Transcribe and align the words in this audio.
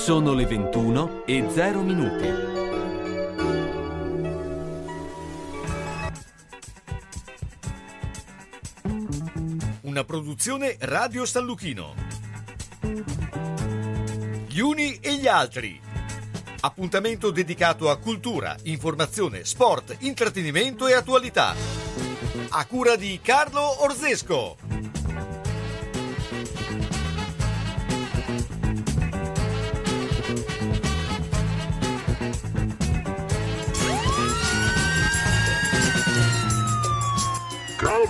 Sono 0.00 0.32
le 0.32 0.46
21 0.46 1.24
e 1.26 1.46
0 1.46 1.82
minuti. 1.82 2.26
Una 9.82 10.02
produzione 10.04 10.76
Radio 10.80 11.26
San 11.26 11.44
Lucchino. 11.44 11.94
Gli 14.48 14.60
uni 14.60 14.98
e 15.00 15.16
gli 15.16 15.26
altri. 15.26 15.78
Appuntamento 16.60 17.30
dedicato 17.30 17.90
a 17.90 17.98
cultura, 17.98 18.56
informazione, 18.62 19.44
sport, 19.44 19.96
intrattenimento 20.00 20.88
e 20.88 20.94
attualità. 20.94 21.54
A 22.48 22.64
cura 22.64 22.96
di 22.96 23.20
Carlo 23.22 23.82
Orzesco. 23.84 24.69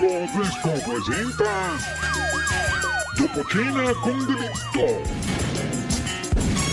Carlo 0.01 0.27
Fresco 0.29 0.71
presenta 0.91 1.77
Dopo 3.19 3.45
cena 3.49 3.93
con 3.93 4.25
delitto 4.25 5.19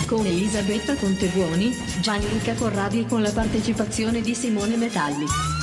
con 0.07 0.25
Elisabetta 0.25 0.95
Contebuoni, 0.95 1.75
Gianluca 1.99 2.53
Corradi 2.53 3.05
con 3.05 3.21
la 3.21 3.31
partecipazione 3.31 4.21
di 4.21 4.33
Simone 4.33 4.77
Metalli. 4.77 5.56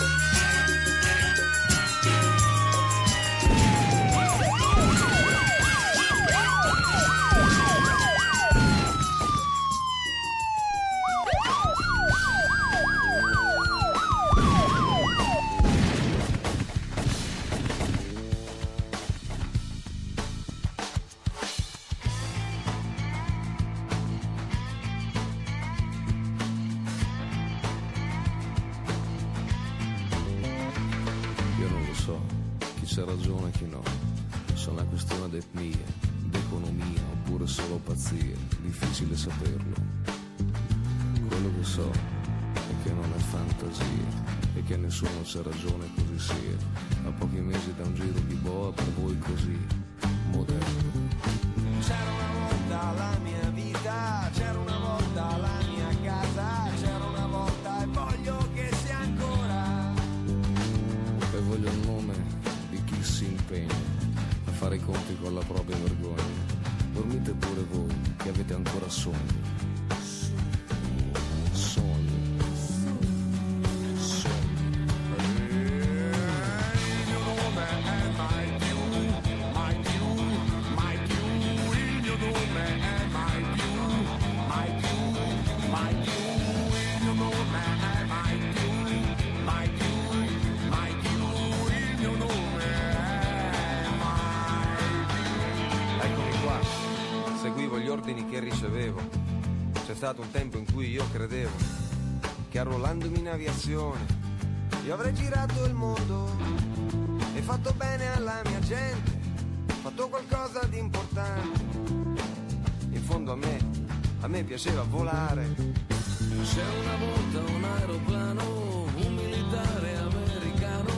C'era 116.45 116.71
una 116.71 116.97
volta 116.97 117.53
un 117.53 117.65
aeroplano, 117.65 118.83
un 118.97 119.15
militare 119.15 119.97
americano, 119.97 120.93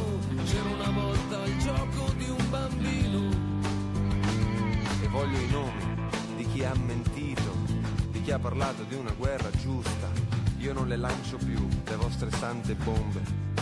c'era 0.45 0.69
una 0.69 0.91
volta 0.91 1.45
il 1.45 1.59
gioco 1.59 2.12
di 2.17 2.29
un 2.29 2.51
bambino. 2.51 3.31
e 5.03 5.09
voglio 5.09 5.39
i 5.39 5.49
nomi 5.49 5.97
di 6.37 6.47
chi 6.49 6.65
ha 6.65 6.75
mentito, 6.75 7.55
di 8.11 8.21
chi 8.23 8.33
ha 8.33 8.41
parlato 8.41 8.83
di 8.83 8.97
una 8.97 9.12
guerra 9.12 9.49
giusta. 9.51 10.11
Io 10.59 10.73
non 10.73 10.89
le 10.89 10.97
lancio 10.97 11.37
più, 11.37 11.67
le 11.85 11.97
vostre 11.97 12.31
sante 12.33 12.75
bombe. 12.75 13.56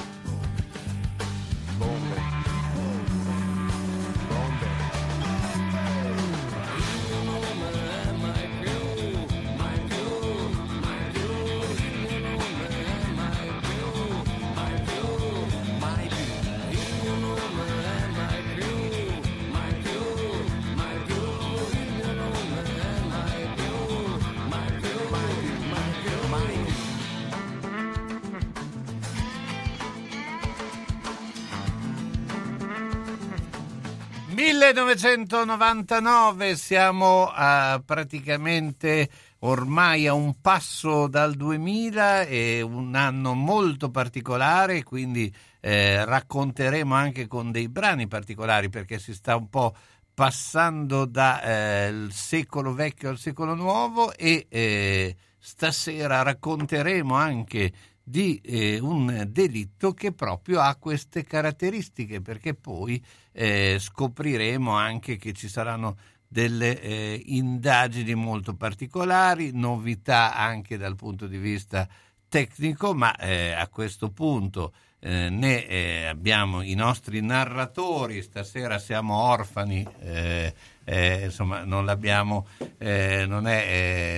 1999, 34.84 36.56
siamo 36.56 37.30
a 37.32 37.82
praticamente 37.82 39.08
ormai 39.40 40.06
a 40.06 40.12
un 40.12 40.40
passo 40.42 41.06
dal 41.06 41.34
2000, 41.34 42.26
è 42.26 42.60
un 42.60 42.94
anno 42.94 43.32
molto 43.32 43.90
particolare, 43.90 44.82
quindi 44.82 45.34
eh, 45.60 46.04
racconteremo 46.04 46.94
anche 46.94 47.26
con 47.26 47.50
dei 47.50 47.68
brani 47.68 48.06
particolari 48.06 48.68
perché 48.68 48.98
si 48.98 49.14
sta 49.14 49.36
un 49.36 49.48
po' 49.48 49.74
passando 50.12 51.06
dal 51.06 52.10
secolo 52.12 52.74
vecchio 52.74 53.08
al 53.08 53.18
secolo 53.18 53.54
nuovo 53.54 54.12
e 54.14 54.46
eh, 54.50 55.16
stasera 55.38 56.20
racconteremo 56.20 57.14
anche 57.14 57.72
di 58.02 58.38
eh, 58.44 58.78
un 58.80 59.28
delitto 59.30 59.94
che 59.94 60.12
proprio 60.12 60.60
ha 60.60 60.76
queste 60.76 61.24
caratteristiche, 61.24 62.20
perché 62.20 62.52
poi 62.52 63.02
eh, 63.34 63.76
scopriremo 63.78 64.72
anche 64.72 65.16
che 65.16 65.32
ci 65.32 65.48
saranno 65.48 65.96
delle 66.26 66.80
eh, 66.80 67.22
indagini 67.26 68.14
molto 68.14 68.54
particolari, 68.54 69.50
novità 69.52 70.34
anche 70.34 70.76
dal 70.76 70.96
punto 70.96 71.26
di 71.26 71.38
vista 71.38 71.86
tecnico, 72.28 72.94
ma 72.94 73.14
eh, 73.16 73.52
a 73.52 73.68
questo 73.68 74.10
punto 74.10 74.72
eh, 75.06 75.28
ne 75.28 75.66
eh, 75.66 76.06
abbiamo 76.06 76.62
i 76.62 76.72
nostri 76.74 77.20
narratori, 77.20 78.22
stasera 78.22 78.78
siamo 78.78 79.14
orfani, 79.14 79.86
eh, 80.00 80.54
eh, 80.82 81.24
insomma 81.24 81.62
non 81.64 81.84
l'abbiamo, 81.84 82.46
eh, 82.78 83.26
non, 83.28 83.46
è, 83.46 83.66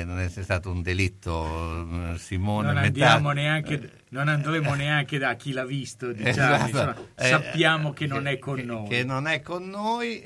eh, 0.00 0.04
non 0.04 0.20
è 0.20 0.28
stato 0.28 0.70
un 0.70 0.82
delitto, 0.82 2.14
Simone. 2.18 2.72
non 2.72 2.82
metà- 2.82 3.18
neanche 3.32 3.90
non 4.10 4.28
andremo 4.28 4.74
neanche 4.74 5.18
da 5.18 5.34
chi 5.34 5.50
l'ha 5.52 5.64
visto 5.64 6.12
diciamo, 6.12 6.64
Esatto. 6.66 7.08
sappiamo 7.16 7.92
che 7.92 8.06
non 8.06 8.28
è 8.28 8.38
con 8.38 8.54
che- 8.56 8.62
noi 8.62 8.88
Che 8.88 9.02
non 9.04 9.26
è 9.26 9.40
con 9.42 9.68
noi, 9.68 10.22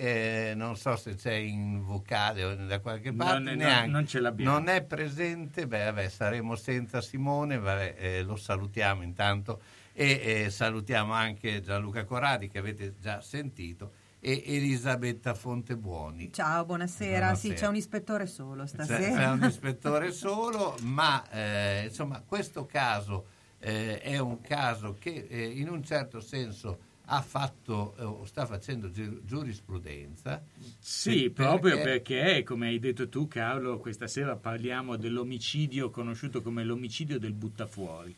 non 0.54 0.76
so 0.76 0.94
se 0.96 1.14
c'è 1.14 1.32
in 1.32 1.82
vocale 1.82 2.44
o 2.44 2.54
da 2.54 2.80
qualche 2.80 3.14
parte, 3.14 3.38
Non 3.44 3.54
neanche. 3.54 3.88
non 3.88 4.06
ce 4.06 4.20
l'abbiamo. 4.20 4.52
Non 4.52 4.68
è 4.68 4.82
presente, 4.82 5.66
beh, 5.66 5.84
vabbè, 5.86 6.08
saremo 6.10 6.54
senza 6.54 7.00
Simone, 7.00 7.58
vabbè, 7.58 8.22
lo 8.24 8.36
salutiamo 8.36 9.02
intanto 9.02 9.62
e 10.00 10.44
eh, 10.44 10.50
salutiamo 10.50 11.12
anche 11.12 11.60
Gianluca 11.60 12.06
Corradi 12.06 12.48
che 12.48 12.56
avete 12.56 12.94
già 12.98 13.20
sentito 13.20 13.92
e 14.18 14.42
Elisabetta 14.46 15.34
Fontebuoni. 15.34 16.32
Ciao, 16.32 16.64
buonasera. 16.64 17.18
Buonasera. 17.18 17.34
Sì, 17.34 17.60
c'è 17.60 17.66
un 17.66 17.76
ispettore 17.76 18.26
solo 18.26 18.62
C'è, 18.62 18.68
stasera. 18.68 19.14
c'è 19.14 19.28
un 19.28 19.44
ispettore 19.44 20.10
solo, 20.12 20.74
ma 20.84 21.28
eh, 21.30 21.84
insomma 21.88 22.22
questo 22.26 22.64
caso 22.64 23.26
eh, 23.58 24.00
è 24.00 24.16
un 24.16 24.40
caso 24.40 24.96
che 24.98 25.26
eh, 25.28 25.44
in 25.44 25.68
un 25.68 25.84
certo 25.84 26.20
senso 26.20 26.88
ha 27.12 27.20
fatto 27.20 27.94
eh, 27.98 28.04
o 28.04 28.24
sta 28.24 28.46
facendo 28.46 28.90
gi- 28.90 29.20
giurisprudenza. 29.26 30.42
Sì, 30.78 31.24
Eh, 31.24 31.30
proprio 31.30 31.78
perché, 31.82 32.42
come 32.42 32.68
hai 32.68 32.78
detto 32.78 33.06
tu 33.10 33.28
Carlo, 33.28 33.78
questa 33.78 34.06
sera 34.06 34.34
parliamo 34.34 34.96
dell'omicidio 34.96 35.90
conosciuto 35.90 36.40
come 36.40 36.64
l'omicidio 36.64 37.18
del 37.18 37.34
buttafuori. 37.34 38.16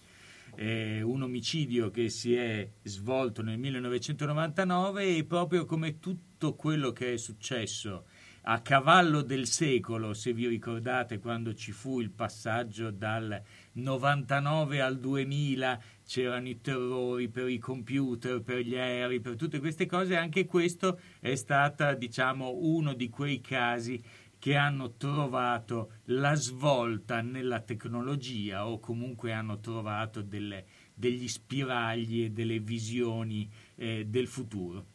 È 0.54 1.00
un 1.00 1.22
omicidio 1.22 1.90
che 1.90 2.10
si 2.10 2.34
è 2.34 2.69
svolto 2.82 3.43
nel 3.43 3.58
1999 3.58 5.16
e 5.16 5.25
proprio 5.25 5.64
come 5.64 5.99
tutto 5.99 6.54
quello 6.54 6.93
che 6.93 7.14
è 7.14 7.16
successo 7.16 8.04
a 8.44 8.60
cavallo 8.60 9.22
del 9.22 9.46
secolo, 9.46 10.14
se 10.14 10.32
vi 10.32 10.49
ricordate 10.49 11.20
quando 11.20 11.54
ci 11.54 11.70
fu 11.70 12.00
il 12.00 12.10
passaggio 12.10 12.90
dal 12.90 13.40
99 13.75 14.81
al 14.81 14.99
2000, 14.99 15.81
c'erano 16.04 16.49
i 16.49 16.60
terrori 16.60 17.28
per 17.28 17.48
i 17.48 17.58
computer, 17.58 18.43
per 18.43 18.58
gli 18.58 18.76
aerei, 18.76 19.20
per 19.20 19.37
tutte 19.37 19.60
queste 19.60 19.87
cose, 19.87 20.16
anche 20.16 20.46
questo 20.46 20.98
è 21.20 21.37
stata, 21.37 21.94
diciamo, 21.94 22.50
uno 22.52 22.94
di 22.94 23.08
quei 23.08 23.40
casi 23.40 24.02
che 24.43 24.56
hanno 24.56 24.94
trovato 24.97 25.93
la 26.06 26.35
svolta 26.35 27.21
nella 27.21 27.61
tecnologia 27.61 28.67
o 28.67 28.81
comunque 28.81 29.33
hanno 29.33 29.61
trovato 29.61 30.21
delle- 30.21 30.65
degli 30.93 31.29
spiragli 31.29 32.25
e 32.25 32.31
delle 32.31 32.59
visioni 32.59 33.49
eh, 33.77 34.05
del 34.05 34.27
futuro. 34.27 34.87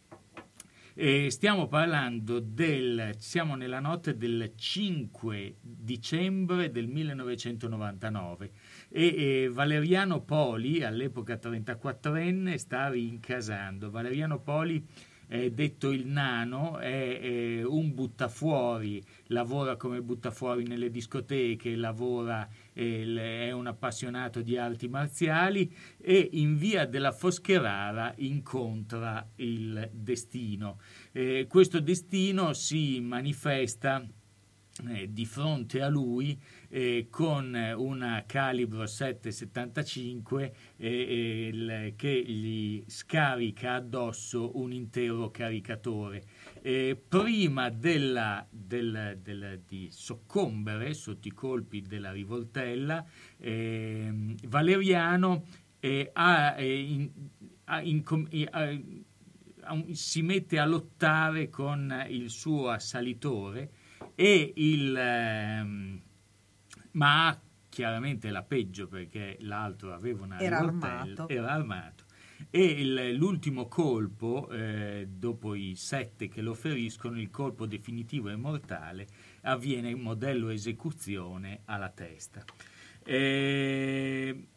E 0.94 1.32
stiamo 1.32 1.70
parlando 1.70 2.42
del 2.42 3.16
siamo 3.20 3.56
nella 3.56 3.80
notte 3.80 4.18
del 4.18 4.52
5 4.54 5.56
dicembre 5.62 6.70
del 6.70 6.90
1999 6.90 8.52
e, 8.90 9.16
e 9.16 9.50
Valeriano 9.50 10.24
Poli, 10.24 10.84
all'epoca 10.84 11.36
34enne, 11.36 12.56
sta 12.56 12.90
rincasando. 12.90 13.92
Valeriano 13.92 14.42
Poli 14.42 14.86
è 15.28 15.50
detto 15.52 15.92
il 15.92 16.08
nano, 16.08 16.78
è, 16.78 17.20
è 17.20 17.64
un 17.64 17.94
buttafuori, 17.94 19.04
lavora 19.28 19.76
come 19.76 20.02
buttafuori 20.02 20.66
nelle 20.66 20.90
discoteche, 20.90 21.76
lavora, 21.76 22.48
eh, 22.74 23.48
è 23.48 23.52
un 23.52 23.68
appassionato 23.68 24.42
di 24.42 24.58
arti 24.58 24.88
marziali 24.88 25.72
e 25.98 26.30
in 26.34 26.58
via 26.58 26.86
della 26.86 27.12
Foscherara 27.12 28.14
incontra 28.18 29.28
il 29.36 29.90
destino. 29.92 30.80
Eh, 31.12 31.46
questo 31.50 31.82
destino 31.82 32.54
si 32.54 33.02
manifesta 33.02 34.08
eh, 34.88 35.12
di 35.12 35.26
fronte 35.26 35.82
a 35.82 35.90
lui 35.90 36.40
eh, 36.70 37.08
con 37.10 37.54
una 37.78 38.24
calibro 38.26 38.86
775 38.86 40.54
eh, 40.78 41.48
il- 41.52 41.94
che 41.96 42.24
gli 42.24 42.84
scarica 42.88 43.76
addosso 43.76 44.58
un 44.58 44.72
intero 44.74 45.30
caricatore. 45.32 46.24
Eh, 46.62 47.02
prima 47.08 47.70
della- 47.70 48.46
del- 48.50 49.20
del- 49.22 49.62
di 49.68 49.88
soccombere 49.92 50.94
sotto 50.94 51.28
i 51.28 51.32
colpi 51.32 51.82
della 51.82 52.12
rivoltella, 52.12 53.06
ehm, 53.38 54.36
Valeriano 54.48 55.44
ha, 56.14 56.56
in- 56.62 57.10
ha 57.66 57.82
eh, 57.82 58.50
ha- 58.52 59.84
si 59.92 60.22
mette 60.22 60.60
a 60.60 60.66
lottare 60.66 61.50
con 61.50 62.06
il 62.10 62.30
suo 62.30 62.70
assalitore 62.70 63.70
e 64.16 64.54
il 64.56 64.96
ehm, 64.98 66.02
ma 66.98 67.40
chiaramente 67.70 68.30
la 68.32 68.42
peggio 68.44 68.88
perché 68.88 69.38
l'altro 69.42 69.94
aveva 69.94 70.24
una 70.24 70.40
Era 70.40 70.58
armato. 70.60 71.30
era 71.30 71.52
armato 71.52 72.06
e 72.50 72.64
il- 72.64 73.16
l'ultimo 73.16 73.68
colpo 73.68 74.50
eh, 74.50 75.08
dopo 75.10 75.54
i 75.56 75.74
sette 75.76 76.28
che 76.28 76.42
lo 76.42 76.54
feriscono 76.54 77.20
il 77.20 77.30
colpo 77.30 77.66
definitivo 77.66 78.30
e 78.30 78.36
mortale 78.36 79.08
avviene 79.42 79.90
in 79.90 80.00
modello 80.00 80.50
esecuzione 80.50 81.62
alla 81.66 81.90
testa 81.90 82.44
Eh, 83.04 84.48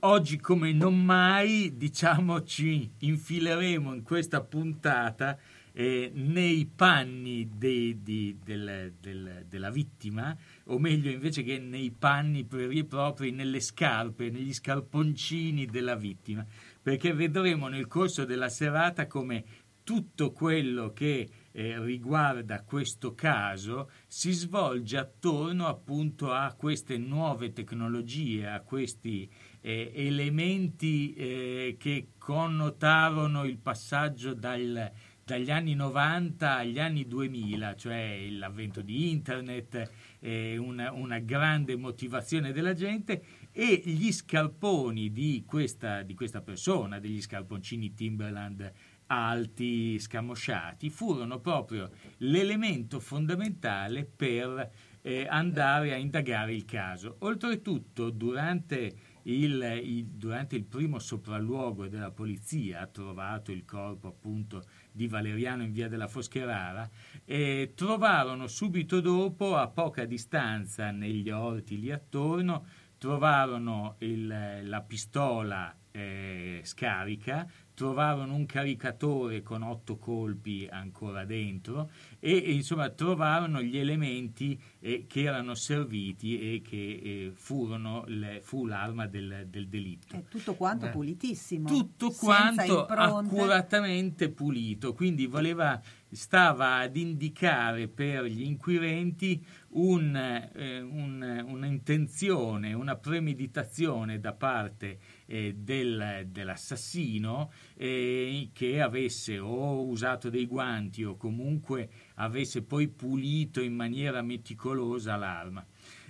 oggi 0.00 0.38
come 0.38 0.72
non 0.72 1.02
mai 1.02 1.76
diciamo 1.76 2.42
ci 2.42 2.90
infileremo 2.98 3.94
in 3.94 4.02
questa 4.02 4.40
puntata 4.42 5.38
eh, 5.76 6.10
nei 6.14 6.66
panni 6.66 7.48
dei- 7.56 8.00
di- 8.02 8.38
del- 8.44 8.92
del- 9.00 9.44
della 9.48 9.70
vittima 9.70 10.36
o 10.64 10.78
meglio 10.78 11.10
invece 11.10 11.42
che 11.42 11.58
nei 11.58 11.90
panni 11.90 12.46
veri 12.48 12.80
e 12.80 12.84
propri 12.84 13.30
nelle 13.30 13.60
scarpe 13.60 14.30
negli 14.30 14.52
scarponcini 14.52 15.66
della 15.66 15.96
vittima. 15.96 16.44
Perché 16.82 17.12
vedremo 17.12 17.68
nel 17.68 17.86
corso 17.86 18.24
della 18.24 18.48
serata 18.48 19.06
come 19.06 19.44
tutto 19.84 20.32
quello 20.32 20.92
che 20.92 21.28
eh, 21.52 21.78
riguarda 21.78 22.62
questo 22.62 23.14
caso 23.14 23.90
si 24.06 24.32
svolge 24.32 24.96
attorno 24.96 25.66
appunto 25.66 26.32
a 26.32 26.52
queste 26.54 26.96
nuove 26.96 27.52
tecnologie, 27.52 28.48
a 28.48 28.60
questi 28.60 29.30
eh, 29.60 29.92
elementi 29.94 31.12
eh, 31.14 31.76
che 31.78 32.08
connotarono 32.18 33.44
il 33.44 33.58
passaggio 33.58 34.32
dal- 34.32 34.90
dagli 35.24 35.50
anni 35.50 35.74
90 35.74 36.56
agli 36.56 36.78
anni 36.78 37.06
2000, 37.06 37.76
cioè 37.76 38.28
l'avvento 38.30 38.82
di 38.82 39.10
internet, 39.10 39.90
eh, 40.24 40.56
una, 40.56 40.90
una 40.90 41.18
grande 41.18 41.76
motivazione 41.76 42.52
della 42.52 42.72
gente 42.72 43.22
e 43.52 43.82
gli 43.84 44.10
scarponi 44.10 45.12
di 45.12 45.44
questa, 45.46 46.00
di 46.00 46.14
questa 46.14 46.40
persona, 46.40 46.98
degli 46.98 47.20
scarponcini 47.20 47.92
Timberland 47.92 48.72
alti, 49.06 49.98
scamosciati, 49.98 50.88
furono 50.88 51.40
proprio 51.40 51.90
l'elemento 52.18 53.00
fondamentale 53.00 54.06
per 54.06 54.70
eh, 55.02 55.26
andare 55.28 55.92
a 55.92 55.96
indagare 55.96 56.54
il 56.54 56.64
caso. 56.64 57.16
Oltretutto, 57.18 58.08
durante 58.08 58.96
il, 59.24 59.80
il- 59.82 60.04
durante 60.06 60.56
il 60.56 60.64
primo 60.64 60.98
sopralluogo 60.98 61.86
della 61.88 62.10
polizia, 62.10 62.80
ha 62.80 62.86
trovato 62.86 63.52
il 63.52 63.64
corpo 63.64 64.08
appunto 64.08 64.64
di 64.90 65.06
Valeriano 65.06 65.62
in 65.62 65.72
via 65.72 65.88
della 65.88 66.08
Foscherara, 66.08 66.88
e 67.24 67.72
trovarono 67.74 68.46
subito 68.46 69.00
dopo, 69.00 69.56
a 69.56 69.68
poca 69.68 70.04
distanza, 70.04 70.90
negli 70.90 71.30
orti 71.30 71.78
lì 71.80 71.90
attorno, 71.90 72.66
trovarono 72.98 73.96
il- 73.98 74.60
la 74.68 74.80
pistola 74.82 75.74
eh, 75.96 76.60
scarica, 76.64 77.46
trovarono 77.74 78.34
un 78.34 78.46
caricatore 78.46 79.42
con 79.42 79.62
otto 79.62 79.96
colpi 79.96 80.66
ancora 80.70 81.24
dentro 81.24 81.90
e, 82.20 82.32
e, 82.36 82.52
insomma 82.52 82.88
trovarono 82.90 83.60
gli 83.60 83.76
elementi 83.76 84.58
eh, 84.80 85.06
che 85.08 85.22
erano 85.22 85.54
serviti 85.54 86.38
e 86.54 86.62
che 86.62 86.76
eh, 86.76 87.32
furono 87.34 88.04
le- 88.06 88.40
fu 88.42 88.66
l'arma 88.66 89.06
del, 89.06 89.46
del 89.48 89.66
delitto. 89.68 90.16
È 90.16 90.24
tutto 90.28 90.54
quanto 90.54 90.86
Eh. 90.86 90.90
pulitissimo. 90.90 91.66
Tutto 91.68 92.10
quanto 92.12 92.62
impronte. 92.86 92.94
accuratamente 93.28 94.28
pulito, 94.30 94.94
quindi 94.94 95.26
voleva, 95.26 95.80
stava 96.10 96.76
ad 96.76 96.96
indicare 96.96 97.88
per 97.88 98.24
gli 98.24 98.42
inquirenti 98.42 99.44
un, 99.70 100.14
eh, 100.16 100.80
un- 100.80 101.44
un'intenzione, 101.46 102.72
una 102.72 102.94
premeditazione 102.96 104.20
da 104.20 104.32
parte 104.32 104.98
eh, 105.26 105.54
del- 105.56 106.26
dell'assassino 106.28 107.50
eh, 107.76 108.50
che 108.52 108.80
avesse 108.80 109.38
o 109.38 109.86
usato 109.86 110.30
dei 110.30 110.46
guanti 110.46 111.04
o 111.04 111.16
comunque 111.16 111.88
avesse 112.14 112.62
poi 112.62 112.88
pulito 112.88 113.60
in 113.60 113.74
maniera 113.74 114.22
meticolosa 114.22 115.16
l'arma. 115.16 115.64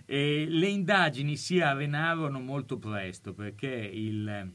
E 0.07 0.47
le 0.49 0.69
indagini 0.69 1.37
si 1.37 1.61
arenarono 1.61 2.41
molto 2.41 2.79
presto 2.79 3.33
perché 3.33 3.69
il 3.69 4.53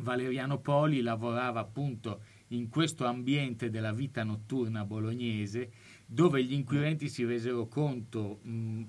Valeriano 0.00 0.58
Poli 0.58 1.00
lavorava 1.00 1.60
appunto 1.60 2.22
in 2.48 2.68
questo 2.68 3.06
ambiente 3.06 3.70
della 3.70 3.92
vita 3.92 4.22
notturna 4.24 4.84
bolognese 4.84 5.70
dove 6.06 6.44
gli 6.44 6.52
inquirenti 6.52 7.08
si 7.08 7.24
resero 7.24 7.66
conto 7.66 8.40
mh, 8.42 8.82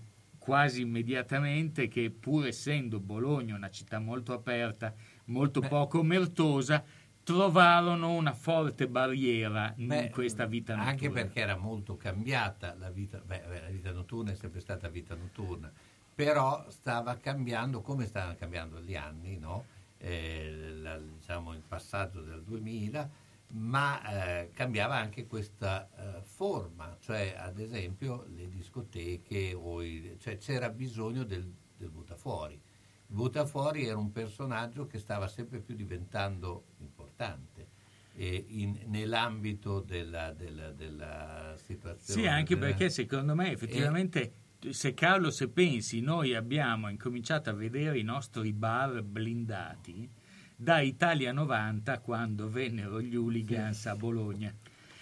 quasi 0.45 0.81
immediatamente 0.81 1.87
che 1.87 2.11
pur 2.11 2.45
essendo 2.45 2.99
Bologna 2.99 3.55
una 3.55 3.71
città 3.71 3.97
molto 3.97 4.31
aperta, 4.31 4.93
molto 5.25 5.59
poco 5.59 5.99
omertosa, 5.99 6.83
trovarono 7.23 8.13
una 8.13 8.33
forte 8.33 8.87
barriera 8.87 9.73
Beh, 9.75 10.03
in 10.03 10.11
questa 10.11 10.45
vita 10.45 10.75
notturna. 10.75 10.91
Anche 10.91 11.09
perché 11.09 11.39
era 11.39 11.57
molto 11.57 11.97
cambiata 11.97 12.75
la 12.77 12.91
vita, 12.91 13.17
beh, 13.17 13.43
beh, 13.47 13.61
la 13.61 13.69
vita 13.69 13.91
notturna 13.91 14.31
è 14.31 14.35
sempre 14.35 14.59
stata 14.59 14.87
vita 14.87 15.15
notturna, 15.15 15.71
però 16.13 16.63
stava 16.69 17.17
cambiando 17.17 17.81
come 17.81 18.05
stavano 18.05 18.35
cambiando 18.35 18.79
gli 18.79 18.95
anni, 18.95 19.39
no? 19.39 19.65
Eh, 19.97 20.75
la- 20.79 20.99
diciamo 20.99 21.53
il 21.53 21.63
passaggio 21.67 22.21
del 22.21 22.43
2000, 22.43 23.09
ma 23.57 24.01
eh, 24.41 24.51
cambiava 24.51 24.95
anche 24.97 25.25
questa 25.27 25.89
eh, 26.17 26.21
forma, 26.23 26.97
cioè 26.99 27.35
ad 27.37 27.57
esempio 27.59 28.25
le 28.35 28.49
discoteche, 28.49 29.53
o 29.53 29.81
i- 29.81 30.17
cioè 30.19 30.37
c'era 30.37 30.69
bisogno 30.69 31.23
del, 31.23 31.49
del 31.77 31.89
buttafuori. 31.89 32.53
Il 32.55 33.15
buttafuori 33.15 33.85
era 33.85 33.97
un 33.97 34.11
personaggio 34.11 34.87
che 34.87 34.99
stava 34.99 35.27
sempre 35.27 35.59
più 35.61 35.75
diventando 35.75 36.65
importante 36.79 37.67
in- 38.17 38.79
nell'ambito 38.87 39.79
della, 39.81 40.31
della- 40.33 40.71
della 40.71 41.55
situazione. 41.57 42.21
Sì, 42.21 42.27
anche 42.27 42.55
della- 42.55 42.67
perché 42.67 42.89
secondo 42.89 43.35
me 43.35 43.51
effettivamente, 43.51 44.33
se 44.69 44.93
Carlo, 44.93 45.31
se 45.31 45.49
pensi, 45.49 45.99
noi 46.01 46.33
abbiamo 46.33 46.89
incominciato 46.89 47.49
a 47.49 47.53
vedere 47.53 47.99
i 47.99 48.03
nostri 48.03 48.51
bar 48.53 49.01
blindati 49.03 50.09
da 50.55 50.79
Italia 50.79 51.31
90 51.33 51.99
quando 51.99 52.49
vennero 52.49 53.01
gli 53.01 53.15
hooligans 53.15 53.85
a 53.87 53.95
Bologna. 53.95 54.53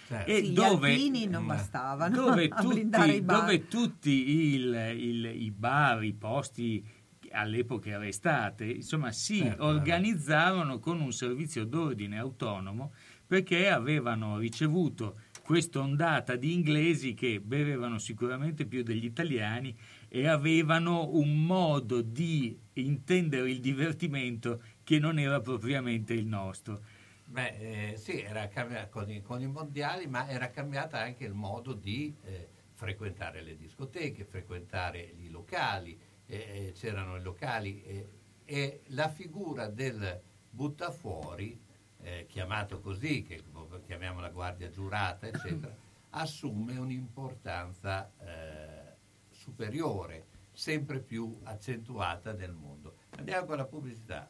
Certo. 0.06 0.30
E 0.30 0.44
Sì, 0.44 0.52
dove, 0.52 0.88
gli 0.90 0.92
alpini 0.94 1.26
non 1.26 1.46
bastavano 1.46 2.14
dove 2.14 2.48
tutti, 2.60 2.80
i 2.80 3.20
bar. 3.20 3.40
dove 3.40 3.68
tutti 3.68 4.54
il- 4.54 4.94
il- 4.98 5.42
i 5.42 5.50
bar, 5.50 6.04
i 6.04 6.12
posti 6.12 6.84
all'epoca 7.32 7.88
era 7.90 8.06
estate, 8.06 8.64
insomma 8.66 9.10
si 9.12 9.38
Certo. 9.38 9.64
organizzarono 9.64 10.78
con 10.78 11.00
un 11.00 11.12
servizio 11.12 11.64
d'ordine 11.64 12.18
autonomo 12.18 12.92
perché 13.26 13.68
avevano 13.70 14.38
ricevuto 14.38 15.18
questa 15.42 15.80
ondata 15.80 16.36
di 16.36 16.52
inglesi 16.52 17.14
che 17.14 17.40
bevevano 17.40 17.98
sicuramente 17.98 18.66
più 18.66 18.82
degli 18.82 19.04
italiani 19.04 19.74
e 20.08 20.26
avevano 20.28 21.10
un 21.16 21.44
modo 21.44 22.00
di 22.02 22.56
intendere 22.74 23.50
il 23.50 23.60
divertimento 23.60 24.62
che 24.84 24.98
non 24.98 25.18
era 25.18 25.40
propriamente 25.40 26.12
il 26.12 26.26
nostro. 26.26 26.82
Beh, 27.26 27.92
eh, 27.92 27.96
sì, 27.96 28.20
era 28.20 28.46
cambiato 28.48 28.90
con 28.90 29.10
i, 29.10 29.22
con 29.22 29.40
i 29.40 29.46
mondiali, 29.46 30.06
ma 30.06 30.28
era 30.28 30.50
cambiato 30.50 30.96
anche 30.96 31.24
il 31.24 31.32
modo 31.32 31.72
di 31.72 32.14
eh, 32.22 32.48
frequentare 32.72 33.42
le 33.42 33.56
discoteche, 33.56 34.24
frequentare 34.24 35.00
i 35.00 35.30
locali, 35.30 35.98
eh, 36.26 36.36
eh, 36.36 36.72
c'erano 36.76 37.16
i 37.16 37.22
locali 37.22 37.82
eh, 37.82 38.08
e 38.44 38.82
la 38.88 39.08
figura 39.08 39.68
del 39.68 40.20
buttafuori, 40.50 41.58
eh, 42.02 42.26
chiamato 42.28 42.80
così, 42.80 43.22
che 43.22 43.42
chiamiamo 43.86 44.20
la 44.20 44.28
guardia 44.28 44.70
giurata, 44.70 45.26
eccetera, 45.26 45.74
assume 46.10 46.76
un'importanza 46.76 48.12
superiore, 49.30 50.26
sempre 50.54 51.00
più 51.00 51.40
accentuata 51.42 52.32
nel 52.32 52.52
mondo. 52.52 52.96
Andiamo 53.18 53.46
con 53.46 53.56
la 53.56 53.66
pubblicità. 53.66 54.26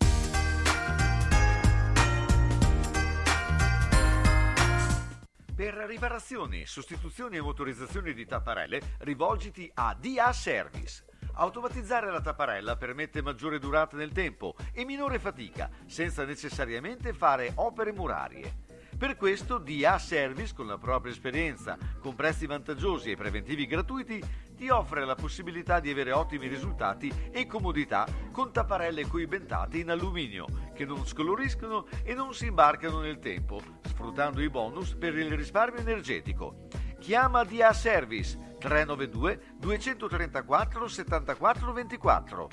Per 5.55 5.73
riparazioni, 5.73 6.67
sostituzioni 6.67 7.37
e 7.37 7.41
motorizzazioni 7.41 8.13
di 8.13 8.27
tapparelle, 8.27 8.81
rivolgiti 8.99 9.71
a 9.75 9.97
DA 9.99 10.33
Service. 10.33 11.05
Automatizzare 11.35 12.11
la 12.11 12.21
tapparella 12.21 12.77
permette 12.77 13.23
maggiore 13.23 13.61
durata 13.61 13.97
nel 13.97 14.11
tempo 14.11 14.57
e 14.73 14.85
minore 14.85 15.21
fatica, 15.21 15.71
senza 15.87 16.25
necessariamente 16.25 17.13
fare 17.13 17.53
opere 17.55 17.93
murarie. 17.93 18.64
Per 19.05 19.17
questo 19.17 19.59
DA 19.59 19.99
Service, 19.99 20.55
con 20.55 20.67
la 20.67 20.79
propria 20.79 21.13
esperienza, 21.13 21.77
con 22.01 22.15
prezzi 22.15 22.47
vantaggiosi 22.47 23.11
e 23.11 23.17
preventivi 23.17 23.67
gratuiti, 23.67 24.19
ti 24.57 24.71
offre 24.71 25.05
la 25.05 25.15
possibilità 25.15 25.79
di 25.79 25.91
avere 25.91 26.11
ottimi 26.11 26.47
risultati 26.47 27.13
e 27.31 27.47
comodità 27.47 28.07
con 28.33 28.51
tapparelle 28.51 29.07
coibentate 29.07 29.77
in 29.77 29.91
alluminio, 29.91 30.47
che 30.73 30.87
non 30.87 31.07
scoloriscono 31.07 31.87
e 32.03 32.15
non 32.15 32.33
si 32.33 32.47
imbarcano 32.47 33.01
nel 33.01 33.19
tempo, 33.19 33.61
sfruttando 33.83 34.41
i 34.41 34.49
bonus 34.49 34.95
per 34.95 35.19
il 35.19 35.37
risparmio 35.37 35.81
energetico. 35.81 36.69
Chiama 36.99 37.45
DA 37.45 37.75
Service 37.75 38.57
392 38.59 39.57
234 39.59 40.89
74 40.89 41.73
24. 41.75 42.49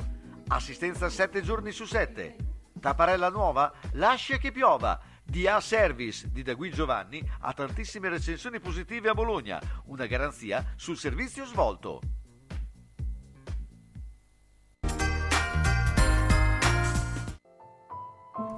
Assistenza 0.49 1.07
7 1.07 1.41
giorni 1.43 1.71
su 1.71 1.85
7. 1.85 2.35
Tapparella 2.77 3.29
nuova? 3.29 3.71
Lascia 3.93 4.35
che 4.35 4.51
piova. 4.51 4.99
DA 5.31 5.61
Service 5.61 6.29
di 6.29 6.43
Dagui 6.43 6.71
Giovanni 6.71 7.23
ha 7.39 7.53
tantissime 7.53 8.09
recensioni 8.09 8.59
positive 8.59 9.07
a 9.07 9.13
Bologna, 9.13 9.61
una 9.85 10.05
garanzia 10.05 10.73
sul 10.75 10.97
servizio 10.97 11.45
svolto. 11.45 12.01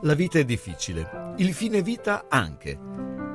La 0.01 0.15
vita 0.15 0.39
è 0.39 0.43
difficile, 0.43 1.35
il 1.37 1.53
fine 1.53 1.83
vita 1.83 2.25
anche. 2.27 2.75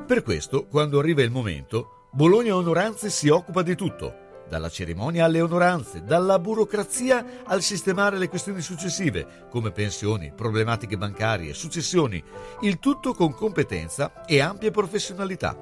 Per 0.05 0.23
questo, 0.25 0.67
quando 0.67 0.99
arriva 0.99 1.23
il 1.23 1.31
momento, 1.31 2.09
Bologna 2.11 2.57
Onoranze 2.57 3.09
si 3.09 3.29
occupa 3.29 3.63
di 3.63 3.77
tutto, 3.77 4.28
dalla 4.49 4.69
cerimonia 4.71 5.27
alle 5.27 5.41
onoranze, 5.41 6.03
dalla 6.03 6.39
burocrazia 6.39 7.43
al 7.45 7.63
sistemare 7.63 8.19
le 8.19 8.29
questioni 8.29 8.61
successive, 8.61 9.47
come 9.51 9.71
pensioni, 9.71 10.33
problematiche 10.35 10.97
bancarie, 10.97 11.55
successioni, 11.55 12.23
il 12.63 12.79
tutto 12.79 13.15
con 13.15 13.35
competenza 13.35 14.25
e 14.25 14.41
ampia 14.41 14.71
professionalità. 14.71 15.57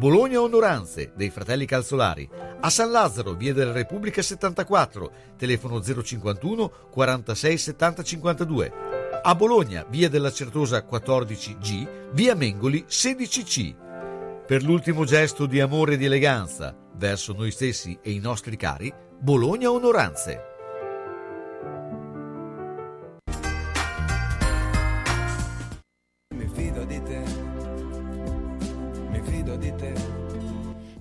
Bologna 0.00 0.40
Onoranze 0.40 1.12
dei 1.14 1.28
fratelli 1.28 1.66
Calzolari, 1.66 2.26
a 2.60 2.70
San 2.70 2.90
Lazzaro, 2.90 3.34
via 3.34 3.52
della 3.52 3.72
Repubblica 3.72 4.22
74, 4.22 5.12
telefono 5.36 5.82
051 5.82 6.72
46 6.90 7.58
70 7.58 8.02
52. 8.02 8.72
A 9.22 9.34
Bologna, 9.34 9.84
via 9.90 10.08
della 10.08 10.32
Certosa 10.32 10.86
14G, 10.90 12.12
via 12.12 12.34
Mengoli 12.34 12.86
16C. 12.88 13.89
Per 14.50 14.64
l'ultimo 14.64 15.04
gesto 15.04 15.46
di 15.46 15.60
amore 15.60 15.94
e 15.94 15.96
di 15.96 16.06
eleganza 16.06 16.76
verso 16.96 17.32
noi 17.34 17.52
stessi 17.52 17.96
e 18.02 18.10
i 18.10 18.18
nostri 18.18 18.56
cari, 18.56 18.92
Bologna 19.20 19.70
Onoranze. 19.70 20.49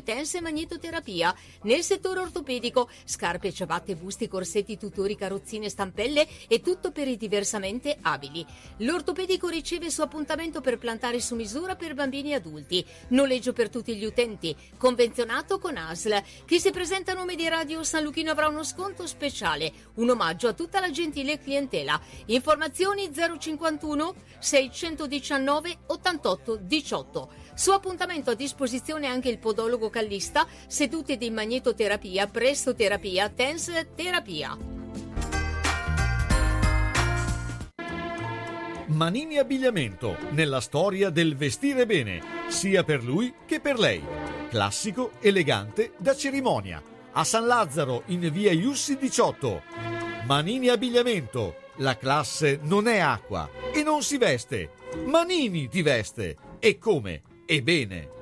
tense 0.00 0.38
e 0.38 0.40
magnetoterapia. 0.40 1.34
Nel 1.62 1.82
settore 1.82 2.20
ortopedico, 2.20 2.88
scarpe, 3.04 3.52
ciabatte, 3.52 3.96
busti, 3.96 4.28
corsetti, 4.28 4.78
tutori, 4.78 5.16
carrozzine, 5.16 5.68
stampelle 5.68 6.26
e 6.48 6.60
tutto 6.60 6.90
per 6.92 7.08
i 7.08 7.16
diversamente 7.16 7.98
abili. 8.00 8.44
L'ortopedico 8.78 9.48
riceve 9.48 9.90
su 9.90 10.00
appuntamento 10.00 10.60
per 10.60 10.78
plantare 10.78 11.20
su 11.20 11.34
misura 11.34 11.76
per 11.76 11.94
bambini 11.94 12.30
e 12.30 12.34
adulti. 12.34 12.84
Noleggio 13.08 13.52
per 13.52 13.68
tutti 13.68 13.94
gli 13.96 14.04
utenti. 14.04 14.56
Convenzionato 14.76 15.58
con 15.58 15.76
ASL. 15.76 16.22
Chi 16.46 16.58
si 16.58 16.70
presenta 16.70 17.12
a 17.12 17.14
nome 17.14 17.34
di 17.34 17.48
Radio 17.48 17.82
San 17.82 18.02
Luchino 18.02 18.30
avrà 18.30 18.48
uno 18.48 18.64
sconto 18.64 19.06
speciale. 19.06 19.72
Un 19.94 20.10
omaggio 20.10 20.48
a 20.48 20.52
tutta 20.52 20.80
la 20.80 20.90
gentile 20.90 21.38
clientela. 21.38 22.00
Informazioni 22.26 23.10
051 23.12 24.14
619 24.38 25.78
88 25.86 26.56
18. 26.56 27.32
Su 27.54 27.70
appuntamento 27.72 28.30
a 28.30 28.34
disposizione 28.34 29.06
anche 29.06 29.28
il 29.28 29.38
podologo 29.38 29.81
callista, 29.90 30.46
sedute 30.66 31.16
di 31.16 31.30
magnetoterapia, 31.30 32.26
prestoterapia, 32.26 33.28
tense 33.28 33.88
terapia. 33.94 34.56
Manini 38.86 39.38
Abbigliamento, 39.38 40.16
nella 40.30 40.60
storia 40.60 41.08
del 41.08 41.34
vestire 41.34 41.86
bene, 41.86 42.20
sia 42.48 42.84
per 42.84 43.02
lui 43.02 43.32
che 43.46 43.58
per 43.58 43.78
lei. 43.78 44.02
Classico, 44.50 45.12
elegante, 45.20 45.92
da 45.96 46.14
cerimonia. 46.14 46.82
A 47.12 47.24
San 47.24 47.46
Lazzaro, 47.46 48.02
in 48.06 48.30
via 48.30 48.52
Iussi 48.52 48.96
18. 48.98 49.62
Manini 50.26 50.68
Abbigliamento, 50.68 51.56
la 51.76 51.96
classe 51.96 52.60
non 52.62 52.86
è 52.86 52.98
acqua 52.98 53.48
e 53.72 53.82
non 53.82 54.02
si 54.02 54.18
veste. 54.18 54.70
Manini 55.06 55.68
ti 55.68 55.80
veste. 55.80 56.36
E 56.58 56.76
come? 56.76 57.22
E 57.46 57.62
bene. 57.62 58.21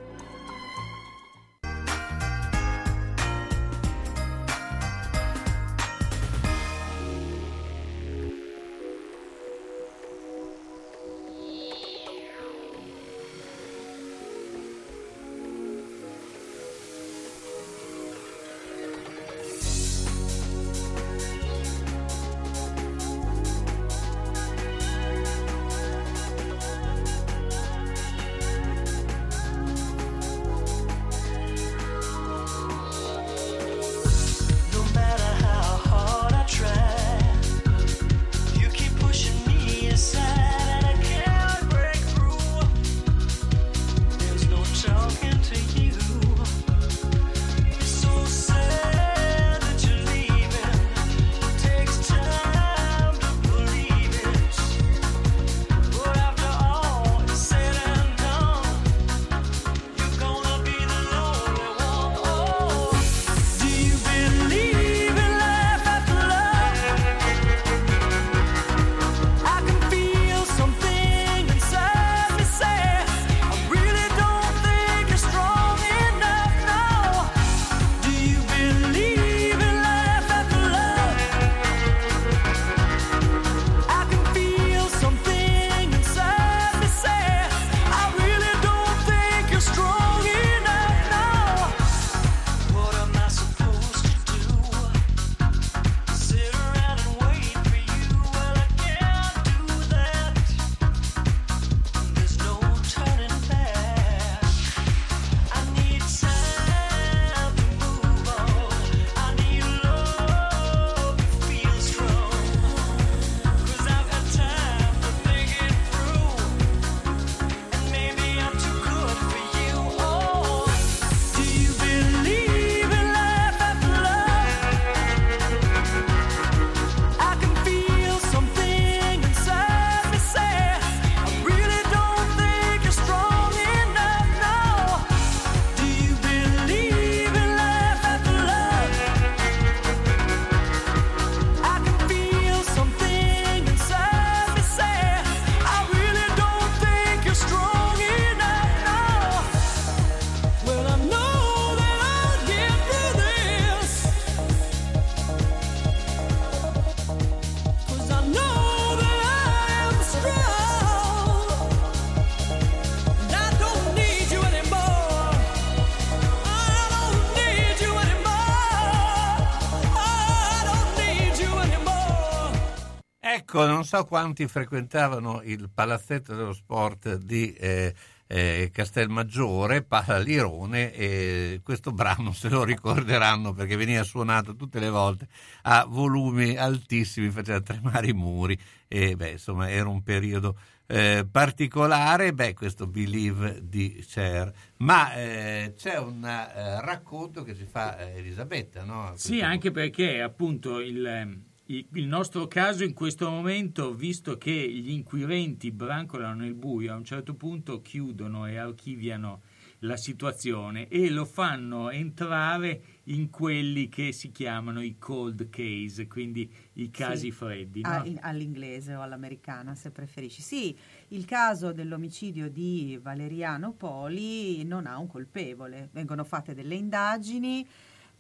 So 173.90 174.04
quanti 174.04 174.46
frequentavano 174.46 175.42
il 175.42 175.68
palazzetto 175.68 176.36
dello 176.36 176.52
sport 176.52 177.16
di 177.16 177.52
eh, 177.54 177.92
eh, 178.28 178.70
Castelmaggiore, 178.72 179.82
Palalirone, 179.82 180.92
e 180.92 181.60
questo 181.64 181.90
brano 181.90 182.30
se 182.32 182.48
lo 182.50 182.62
ricorderanno 182.62 183.52
perché 183.52 183.74
veniva 183.74 184.04
suonato 184.04 184.54
tutte 184.54 184.78
le 184.78 184.90
volte 184.90 185.26
a 185.62 185.86
volumi 185.88 186.56
altissimi, 186.56 187.30
faceva 187.30 187.60
tremare 187.60 188.06
i 188.06 188.12
muri 188.12 188.56
e 188.86 189.16
beh, 189.16 189.30
insomma 189.30 189.68
era 189.68 189.88
un 189.88 190.04
periodo 190.04 190.56
eh, 190.86 191.26
particolare, 191.28 192.32
beh, 192.32 192.54
questo 192.54 192.86
Believe 192.86 193.58
di 193.60 194.04
Cher. 194.08 194.52
Ma 194.76 195.14
eh, 195.16 195.74
c'è 195.76 195.98
un 195.98 196.24
eh, 196.24 196.80
racconto 196.80 197.42
che 197.42 197.56
ci 197.56 197.64
fa 197.64 197.98
eh, 197.98 198.18
Elisabetta, 198.18 198.84
no? 198.84 199.14
Sì, 199.16 199.40
anche 199.40 199.72
perché 199.72 200.22
appunto 200.22 200.78
il, 200.78 201.48
il, 201.70 202.06
nostro 202.06 202.48
caso 202.48 202.82
in 202.82 202.94
questo 202.94 203.30
momento, 203.30 203.94
visto 203.94 204.36
che 204.36 204.50
gli 204.50 204.90
inquirenti 204.90 205.70
brancolano 205.70 206.40
nel 206.40 206.54
buio, 206.54 206.92
a 206.92 206.96
un 206.96 207.04
certo 207.04 207.34
punto 207.34 207.80
chiudono 207.80 208.46
e 208.46 208.56
archiviano 208.56 209.42
la 209.84 209.96
situazione 209.96 210.88
e 210.88 211.08
lo 211.10 211.24
fanno 211.24 211.88
entrare 211.90 212.82
in 213.04 213.30
quelli 213.30 213.88
che 213.88 214.12
si 214.12 214.30
chiamano 214.30 214.82
i 214.82 214.96
cold 214.98 215.48
case, 215.48 216.06
quindi 216.06 216.50
i 216.74 216.90
casi 216.90 217.26
Sì, 217.26 217.30
freddi. 217.30 217.80
a- 217.84 217.98
no? 217.98 218.04
in- 218.04 218.18
all'inglese 218.20 218.94
o 218.94 219.00
all'americana 219.00 219.74
se 219.74 219.90
preferisci. 219.90 220.42
Sì, 220.42 220.76
il 221.08 221.24
caso 221.24 221.72
dell'omicidio 221.72 222.50
di 222.50 222.98
Valeriano 223.00 223.72
Poli 223.72 224.64
non 224.64 224.86
ha 224.86 224.98
un 224.98 225.06
colpevole. 225.06 225.88
Vengono 225.92 226.24
fatte 226.24 226.52
delle 226.52 226.74
indagini, 226.74 227.66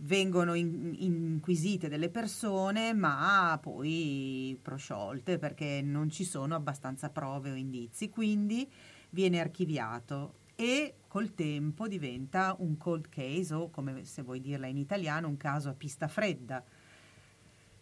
vengono 0.02 0.54
in- 0.54 0.94
inquisite 0.98 1.88
delle 1.88 2.08
persone, 2.08 2.92
ma 2.94 3.58
poi 3.60 4.58
prosciolte 4.60 5.38
perché 5.38 5.82
non 5.82 6.10
ci 6.10 6.24
sono 6.24 6.54
abbastanza 6.54 7.10
prove 7.10 7.50
o 7.50 7.54
indizi. 7.54 8.08
Quindi 8.08 8.68
viene 9.10 9.40
archiviato 9.40 10.34
e 10.54 10.94
col 11.08 11.34
tempo 11.34 11.88
diventa 11.88 12.54
un 12.58 12.76
cold 12.76 13.08
case 13.08 13.54
o 13.54 13.70
come 13.70 14.04
se 14.04 14.22
vuoi 14.22 14.40
dirla 14.40 14.66
in 14.66 14.76
italiano 14.76 15.26
un 15.28 15.36
caso 15.36 15.68
a 15.68 15.74
pista 15.74 16.06
fredda. 16.06 16.62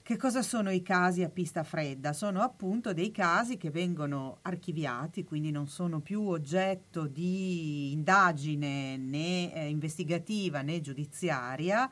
Che 0.02 0.16
cosa 0.16 0.40
sono 0.40 0.70
i 0.70 0.80
casi 0.80 1.22
a 1.22 1.28
pista 1.28 1.62
fredda? 1.64 2.14
Sono 2.14 2.40
appunto 2.40 2.94
dei 2.94 3.10
casi 3.10 3.58
che 3.58 3.70
vengono 3.70 4.38
archiviati, 4.40 5.22
quindi 5.22 5.50
non 5.50 5.68
sono 5.68 6.00
più 6.00 6.22
oggetto 6.22 7.06
di 7.06 7.92
indagine 7.92 8.96
né 8.96 9.52
eh, 9.52 9.68
investigativa 9.68 10.62
né 10.62 10.80
giudiziaria 10.80 11.90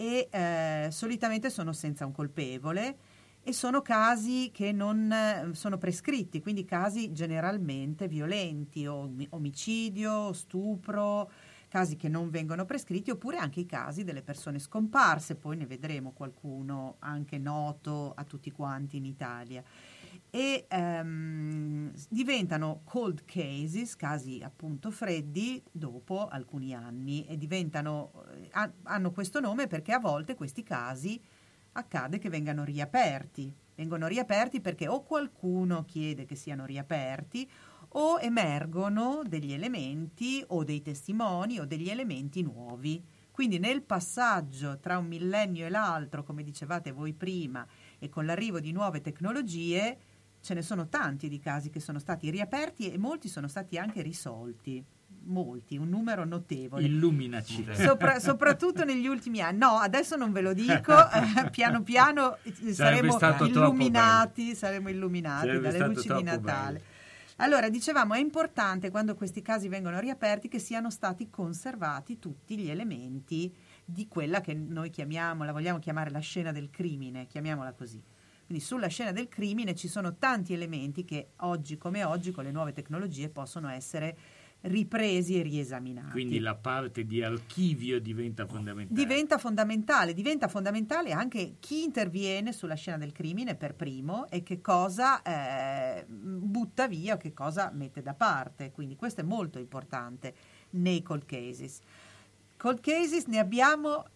e 0.00 0.28
eh, 0.30 0.88
solitamente 0.92 1.50
sono 1.50 1.72
senza 1.72 2.06
un 2.06 2.12
colpevole 2.12 2.96
e 3.42 3.52
sono 3.52 3.82
casi 3.82 4.50
che 4.52 4.70
non 4.70 5.50
sono 5.54 5.76
prescritti, 5.76 6.40
quindi 6.40 6.64
casi 6.64 7.10
generalmente 7.12 8.06
violenti, 8.06 8.86
o 8.86 9.10
omicidio, 9.30 10.32
stupro, 10.32 11.28
casi 11.66 11.96
che 11.96 12.08
non 12.08 12.30
vengono 12.30 12.64
prescritti, 12.64 13.10
oppure 13.10 13.38
anche 13.38 13.60
i 13.60 13.66
casi 13.66 14.04
delle 14.04 14.22
persone 14.22 14.60
scomparse, 14.60 15.34
poi 15.34 15.56
ne 15.56 15.66
vedremo 15.66 16.12
qualcuno 16.12 16.96
anche 17.00 17.38
noto 17.38 18.12
a 18.14 18.22
tutti 18.22 18.52
quanti 18.52 18.98
in 18.98 19.04
Italia. 19.04 19.64
E 20.30 20.66
ehm, 20.68 21.92
diventano 22.08 22.82
cold 22.84 23.24
cases, 23.24 23.96
casi 23.96 24.42
appunto 24.42 24.90
freddi, 24.90 25.62
dopo 25.70 26.28
alcuni 26.28 26.74
anni 26.74 27.26
e 27.26 27.38
diventano, 27.38 28.12
eh, 28.34 28.48
ha- 28.52 28.70
hanno 28.84 29.10
questo 29.10 29.40
nome 29.40 29.66
perché 29.66 29.92
a 29.92 29.98
volte 29.98 30.34
questi 30.34 30.62
casi 30.62 31.20
accade 31.72 32.18
che 32.18 32.28
vengano 32.28 32.64
riaperti. 32.64 33.54
Vengono 33.74 34.06
riaperti 34.06 34.60
perché 34.60 34.88
o 34.88 35.02
qualcuno 35.02 35.84
chiede 35.84 36.24
che 36.24 36.34
siano 36.34 36.66
riaperti 36.66 37.48
o 37.90 38.18
emergono 38.20 39.22
degli 39.24 39.52
elementi 39.52 40.44
o 40.48 40.64
dei 40.64 40.82
testimoni 40.82 41.58
o 41.58 41.64
degli 41.64 41.88
elementi 41.88 42.42
nuovi. 42.42 43.02
Quindi 43.30 43.60
nel 43.60 43.82
passaggio 43.82 44.78
tra 44.80 44.98
un 44.98 45.06
millennio 45.06 45.66
e 45.66 45.70
l'altro, 45.70 46.24
come 46.24 46.42
dicevate 46.42 46.90
voi 46.90 47.12
prima, 47.12 47.64
e 48.00 48.08
con 48.08 48.26
l'arrivo 48.26 48.58
di 48.58 48.72
nuove 48.72 49.00
tecnologie, 49.00 49.96
ce 50.40 50.54
ne 50.54 50.62
sono 50.62 50.88
tanti 50.88 51.28
di 51.28 51.38
casi 51.38 51.70
che 51.70 51.80
sono 51.80 51.98
stati 51.98 52.30
riaperti 52.30 52.92
e 52.92 52.98
molti 52.98 53.28
sono 53.28 53.48
stati 53.48 53.78
anche 53.78 54.02
risolti. 54.02 54.84
Molti, 55.20 55.76
un 55.76 55.88
numero 55.88 56.24
notevole. 56.24 56.84
Illuminaci. 56.84 57.66
Sopra- 57.72 58.18
soprattutto 58.18 58.84
negli 58.84 59.06
ultimi 59.06 59.42
anni. 59.42 59.58
No, 59.58 59.76
adesso 59.76 60.16
non 60.16 60.32
ve 60.32 60.40
lo 60.40 60.54
dico, 60.54 60.94
piano 61.50 61.82
piano 61.82 62.38
eh, 62.42 62.72
saremo 62.72 63.18
illuminati, 63.44 64.54
saremo 64.54 64.88
illuminati 64.88 65.46
Sarebbe 65.48 65.70
dalle 65.70 65.86
luci 65.86 66.14
di 66.14 66.22
Natale. 66.22 66.72
bello. 66.72 66.96
Allora, 67.40 67.68
dicevamo, 67.68 68.14
è 68.14 68.18
importante 68.18 68.90
quando 68.90 69.14
questi 69.14 69.42
casi 69.42 69.68
vengono 69.68 70.00
riaperti 70.00 70.48
che 70.48 70.58
siano 70.58 70.90
stati 70.90 71.30
conservati 71.30 72.18
tutti 72.18 72.58
gli 72.58 72.68
elementi 72.68 73.54
di 73.84 74.08
quella 74.08 74.40
che 74.40 74.54
noi 74.54 74.90
chiamiamo, 74.90 75.44
la 75.44 75.52
vogliamo 75.52 75.78
chiamare 75.78 76.10
la 76.10 76.18
scena 76.18 76.50
del 76.52 76.68
crimine, 76.70 77.26
chiamiamola 77.26 77.72
così. 77.72 78.02
Quindi 78.48 78.64
sulla 78.64 78.86
scena 78.86 79.12
del 79.12 79.28
crimine 79.28 79.74
ci 79.74 79.88
sono 79.88 80.16
tanti 80.16 80.54
elementi 80.54 81.04
che 81.04 81.32
oggi 81.40 81.76
come 81.76 82.02
oggi 82.02 82.30
con 82.30 82.44
le 82.44 82.50
nuove 82.50 82.72
tecnologie 82.72 83.28
possono 83.28 83.68
essere 83.68 84.16
ripresi 84.62 85.38
e 85.38 85.42
riesaminati. 85.42 86.12
Quindi 86.12 86.38
la 86.38 86.54
parte 86.54 87.04
di 87.04 87.22
archivio 87.22 88.00
diventa 88.00 88.46
fondamentale. 88.46 88.98
Diventa 88.98 89.36
fondamentale, 89.36 90.14
diventa 90.14 90.48
fondamentale 90.48 91.12
anche 91.12 91.56
chi 91.60 91.82
interviene 91.82 92.54
sulla 92.54 92.74
scena 92.74 92.96
del 92.96 93.12
crimine 93.12 93.54
per 93.54 93.74
primo 93.74 94.26
e 94.30 94.42
che 94.42 94.62
cosa 94.62 95.20
eh, 95.20 96.06
butta 96.08 96.88
via 96.88 97.16
o 97.16 97.16
che 97.18 97.34
cosa 97.34 97.70
mette 97.70 98.00
da 98.00 98.14
parte. 98.14 98.72
Quindi 98.72 98.96
questo 98.96 99.20
è 99.20 99.24
molto 99.24 99.58
importante 99.58 100.34
nei 100.70 101.02
cold 101.02 101.26
cases. 101.26 101.80
Cold 102.56 102.80
cases 102.80 103.26
ne 103.26 103.38
abbiamo 103.38 104.06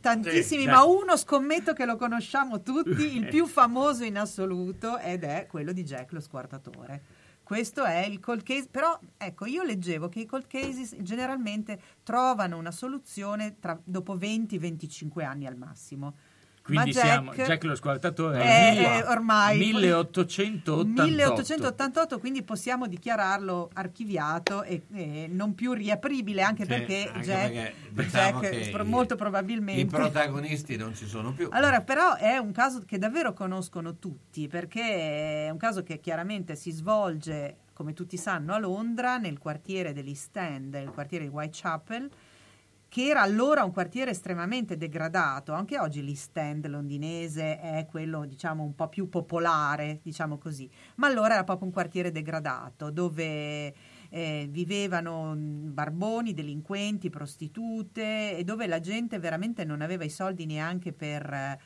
tantissimi, 0.00 0.62
sì, 0.62 0.68
ma 0.68 0.84
uno 0.84 1.16
scommetto 1.16 1.72
che 1.72 1.84
lo 1.84 1.96
conosciamo 1.96 2.62
tutti, 2.62 3.16
il 3.16 3.26
più 3.28 3.46
famoso 3.46 4.04
in 4.04 4.18
assoluto, 4.18 4.98
ed 4.98 5.24
è 5.24 5.46
quello 5.48 5.72
di 5.72 5.84
Jack 5.84 6.12
lo 6.12 6.20
squartatore. 6.20 7.02
Questo 7.42 7.82
è 7.84 8.04
il 8.04 8.20
cold 8.20 8.42
case, 8.42 8.68
però 8.70 8.98
ecco, 9.16 9.46
io 9.46 9.62
leggevo 9.62 10.10
che 10.10 10.20
i 10.20 10.26
cold 10.26 10.46
cases 10.46 10.94
generalmente 11.00 11.80
trovano 12.02 12.58
una 12.58 12.70
soluzione 12.70 13.56
tra- 13.58 13.80
dopo 13.82 14.16
20-25 14.16 15.24
anni 15.24 15.46
al 15.46 15.56
massimo. 15.56 16.14
Quindi 16.68 16.90
Jack, 16.90 17.06
siamo 17.06 17.32
Jack 17.34 17.64
lo 17.64 17.74
squartatore 17.74 18.40
è- 18.42 19.00
è 19.02 19.08
ormai 19.08 19.58
1888. 19.58 21.02
1888, 21.02 22.18
quindi 22.18 22.42
possiamo 22.42 22.86
dichiararlo 22.86 23.70
archiviato 23.72 24.62
e, 24.62 24.82
e 24.92 25.28
non 25.30 25.54
più 25.54 25.72
riapribile, 25.72 26.42
anche 26.42 26.62
Sì, 26.64 26.68
perché 26.68 27.10
anche 27.12 27.26
Jack, 27.26 27.52
perché 27.94 28.04
diciamo 28.04 28.40
Jack, 28.42 28.84
i- 28.84 28.88
molto 28.88 29.14
I 29.14 29.16
probabilmente 29.16 29.96
protagonisti 29.96 30.76
non 30.76 30.94
ci 30.94 31.06
sono 31.06 31.32
più. 31.32 31.48
allora, 31.50 31.80
però 31.80 32.14
è 32.16 32.36
un 32.36 32.52
caso 32.52 32.82
che 32.86 32.98
davvero 32.98 33.32
conoscono 33.32 33.96
tutti, 33.98 34.46
perché 34.48 35.46
è 35.46 35.50
un 35.50 35.58
caso 35.58 35.82
che 35.82 36.00
chiaramente 36.00 36.54
si 36.54 36.70
svolge, 36.70 37.56
come 37.72 37.92
tutti 37.94 38.16
sanno, 38.16 38.54
a 38.54 38.58
Londra, 38.58 39.16
nel 39.18 39.38
quartiere 39.38 39.92
dell'East 39.92 40.36
End, 40.36 40.74
il 40.74 40.90
quartiere 40.92 41.24
di 41.24 41.30
Whitechapel, 41.30 42.10
che 42.88 43.06
era 43.06 43.20
allora 43.20 43.64
un 43.64 43.72
quartiere 43.72 44.12
estremamente 44.12 44.76
degradato. 44.76 45.52
Anche 45.52 45.78
oggi 45.78 46.02
l'East 46.02 46.36
End 46.36 46.66
londinese 46.66 47.60
è 47.60 47.86
quello, 47.88 48.24
diciamo, 48.24 48.62
un 48.62 48.74
po' 48.74 48.88
più 48.88 49.08
popolare, 49.08 50.00
diciamo 50.02 50.38
così. 50.38 50.70
Ma 50.96 51.06
allora 51.06 51.34
era 51.34 51.44
proprio 51.44 51.66
un 51.66 51.72
quartiere 51.72 52.10
degradato, 52.10 52.90
dove 52.90 53.74
eh, 54.08 54.46
vivevano 54.48 55.34
mh, 55.34 55.74
barboni, 55.74 56.32
delinquenti, 56.32 57.10
prostitute 57.10 58.36
e 58.36 58.42
dove 58.44 58.66
la 58.66 58.80
gente 58.80 59.18
veramente 59.18 59.64
non 59.64 59.82
aveva 59.82 60.04
i 60.04 60.10
soldi 60.10 60.46
neanche 60.46 60.94
per 60.94 61.30
eh, 61.30 61.58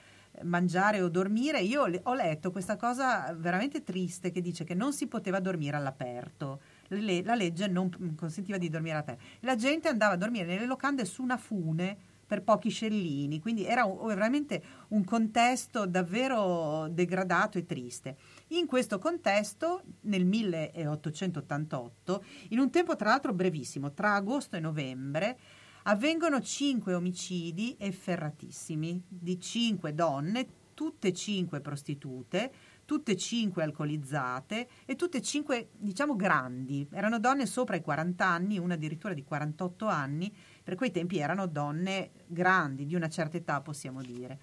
mangiare 0.43 1.01
o 1.03 1.09
dormire. 1.09 1.61
Io 1.61 1.85
ho 2.03 2.15
letto 2.15 2.51
questa 2.51 2.77
cosa 2.77 3.33
veramente 3.39 3.85
triste 3.85 4.33
che 4.33 4.41
dice 4.41 4.65
che 4.65 4.75
non 4.75 4.93
si 4.93 5.07
poteva 5.07 5.39
dormire 5.39 5.77
all'aperto. 5.77 6.61
Le- 7.01 7.23
la 7.23 7.35
legge 7.35 7.67
non 7.69 7.89
p- 7.89 8.15
consentiva 8.15 8.59
di 8.59 8.69
dormire 8.69 8.95
all'aperto. 8.95 9.23
La 9.41 9.57
gente 9.57 9.89
andava 9.89 10.15
a 10.15 10.17
dormire 10.17 10.45
nelle 10.47 10.67
locande 10.67 11.05
su 11.05 11.23
una 11.23 11.37
fune 11.37 11.97
per 12.27 12.43
pochi 12.43 12.71
scellini, 12.71 13.41
quindi 13.41 13.65
era 13.67 13.85
un- 13.85 14.07
veramente 14.07 14.63
un 14.89 15.05
contesto 15.05 15.87
davvero 15.87 16.89
degradato 16.91 17.59
e 17.59 17.67
triste. 17.67 18.17
In 18.49 18.67
questo 18.67 18.99
contesto, 18.99 19.83
nel 20.03 20.25
1888, 20.25 22.25
in 22.51 22.59
un 22.59 22.71
tempo 22.71 22.97
tra 22.97 23.11
l'altro 23.11 23.33
brevissimo, 23.35 23.93
tra 23.93 24.15
agosto 24.15 24.57
e 24.57 24.61
novembre, 24.61 25.39
avvengono 25.85 26.41
cinque 26.41 26.95
omicidi 26.95 27.75
efferratissimi 27.79 29.03
di 29.09 29.39
cinque 29.41 29.95
donne, 29.95 30.47
tutte 30.75 31.09
e 31.09 31.13
cinque 31.13 31.61
prostitute, 31.61 32.53
tutte 32.93 33.13
e 33.13 33.17
cinque 33.17 33.63
alcolizzate 33.63 34.69
e 34.85 34.97
tutte 34.97 35.17
e 35.17 35.23
cinque, 35.23 35.71
diciamo, 35.79 36.15
grandi. 36.15 36.87
Erano 36.93 37.19
donne 37.19 37.47
sopra 37.47 37.75
i 37.75 37.81
40 37.81 38.27
anni, 38.27 38.59
una 38.59 38.75
addirittura 38.75 39.15
di 39.15 39.25
48 39.25 39.87
anni, 39.87 40.31
per 40.63 40.75
quei 40.75 40.91
tempi 40.91 41.17
erano 41.17 41.47
donne 41.47 42.11
grandi, 42.27 42.85
di 42.85 42.95
una 42.95 43.09
certa 43.09 43.39
età 43.39 43.63
possiamo 43.63 44.03
dire. 44.03 44.39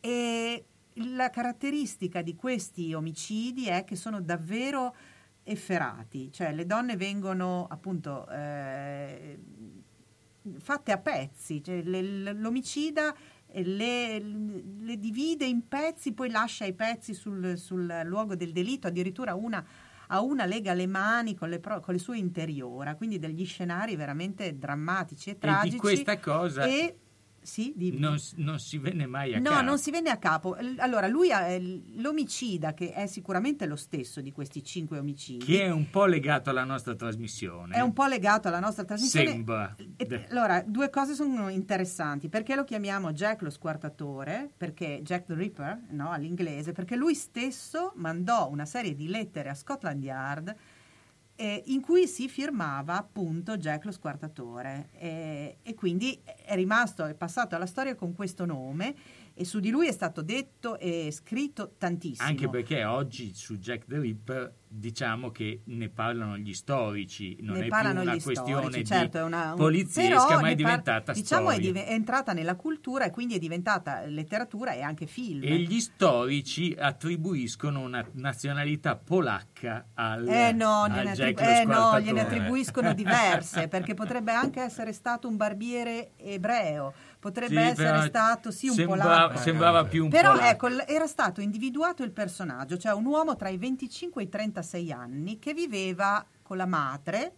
E 0.00 0.64
la 0.94 1.30
caratteristica 1.30 2.20
di 2.20 2.34
questi 2.34 2.94
omicidi 2.94 3.68
è 3.68 3.84
che 3.84 3.94
sono 3.94 4.20
davvero 4.20 4.96
efferati, 5.44 6.32
cioè 6.32 6.52
le 6.52 6.66
donne 6.66 6.96
vengono 6.96 7.68
appunto 7.70 8.28
eh, 8.28 9.38
fatte 10.58 10.90
a 10.90 10.98
pezzi, 10.98 11.62
cioè 11.62 11.80
le, 11.82 12.32
l'omicida 12.32 13.14
le, 13.54 14.18
le, 14.18 14.98
divide 14.98 15.44
in 15.44 15.66
pezzi, 15.68 16.12
poi 16.12 16.30
lascia 16.30 16.64
i 16.64 16.72
pezzi 16.72 17.14
sul, 17.14 17.56
sul 17.58 18.02
luogo 18.04 18.34
del 18.34 18.52
delitto, 18.52 18.86
addirittura 18.86 19.34
una 19.34 19.64
a 20.12 20.20
una 20.20 20.44
lega 20.44 20.74
le 20.74 20.86
mani 20.86 21.34
con 21.34 21.48
le, 21.48 21.58
pro, 21.58 21.80
con 21.80 21.94
le, 21.94 22.00
sue 22.00 22.18
interiora, 22.18 22.96
quindi 22.96 23.18
degli 23.18 23.46
scenari 23.46 23.96
veramente 23.96 24.58
drammatici 24.58 25.30
e 25.30 25.38
tragici. 25.38 25.68
E 25.68 25.70
di 25.70 25.76
questa 25.78 26.18
cosa 26.18 26.64
e 26.64 26.96
sì, 27.42 27.74
non, 27.98 28.16
non, 28.36 28.58
si 28.58 28.78
venne 28.78 29.06
mai 29.06 29.34
a 29.34 29.38
no, 29.38 29.50
capo. 29.50 29.60
No, 29.60 29.66
non 29.66 29.78
si 29.78 29.90
venne 29.90 30.10
a 30.10 30.16
capo. 30.16 30.56
Allora, 30.78 31.08
lui 31.08 31.32
ha 31.32 31.46
l'omicida, 31.96 32.72
che 32.72 32.92
è 32.92 33.06
sicuramente 33.06 33.66
lo 33.66 33.76
stesso 33.76 34.20
di 34.20 34.32
questi 34.32 34.62
cinque 34.62 34.98
omicidi. 34.98 35.44
Che 35.44 35.62
è 35.62 35.70
un 35.70 35.90
po' 35.90 36.06
legato 36.06 36.50
alla 36.50 36.64
nostra 36.64 36.94
trasmissione. 36.94 37.74
È 37.74 37.80
un 37.80 37.92
po' 37.92 38.06
legato 38.06 38.48
alla 38.48 38.60
nostra 38.60 38.84
trasmissione. 38.84 39.26
Sembra. 39.26 39.74
E, 39.96 40.26
allora, 40.30 40.62
due 40.62 40.88
cose 40.90 41.14
sono 41.14 41.48
interessanti. 41.48 42.28
Perché 42.28 42.54
lo 42.54 42.64
chiamiamo 42.64 43.12
Jack 43.12 43.42
lo 43.42 43.50
squartatore? 43.50 44.50
Perché 44.56 45.00
Jack 45.02 45.26
the 45.26 45.34
Ripper, 45.34 45.80
no, 45.90 46.10
all'inglese? 46.10 46.72
Perché 46.72 46.96
lui 46.96 47.14
stesso 47.14 47.92
mandò 47.96 48.48
una 48.48 48.64
serie 48.64 48.94
di 48.94 49.08
lettere 49.08 49.48
a 49.48 49.54
Scotland 49.54 50.02
Yard 50.02 50.56
eh, 51.42 51.60
in 51.66 51.80
cui 51.80 52.06
si 52.06 52.28
firmava 52.28 52.96
appunto 52.96 53.56
Jack 53.56 53.86
lo 53.86 53.90
squartatore. 53.90 54.90
Eh, 54.92 55.56
e 55.60 55.74
quindi 55.74 56.20
è 56.22 56.54
rimasto, 56.54 57.04
è 57.04 57.14
passato 57.14 57.56
alla 57.56 57.66
storia 57.66 57.96
con 57.96 58.14
questo 58.14 58.44
nome 58.44 58.94
e 59.34 59.44
su 59.44 59.60
di 59.60 59.70
lui 59.70 59.86
è 59.86 59.92
stato 59.92 60.22
detto 60.22 60.78
e 60.78 61.10
scritto 61.10 61.74
tantissimo. 61.78 62.28
Anche 62.28 62.48
perché 62.48 62.84
oggi 62.84 63.32
su 63.34 63.56
Jack 63.58 63.86
the 63.86 63.98
Ripper 63.98 64.54
diciamo 64.74 65.30
che 65.30 65.60
ne 65.64 65.88
parlano 65.90 66.38
gli 66.38 66.54
storici, 66.54 67.36
non 67.40 67.58
ne 67.58 67.66
è 67.66 67.68
più 67.68 67.90
una 67.90 68.16
questione 68.16 68.42
storici, 68.42 68.84
certo, 68.86 69.18
è 69.18 69.22
una, 69.22 69.50
un, 69.50 69.56
poliziesca, 69.56 70.40
ma 70.40 70.48
è 70.48 70.54
diventata 70.54 71.02
par- 71.02 71.14
diciamo 71.14 71.50
storia. 71.50 71.72
Diciamo 71.72 71.86
è, 71.86 71.92
entrata 71.92 72.32
nella 72.32 72.56
cultura 72.56 73.04
e 73.04 73.10
quindi 73.10 73.34
è 73.34 73.38
diventata 73.38 74.06
letteratura 74.06 74.72
e 74.72 74.80
anche 74.80 75.06
film. 75.06 75.42
E 75.42 75.58
gli 75.58 75.78
storici 75.78 76.74
attribuiscono 76.78 77.80
una 77.80 78.04
nazionalità 78.12 78.96
polacca 78.96 79.88
al, 79.92 80.26
eh 80.26 80.52
no, 80.52 80.84
al 80.84 81.06
attribu- 81.06 81.40
eh 81.40 81.64
no 81.64 82.00
gliene 82.00 82.20
attribuiscono 82.22 82.94
diverse, 82.94 83.68
perché 83.68 83.92
potrebbe 83.92 84.32
anche 84.32 84.60
essere 84.60 84.92
stato 84.92 85.28
un 85.28 85.36
barbiere 85.36 86.12
ebreo 86.16 86.94
potrebbe 87.22 87.54
sì, 87.54 87.82
essere 87.82 88.08
stato 88.08 88.50
sì 88.50 88.66
un 88.66 88.74
sembra, 88.74 88.96
polacco. 88.96 89.38
Sembrava 89.38 89.84
più 89.84 90.02
un 90.02 90.10
però 90.10 90.32
polacco. 90.32 90.66
ecco, 90.66 90.86
era 90.88 91.06
stato 91.06 91.40
individuato 91.40 92.02
il 92.02 92.10
personaggio, 92.10 92.76
cioè 92.76 92.92
un 92.94 93.04
uomo 93.04 93.36
tra 93.36 93.48
i 93.48 93.58
25 93.58 94.22
e 94.22 94.24
i 94.24 94.28
36 94.28 94.90
anni 94.90 95.38
che 95.38 95.54
viveva 95.54 96.26
con 96.42 96.56
la 96.56 96.66
madre 96.66 97.36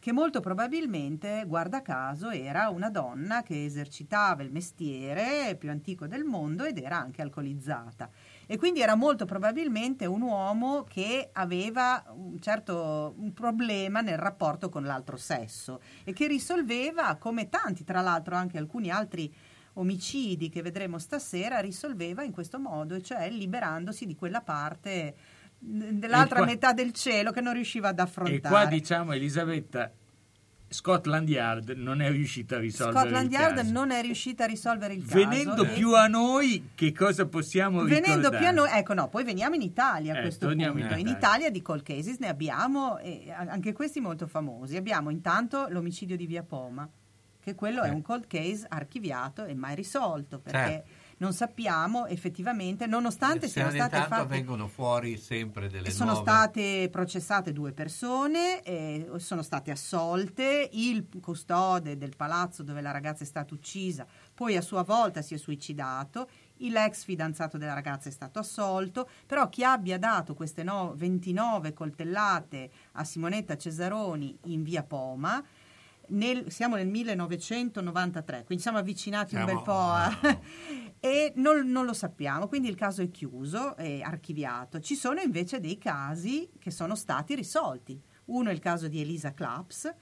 che 0.00 0.12
molto 0.12 0.40
probabilmente, 0.40 1.44
guarda 1.46 1.82
caso, 1.82 2.30
era 2.30 2.70
una 2.70 2.90
donna 2.90 3.42
che 3.42 3.66
esercitava 3.66 4.42
il 4.42 4.50
mestiere 4.50 5.54
più 5.56 5.70
antico 5.70 6.06
del 6.06 6.24
mondo 6.24 6.64
ed 6.64 6.78
era 6.78 6.98
anche 6.98 7.22
alcolizzata. 7.22 8.10
E 8.50 8.58
quindi 8.58 8.80
era 8.80 8.96
molto 8.96 9.26
probabilmente 9.26 10.06
un 10.06 10.22
uomo 10.22 10.82
che 10.82 11.30
aveva 11.34 12.04
un 12.16 12.40
certo 12.40 13.14
un 13.16 13.32
problema 13.32 14.00
nel 14.00 14.18
rapporto 14.18 14.68
con 14.68 14.82
l'altro 14.82 15.16
sesso 15.16 15.80
e 16.02 16.12
che 16.12 16.26
risolveva, 16.26 17.14
come 17.14 17.48
tanti, 17.48 17.84
tra 17.84 18.00
l'altro 18.00 18.34
anche 18.34 18.58
alcuni 18.58 18.90
altri 18.90 19.32
omicidi 19.74 20.48
che 20.48 20.62
vedremo 20.62 20.98
stasera, 20.98 21.60
risolveva 21.60 22.24
in 22.24 22.32
questo 22.32 22.58
modo, 22.58 23.00
cioè 23.00 23.30
liberandosi 23.30 24.04
di 24.04 24.16
quella 24.16 24.40
parte 24.40 25.14
dell'altra 25.56 26.38
qua, 26.38 26.46
metà 26.46 26.72
del 26.72 26.90
cielo 26.92 27.30
che 27.30 27.40
non 27.40 27.52
riusciva 27.52 27.90
ad 27.90 28.00
affrontare. 28.00 28.36
E 28.36 28.40
qua 28.40 28.66
diciamo 28.66 29.12
Elisabetta 29.12 29.92
Scotland 30.72 31.28
Yard 31.28 31.70
non 31.70 32.00
è 32.00 32.10
riuscita 32.12 32.54
a 32.54 32.58
risolvere 32.60 33.00
Scotland 33.00 33.26
il 33.26 33.32
Yard 33.38 33.56
caso. 33.56 33.72
non 33.72 33.90
è 33.90 34.00
riuscita 34.02 34.44
a 34.44 34.46
risolvere 34.46 34.94
il 34.94 35.02
Venendo 35.02 35.62
caso. 35.64 35.74
più 35.74 35.94
a 35.96 36.06
noi, 36.06 36.70
che 36.76 36.92
cosa 36.92 37.26
possiamo 37.26 37.82
Venendo 37.82 38.28
ricordare? 38.28 38.38
più 38.38 38.46
a 38.46 38.50
noi, 38.52 38.68
ecco 38.78 38.94
no, 38.94 39.08
poi 39.08 39.24
veniamo 39.24 39.56
in 39.56 39.62
Italia 39.62 40.14
a 40.14 40.18
Eh, 40.18 40.20
questo 40.20 40.46
punto. 40.46 40.62
in 40.64 40.70
In 40.78 40.84
Italia. 40.86 41.10
Italia 41.10 41.50
di 41.50 41.60
cold 41.60 41.82
cases 41.82 42.18
ne 42.18 42.28
abbiamo, 42.28 42.98
e 42.98 43.32
anche 43.32 43.72
questi 43.72 43.98
molto 43.98 44.28
famosi. 44.28 44.76
Abbiamo 44.76 45.10
intanto 45.10 45.66
l'omicidio 45.70 46.16
di 46.16 46.26
Via 46.26 46.44
Poma, 46.44 46.88
che 47.42 47.54
quello 47.56 47.82
è 47.82 47.88
Eh. 47.88 47.92
un 47.92 48.02
cold 48.02 48.28
case 48.28 48.64
archiviato 48.68 49.44
e 49.46 49.54
mai 49.54 49.74
risolto, 49.74 50.38
perché 50.38 50.58
Certo. 50.68 50.90
Non 51.20 51.32
sappiamo 51.34 52.06
effettivamente, 52.06 52.86
nonostante 52.86 53.46
Siano 53.48 53.70
state 53.70 53.96
fatte... 54.08 54.26
vengono 54.26 54.68
fuori 54.68 55.18
sempre 55.18 55.68
delle 55.68 55.90
Sono 55.90 56.12
nuove. 56.12 56.28
state 56.28 56.88
processate 56.90 57.52
due 57.52 57.72
persone, 57.72 58.62
eh, 58.62 59.10
sono 59.16 59.42
state 59.42 59.70
assolte, 59.70 60.68
il 60.72 61.06
custode 61.20 61.98
del 61.98 62.16
palazzo 62.16 62.62
dove 62.62 62.80
la 62.80 62.90
ragazza 62.90 63.22
è 63.22 63.26
stata 63.26 63.52
uccisa 63.54 64.06
poi 64.40 64.56
a 64.56 64.62
sua 64.62 64.84
volta 64.84 65.20
si 65.20 65.34
è 65.34 65.36
suicidato, 65.36 66.26
l'ex 66.60 67.04
fidanzato 67.04 67.58
della 67.58 67.74
ragazza 67.74 68.08
è 68.08 68.12
stato 68.12 68.38
assolto, 68.38 69.06
però 69.26 69.50
chi 69.50 69.62
abbia 69.62 69.98
dato 69.98 70.32
queste 70.32 70.62
no- 70.62 70.94
29 70.96 71.74
coltellate 71.74 72.70
a 72.92 73.04
Simonetta 73.04 73.58
Cesaroni 73.58 74.38
in 74.44 74.62
via 74.62 74.82
Poma, 74.82 75.44
nel- 76.10 76.50
siamo 76.50 76.76
nel 76.76 76.88
1993, 76.88 78.44
quindi 78.44 78.62
siamo 78.62 78.78
avvicinati 78.78 79.34
un 79.34 79.44
Siamo- 79.44 79.54
bel 79.54 79.64
po' 79.64 79.72
a... 79.72 80.10
e 81.00 81.32
non, 81.36 81.68
non 81.70 81.86
lo 81.86 81.92
sappiamo, 81.92 82.46
quindi 82.46 82.68
il 82.68 82.76
caso 82.76 83.02
è 83.02 83.10
chiuso, 83.10 83.76
è 83.76 84.00
archiviato. 84.00 84.80
Ci 84.80 84.94
sono 84.94 85.20
invece 85.20 85.60
dei 85.60 85.78
casi 85.78 86.50
che 86.58 86.70
sono 86.70 86.94
stati 86.94 87.34
risolti. 87.34 88.00
Uno 88.26 88.50
è 88.50 88.52
il 88.52 88.60
caso 88.60 88.86
di 88.86 89.00
Elisa 89.00 89.32
Claps 89.32 89.94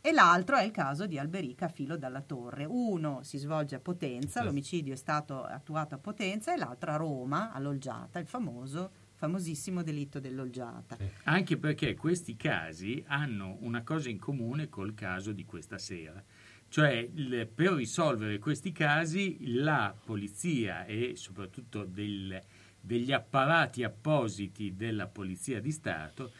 e 0.00 0.10
l'altro 0.10 0.56
è 0.56 0.64
il 0.64 0.72
caso 0.72 1.06
di 1.06 1.18
Alberica 1.18 1.68
Filo 1.68 1.96
dalla 1.96 2.22
Torre. 2.22 2.64
Uno 2.64 3.22
si 3.22 3.38
svolge 3.38 3.76
a 3.76 3.80
Potenza, 3.80 4.42
l'omicidio 4.42 4.94
è 4.94 4.96
stato 4.96 5.44
attuato 5.44 5.94
a 5.94 5.98
Potenza 5.98 6.52
e 6.52 6.56
l'altro 6.56 6.90
a 6.90 6.96
Roma, 6.96 7.52
all'Olgiata, 7.52 8.18
il 8.18 8.26
famoso, 8.26 8.90
famosissimo 9.26 9.84
delitto 9.84 10.18
dell'Olgiata. 10.18 10.98
Anche 11.24 11.56
perché 11.56 11.94
questi 11.94 12.34
casi 12.34 13.04
hanno 13.06 13.56
una 13.60 13.84
cosa 13.84 14.08
in 14.10 14.18
comune 14.18 14.68
col 14.68 14.94
caso 14.94 15.30
di 15.30 15.44
questa 15.44 15.78
sera. 15.78 16.20
Cioè, 16.68 17.08
il- 17.14 17.46
per 17.54 17.74
risolvere 17.74 18.40
questi 18.40 18.72
casi, 18.72 19.54
la 19.54 19.94
polizia 20.04 20.86
e 20.86 21.12
soprattutto 21.14 21.84
del- 21.84 22.40
degli 22.80 23.12
apparati 23.12 23.84
appositi 23.84 24.74
della 24.74 25.06
Polizia 25.06 25.60
di 25.60 25.70
Stato 25.70 26.32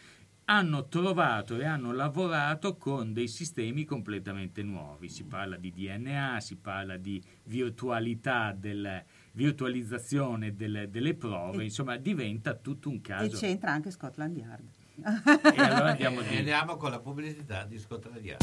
hanno 0.46 0.88
trovato 0.88 1.56
e 1.60 1.64
hanno 1.64 1.92
lavorato 1.92 2.76
con 2.76 3.12
dei 3.12 3.28
sistemi 3.28 3.84
completamente 3.84 4.64
nuovi. 4.64 5.08
Si 5.08 5.22
parla 5.22 5.56
di 5.56 5.70
DNA, 5.72 6.40
si 6.40 6.56
parla 6.56 6.96
di 6.96 7.22
virtualità, 7.44 8.52
del, 8.52 9.04
virtualizzazione 9.32 10.54
delle, 10.54 10.90
delle 10.90 11.14
prove, 11.14 11.62
E- 11.62 11.64
insomma 11.64 11.96
diventa 11.96 12.54
tutto 12.54 12.88
un 12.88 12.96
E 12.96 13.00
caso. 13.00 13.36
c'entra 13.38 13.72
anche 13.72 13.90
Scotland 13.90 14.36
Yard. 14.36 14.68
E 14.94 15.60
allora 15.60 15.90
andiamo 15.90 16.20
E 16.22 16.28
di... 16.28 16.36
andiamo 16.36 16.76
con 16.76 16.90
la 16.90 17.00
pubblicità 17.00 17.64
di 17.64 17.78
Scotland 17.78 18.24
Yard. 18.24 18.42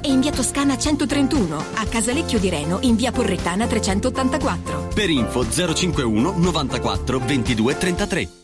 e 0.00 0.10
in 0.10 0.20
via 0.20 0.30
Toscana 0.30 0.78
131, 0.78 1.56
a 1.74 1.84
Casalecchio 1.86 2.38
di 2.38 2.48
Reno 2.48 2.78
in 2.82 2.94
via 2.94 3.10
Porrettana 3.10 3.66
384. 3.66 4.88
Per 4.94 5.10
info 5.10 5.44
051 5.48 6.34
94 6.36 7.18
22 7.18 7.76
33. 7.76 8.43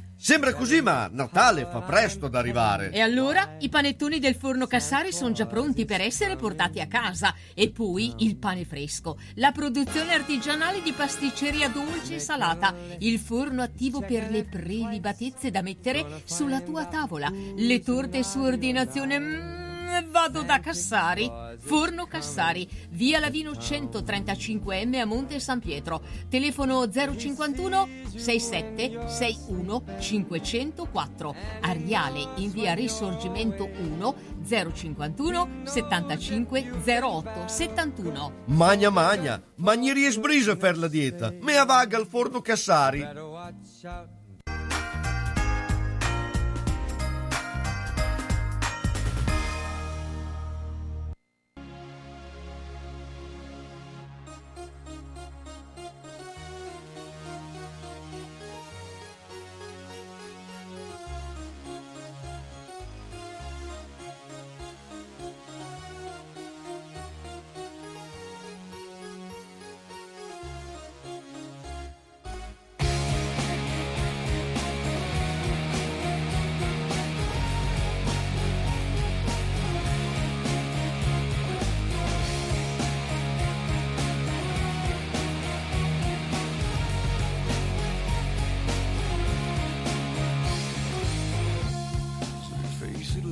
Sembra 0.23 0.53
così, 0.53 0.81
ma 0.81 1.09
Natale 1.11 1.65
fa 1.65 1.81
presto 1.81 2.27
ad 2.27 2.35
arrivare. 2.35 2.91
E 2.91 2.99
allora 2.99 3.55
i 3.57 3.69
panettoni 3.69 4.19
del 4.19 4.35
forno 4.35 4.67
Cassari 4.67 5.11
sono 5.11 5.31
già 5.31 5.47
pronti 5.47 5.83
per 5.85 5.99
essere 5.99 6.35
portati 6.35 6.79
a 6.79 6.85
casa. 6.85 7.33
E 7.55 7.71
poi 7.71 8.13
il 8.19 8.37
pane 8.37 8.63
fresco, 8.63 9.17
la 9.37 9.51
produzione 9.51 10.13
artigianale 10.13 10.83
di 10.83 10.91
pasticceria 10.91 11.69
dolce 11.69 12.15
e 12.15 12.19
salata, 12.19 12.71
il 12.99 13.17
forno 13.17 13.63
attivo 13.63 14.01
per 14.01 14.29
le 14.29 14.43
prelibatezze 14.43 15.49
da 15.49 15.63
mettere 15.63 16.21
sulla 16.25 16.61
tua 16.61 16.85
tavola, 16.85 17.31
le 17.55 17.79
torte 17.79 18.21
su 18.21 18.41
ordinazione. 18.41 19.17
Mm, 19.17 20.11
vado 20.11 20.43
da 20.43 20.59
Cassari. 20.59 21.50
Forno 21.61 22.07
Cassari, 22.07 22.67
via 22.89 23.19
Lavino 23.19 23.51
135M 23.51 24.99
a 24.99 25.05
Monte 25.05 25.39
San 25.39 25.59
Pietro. 25.59 26.01
Telefono 26.27 26.89
051 26.89 27.87
67 28.15 29.07
61 29.07 29.83
504. 29.99 31.35
Ariale 31.61 32.29
in 32.37 32.51
via 32.51 32.73
Risorgimento 32.73 33.69
1 33.69 34.15
051 34.43 35.49
75 35.63 36.81
08 36.83 37.47
71. 37.47 38.33
Magna 38.45 38.89
magna, 38.89 39.41
magnerie 39.55 40.09
sbrise 40.09 40.57
per 40.57 40.77
la 40.77 40.87
dieta. 40.87 41.31
Me 41.39 41.57
avaga 41.57 41.97
al 41.97 42.07
forno 42.07 42.41
Cassari. 42.41 43.07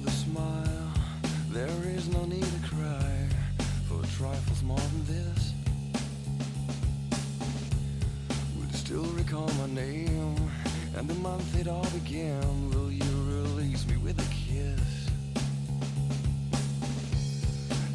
A 0.06 0.12
smile. 0.12 0.94
There 1.50 1.82
is 1.96 2.08
no 2.10 2.26
need 2.26 2.44
to 2.44 2.70
cry 2.70 3.28
for 3.88 4.02
trifles 4.18 4.64
more 4.64 4.78
than 4.78 5.06
this. 5.06 5.54
You 8.58 8.78
still 8.78 9.06
recall 9.16 9.50
my 9.60 9.68
name 9.68 10.36
and 10.96 11.08
the 11.08 11.16
month 11.16 11.60
it 11.60 11.68
all 11.68 11.88
began? 11.92 12.70
Will 12.72 12.92
you 12.92 13.12
release 13.28 13.88
me 13.88 13.98
with 13.98 14.20
a 14.20 14.30
kiss? 14.34 15.10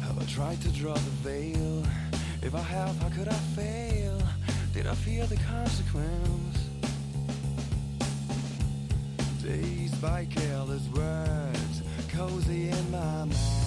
Have 0.01 0.17
I 0.19 0.25
tried 0.25 0.61
to 0.61 0.69
draw 0.69 0.93
the 0.93 1.15
veil? 1.29 1.83
If 2.41 2.55
I 2.55 2.61
have, 2.61 2.97
how 2.99 3.09
could 3.09 3.27
I 3.27 3.39
fail? 3.55 4.21
Did 4.73 4.87
I 4.87 4.95
fear 4.95 5.25
the 5.27 5.37
consequence? 5.37 6.69
Dazed 9.43 10.01
by 10.01 10.25
careless 10.25 10.87
words, 10.95 11.81
cozy 12.15 12.69
in 12.69 12.91
my 12.91 13.25
mind. 13.25 13.64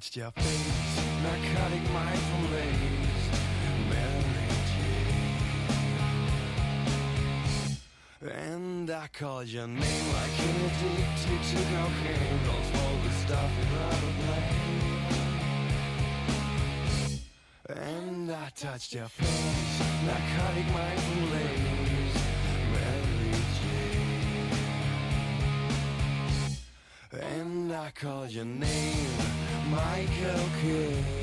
Touched 0.00 0.16
your 0.16 0.30
face, 0.30 0.96
narcotic 1.22 1.84
mindful 1.92 2.44
lace, 2.56 3.28
Mary 3.90 4.48
Jane. 8.22 8.32
And 8.32 8.90
I 8.90 9.08
called 9.12 9.48
your 9.48 9.66
name 9.66 10.06
like 10.14 10.38
an 10.40 10.56
addicted 10.68 11.42
to 11.50 11.56
cocaine, 11.68 12.40
knows 12.44 12.70
all 12.80 12.96
the 13.04 13.10
stuff 13.10 13.50
you'd 13.58 13.72
rather 13.76 14.12
play. 14.20 14.48
And 17.76 18.30
I 18.30 18.48
touched 18.56 18.94
your 18.94 19.08
face, 19.08 19.80
narcotic 20.06 20.66
mindful 20.72 21.24
lace, 21.36 22.39
Called 28.00 28.30
your 28.30 28.46
name, 28.46 29.10
Michael 29.68 30.48
Kidd. 30.62 31.18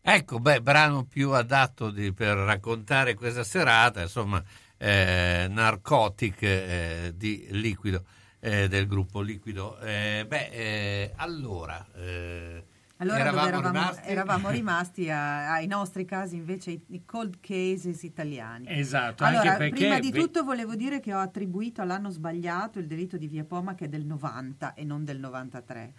Ecco, 0.00 0.38
beh, 0.38 0.62
brano 0.62 1.04
più 1.04 1.32
adatto 1.32 1.90
di- 1.90 2.14
per 2.14 2.34
raccontare 2.38 3.12
questa 3.12 3.44
serata, 3.44 4.00
insomma, 4.00 4.42
eh, 4.78 5.48
Narcotic 5.50 6.42
eh, 6.42 7.12
di 7.14 7.46
Liquido, 7.50 8.04
eh, 8.40 8.68
del 8.68 8.86
gruppo 8.86 9.20
Liquido. 9.20 9.78
Eh, 9.80 10.24
beh, 10.26 10.48
eh, 10.48 11.12
allora, 11.16 11.86
eh, 11.94 12.64
Allora 13.02 13.18
eravamo 13.20 13.46
eravamo 13.48 13.70
rimasti? 13.78 14.08
eravamo 14.08 14.50
rimasti 14.50 15.10
a- 15.10 15.52
ai 15.52 15.66
nostri 15.66 16.04
casi 16.04 16.36
invece 16.36 16.70
i, 16.70 16.82
i 16.88 17.02
cold 17.04 17.38
cases 17.40 18.02
italiani. 18.04 18.66
Esatto, 18.68 19.24
Allora, 19.24 19.52
anche 19.52 19.56
perché 19.56 19.74
prima 19.74 19.98
di 19.98 20.10
tutto 20.12 20.44
volevo 20.44 20.74
dire 20.74 21.00
che 21.00 21.12
ho 21.12 21.18
attribuito 21.18 21.82
all'anno 21.82 22.10
sbagliato 22.10 22.78
il 22.78 22.86
delitto 22.86 23.16
di 23.16 23.26
Via 23.28 23.44
Poma 23.44 23.74
che 23.74 23.84
è 23.86 23.88
del 23.88 24.04
90 24.06 24.74
e 24.74 24.84
non 24.84 25.04
del 25.04 25.18
93. 25.18 25.92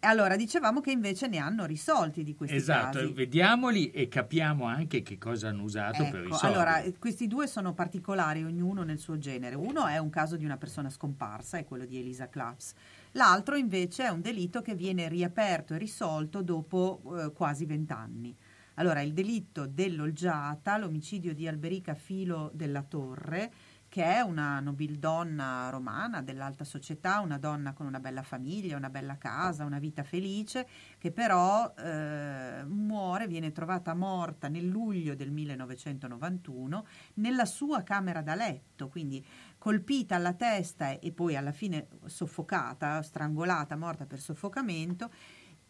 E 0.00 0.06
allora 0.06 0.36
dicevamo 0.36 0.80
che 0.82 0.90
invece 0.90 1.28
ne 1.28 1.38
hanno 1.38 1.64
risolti 1.64 2.22
di 2.22 2.34
questi 2.34 2.56
Esatto, 2.56 2.98
casi. 2.98 3.12
vediamoli 3.14 3.90
e 3.90 4.06
capiamo 4.08 4.66
anche 4.66 5.00
che 5.02 5.16
cosa 5.16 5.48
hanno 5.48 5.62
usato 5.62 6.02
per 6.04 6.20
Ecco, 6.20 6.28
risolvere. 6.34 6.52
allora, 6.52 6.82
questi 6.98 7.26
due 7.26 7.46
sono 7.46 7.72
particolari, 7.72 8.44
ognuno 8.44 8.82
nel 8.82 8.98
suo 8.98 9.16
genere. 9.16 9.54
Uno 9.54 9.86
è 9.86 9.96
un 9.96 10.10
caso 10.10 10.36
di 10.36 10.44
una 10.44 10.58
persona 10.58 10.90
scomparsa, 10.90 11.56
è 11.56 11.64
quello 11.64 11.86
di 11.86 11.98
Elisa 11.98 12.28
Claps. 12.28 12.74
L'altro 13.16 13.54
invece 13.54 14.04
è 14.04 14.08
un 14.08 14.20
delitto 14.20 14.60
che 14.60 14.74
viene 14.74 15.08
riaperto 15.08 15.74
e 15.74 15.78
risolto 15.78 16.42
dopo 16.42 17.00
eh, 17.16 17.32
quasi 17.32 17.64
vent'anni. 17.64 18.36
Allora, 18.74 19.02
il 19.02 19.12
delitto 19.12 19.66
dell'olgiata, 19.66 20.76
l'omicidio 20.78 21.32
di 21.32 21.46
Alberica 21.46 21.94
Filo 21.94 22.50
della 22.52 22.82
Torre, 22.82 23.52
che 23.88 24.02
è 24.02 24.20
una 24.22 24.58
nobildonna 24.58 25.68
romana 25.70 26.20
dell'alta 26.20 26.64
società, 26.64 27.20
una 27.20 27.38
donna 27.38 27.72
con 27.72 27.86
una 27.86 28.00
bella 28.00 28.24
famiglia, 28.24 28.76
una 28.76 28.90
bella 28.90 29.16
casa, 29.16 29.64
una 29.64 29.78
vita 29.78 30.02
felice, 30.02 30.66
che 30.98 31.12
però 31.12 31.72
eh, 31.78 32.64
muore, 32.66 33.28
viene 33.28 33.52
trovata 33.52 33.94
morta 33.94 34.48
nel 34.48 34.66
luglio 34.66 35.14
del 35.14 35.30
1991 35.30 36.86
nella 37.14 37.44
sua 37.44 37.84
camera 37.84 38.20
da 38.20 38.34
letto, 38.34 38.88
quindi 38.88 39.24
colpita 39.64 40.16
alla 40.16 40.34
testa 40.34 40.98
e 40.98 41.10
poi 41.10 41.36
alla 41.36 41.50
fine 41.50 41.88
soffocata, 42.04 43.00
strangolata, 43.00 43.76
morta 43.76 44.04
per 44.04 44.20
soffocamento 44.20 45.10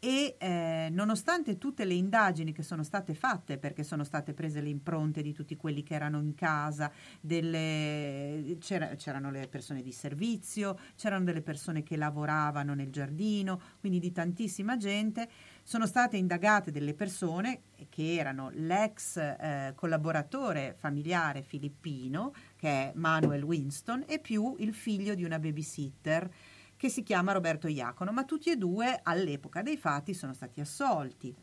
e 0.01 0.35
eh, 0.37 0.89
nonostante 0.91 1.59
tutte 1.59 1.85
le 1.85 1.95
indagini 1.95 2.53
che 2.53 2.65
sono 2.65 2.83
state 2.83 3.15
fatte, 3.15 3.57
perché 3.57 3.85
sono 3.85 4.03
state 4.03 4.35
prese 4.35 4.61
le 4.61 4.69
impronte 4.69 5.23
di 5.23 5.33
tutti 5.33 5.57
quelli 5.57 5.85
che 5.85 5.95
erano 5.95 6.21
in 6.21 6.35
casa, 6.35 6.91
delle- 7.21 8.57
c'era- 8.59 8.97
c'erano 8.97 9.31
le 9.31 9.47
persone 9.49 9.81
di 9.81 9.93
servizio, 9.93 10.77
c'erano 10.97 11.25
delle 11.25 11.41
persone 11.41 11.83
che 11.85 11.97
lavoravano 11.97 12.75
nel 12.75 12.91
giardino, 12.91 13.61
quindi 13.79 14.01
di 14.01 14.11
tantissima 14.11 14.77
gente, 14.77 15.27
sono 15.63 15.87
state 15.87 16.19
indagate 16.19 16.71
delle 16.71 16.93
persone 16.93 17.63
che 17.89 18.15
erano 18.15 18.51
l'ex 18.53 19.17
eh, 19.17 19.73
collaboratore 19.75 20.75
familiare 20.77 21.43
filippino, 21.43 22.35
che 22.65 22.71
è 22.71 22.93
Manuel 22.95 23.43
Winston, 23.43 24.05
e 24.07 24.19
più 24.19 24.55
il 24.61 24.73
figlio 24.73 25.15
di 25.15 25.23
una 25.23 25.39
babysitter 25.39 26.33
che 26.79 26.89
si 26.89 27.03
chiama 27.03 27.33
Roberto 27.33 27.69
Iacono, 27.69 28.11
ma 28.11 28.25
tutti 28.25 28.49
e 28.49 28.57
due 28.57 29.01
all'epoca 29.03 29.61
dei 29.61 29.77
fatti 29.77 30.15
sono 30.15 30.33
stati 30.33 30.63
assolti. 30.63 31.35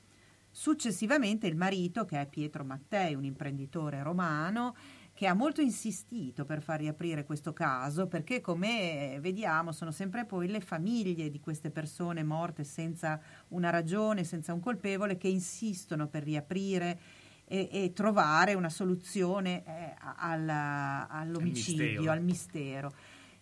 Successivamente 0.49 1.45
il 1.45 1.55
marito, 1.55 2.05
che 2.05 2.19
è 2.19 2.25
Pietro 2.25 2.63
Mattei, 2.63 3.13
un 3.13 3.23
imprenditore 3.23 4.01
romano, 4.01 4.75
che 5.13 5.27
ha 5.27 5.35
molto 5.35 5.61
insistito 5.61 6.43
per 6.43 6.63
far 6.63 6.79
riaprire 6.79 7.23
questo 7.23 7.53
caso, 7.53 8.07
perché 8.07 8.41
come 8.41 9.19
vediamo 9.21 9.71
sono 9.71 9.91
sempre 9.91 10.25
poi 10.25 10.47
le 10.47 10.59
famiglie 10.59 11.29
di 11.29 11.39
queste 11.39 11.69
persone 11.69 12.23
morte 12.23 12.63
senza 12.63 13.21
una 13.49 13.69
ragione, 13.69 14.23
senza 14.23 14.53
un 14.53 14.59
colpevole, 14.59 15.17
che 15.17 15.27
insistono 15.27 16.07
per 16.07 16.23
riaprire 16.23 16.99
e, 17.51 17.67
e 17.69 17.91
trovare 17.91 18.53
una 18.53 18.69
soluzione 18.69 19.65
eh, 19.65 19.93
alla- 19.99 21.05
all'omicidio, 21.09 21.83
mistero. 21.83 22.11
al 22.11 22.21
mistero. 22.23 22.93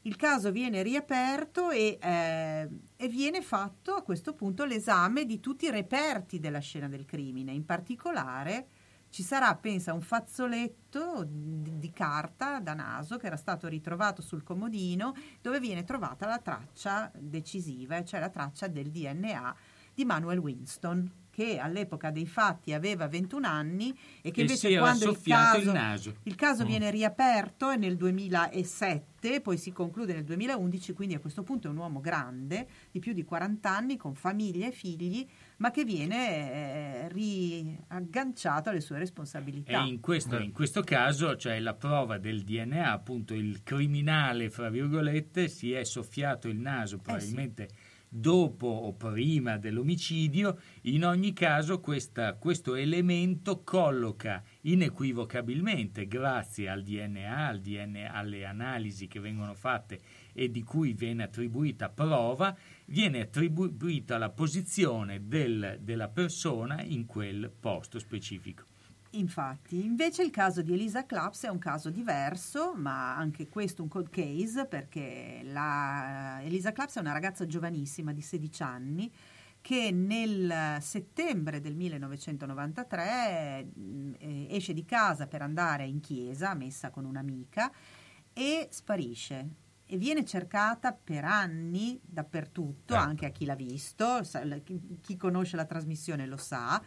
Il 0.04 0.16
caso 0.16 0.52
viene 0.52 0.82
riaperto 0.82 1.70
e, 1.70 2.00
eh, 2.02 2.70
e 2.96 3.08
viene 3.08 3.44
fatto 3.44 3.94
a 3.94 4.02
questo 4.02 4.34
punto 4.34 4.66
l'esame 4.66 5.26
di 5.26 5.40
tutti 5.40 5.66
i 5.66 5.70
reperti 5.70 6.40
della 6.40 6.58
scena 6.58 6.88
del 6.88 7.06
crimine. 7.06 7.52
In 7.52 7.66
particolare 7.66 8.68
ci 9.10 9.22
sarà, 9.22 9.54
pensa, 9.56 9.94
un 9.94 10.02
fazzoletto 10.02 11.24
di, 11.28 11.78
di 11.78 11.92
carta 11.92 12.60
da 12.60 12.74
naso 12.74 13.18
che 13.18 13.28
era 13.28 13.38
stato 13.38 13.68
ritrovato 13.68 14.24
sul 14.24 14.42
comodino 14.42 15.14
dove 15.40 15.60
viene 15.60 15.84
trovata 15.84 16.26
la 16.26 16.40
traccia 16.40 17.12
decisiva, 17.16 18.04
cioè 18.04 18.20
la 18.20 18.30
traccia 18.30 18.66
del 18.68 18.90
DNA 18.90 19.56
di 19.94 20.06
Manuel 20.06 20.40
Winston 20.40 21.12
che 21.40 21.58
all'epoca 21.58 22.12
dei 22.12 22.26
fatti 22.28 22.74
aveva 22.74 23.08
21 23.08 23.48
anni 23.48 23.98
e 24.22 24.30
che 24.30 24.42
E 24.42 24.44
invece 24.44 24.78
quando 24.78 25.10
il 25.10 25.22
caso, 25.22 25.58
il 25.60 25.72
naso. 25.72 26.16
il 26.24 26.36
caso 26.36 26.64
Mm. 26.66 26.68
viene 26.68 26.92
riaperto 26.92 27.70
è 27.70 27.78
nel 27.78 27.96
2007, 27.96 29.40
poi 29.40 29.58
si 29.58 29.72
conclude 29.72 30.12
nel 30.12 30.26
2011, 30.26 30.92
quindi 30.92 31.16
a 31.16 31.20
questo 31.20 31.44
punto 31.44 31.68
è 31.68 31.72
un 31.72 31.78
uomo 31.78 32.02
grande, 32.02 32.68
di 32.92 33.00
più 33.00 33.14
di 33.14 33.24
40 33.24 33.74
anni, 33.74 33.96
con 33.96 34.16
famiglia 34.16 34.68
e 34.68 34.72
figli, 34.74 35.26
ma 35.58 35.72
che 35.72 35.86
viene 35.86 37.06
eh, 37.06 37.08
riagganciato 37.10 38.70
alle 38.70 38.82
sue 38.82 38.98
responsabilità. 38.98 39.82
E 39.84 39.88
in 39.88 40.02
questo, 40.02 40.38
in 40.40 40.52
questo 40.52 40.82
caso, 40.82 41.38
cioè 41.38 41.58
la 41.60 41.74
prova 41.74 42.18
del 42.18 42.42
DNA, 42.44 42.92
appunto 42.92 43.34
il 43.34 43.64
criminale, 43.64 44.50
fra 44.50 44.70
virgolette, 44.70 45.48
si 45.48 45.72
è 45.72 45.86
soffiato 45.86 46.50
il 46.50 46.58
naso 46.58 46.98
probabilmente 46.98 47.70
dopo 48.10 48.68
o 48.68 48.94
prima 48.94 49.58
dell'omicidio. 49.58 50.60
In 50.84 51.06
ogni 51.06 51.32
caso 51.32 51.80
questa- 51.80 52.34
questo 52.34 52.76
elemento 52.76 53.62
colloca 53.64 54.44
inequivocabilmente, 54.62 56.08
grazie 56.08 56.70
al 56.70 56.84
DNA, 56.84 57.48
al 57.48 57.60
DNA, 57.60 58.12
alle 58.12 58.46
analisi 58.46 59.08
che 59.08 59.20
vengono 59.20 59.54
fatte 59.54 60.00
e 60.34 60.50
di 60.50 60.64
cui 60.64 60.94
viene 60.94 61.24
attribuita 61.24 61.90
prova, 61.90 62.58
viene 62.86 63.22
attribuita 63.22 64.18
la 64.18 64.30
posizione 64.30 65.28
del- 65.28 65.78
della 65.82 66.08
persona 66.08 66.82
in 66.82 67.06
quel 67.06 67.52
posto 67.58 68.00
specifico. 68.00 68.69
Infatti, 69.14 69.84
invece 69.84 70.22
il 70.22 70.30
caso 70.30 70.62
di 70.62 70.74
Elisa 70.74 71.06
Claps 71.06 71.46
è 71.46 71.48
un 71.50 71.58
caso 71.58 71.90
diverso, 71.90 72.74
ma 72.76 73.16
anche 73.16 73.48
questo 73.48 73.82
un 73.82 73.88
cold 73.88 74.10
case, 74.10 74.66
perché 74.66 75.42
la- 75.46 76.40
Elisa 76.44 76.72
Claps 76.72 76.98
è 76.98 77.00
una 77.00 77.12
ragazza 77.12 77.48
giovanissima 77.48 78.14
di 78.14 78.22
16 78.22 79.12
che 79.62 79.92
nel 79.92 80.78
settembre 80.80 81.60
del 81.60 81.76
1993 81.76 83.64
mh, 83.74 84.14
eh, 84.20 84.48
esce 84.52 84.74
di 84.74 84.86
casa 84.86 85.28
per 85.28 85.42
andare 85.42 85.86
in 85.86 86.00
chiesa, 86.00 86.54
messa 86.54 86.92
con 86.92 87.06
un'amica, 87.06 87.72
e 88.32 88.68
sparisce. 88.70 89.50
E 89.86 89.98
viene 89.98 90.24
cercata 90.24 90.94
per 90.94 91.26
anni 91.26 92.00
dappertutto, 92.04 92.94
anche 92.94 93.26
a 93.26 93.30
chi 93.32 93.46
l'ha 93.46 93.56
visto, 93.56 94.22
chi 95.02 95.18
conosce 95.18 95.56
la 95.56 95.66
trasmissione 95.66 96.28
lo 96.28 96.38
sa, 96.38 96.80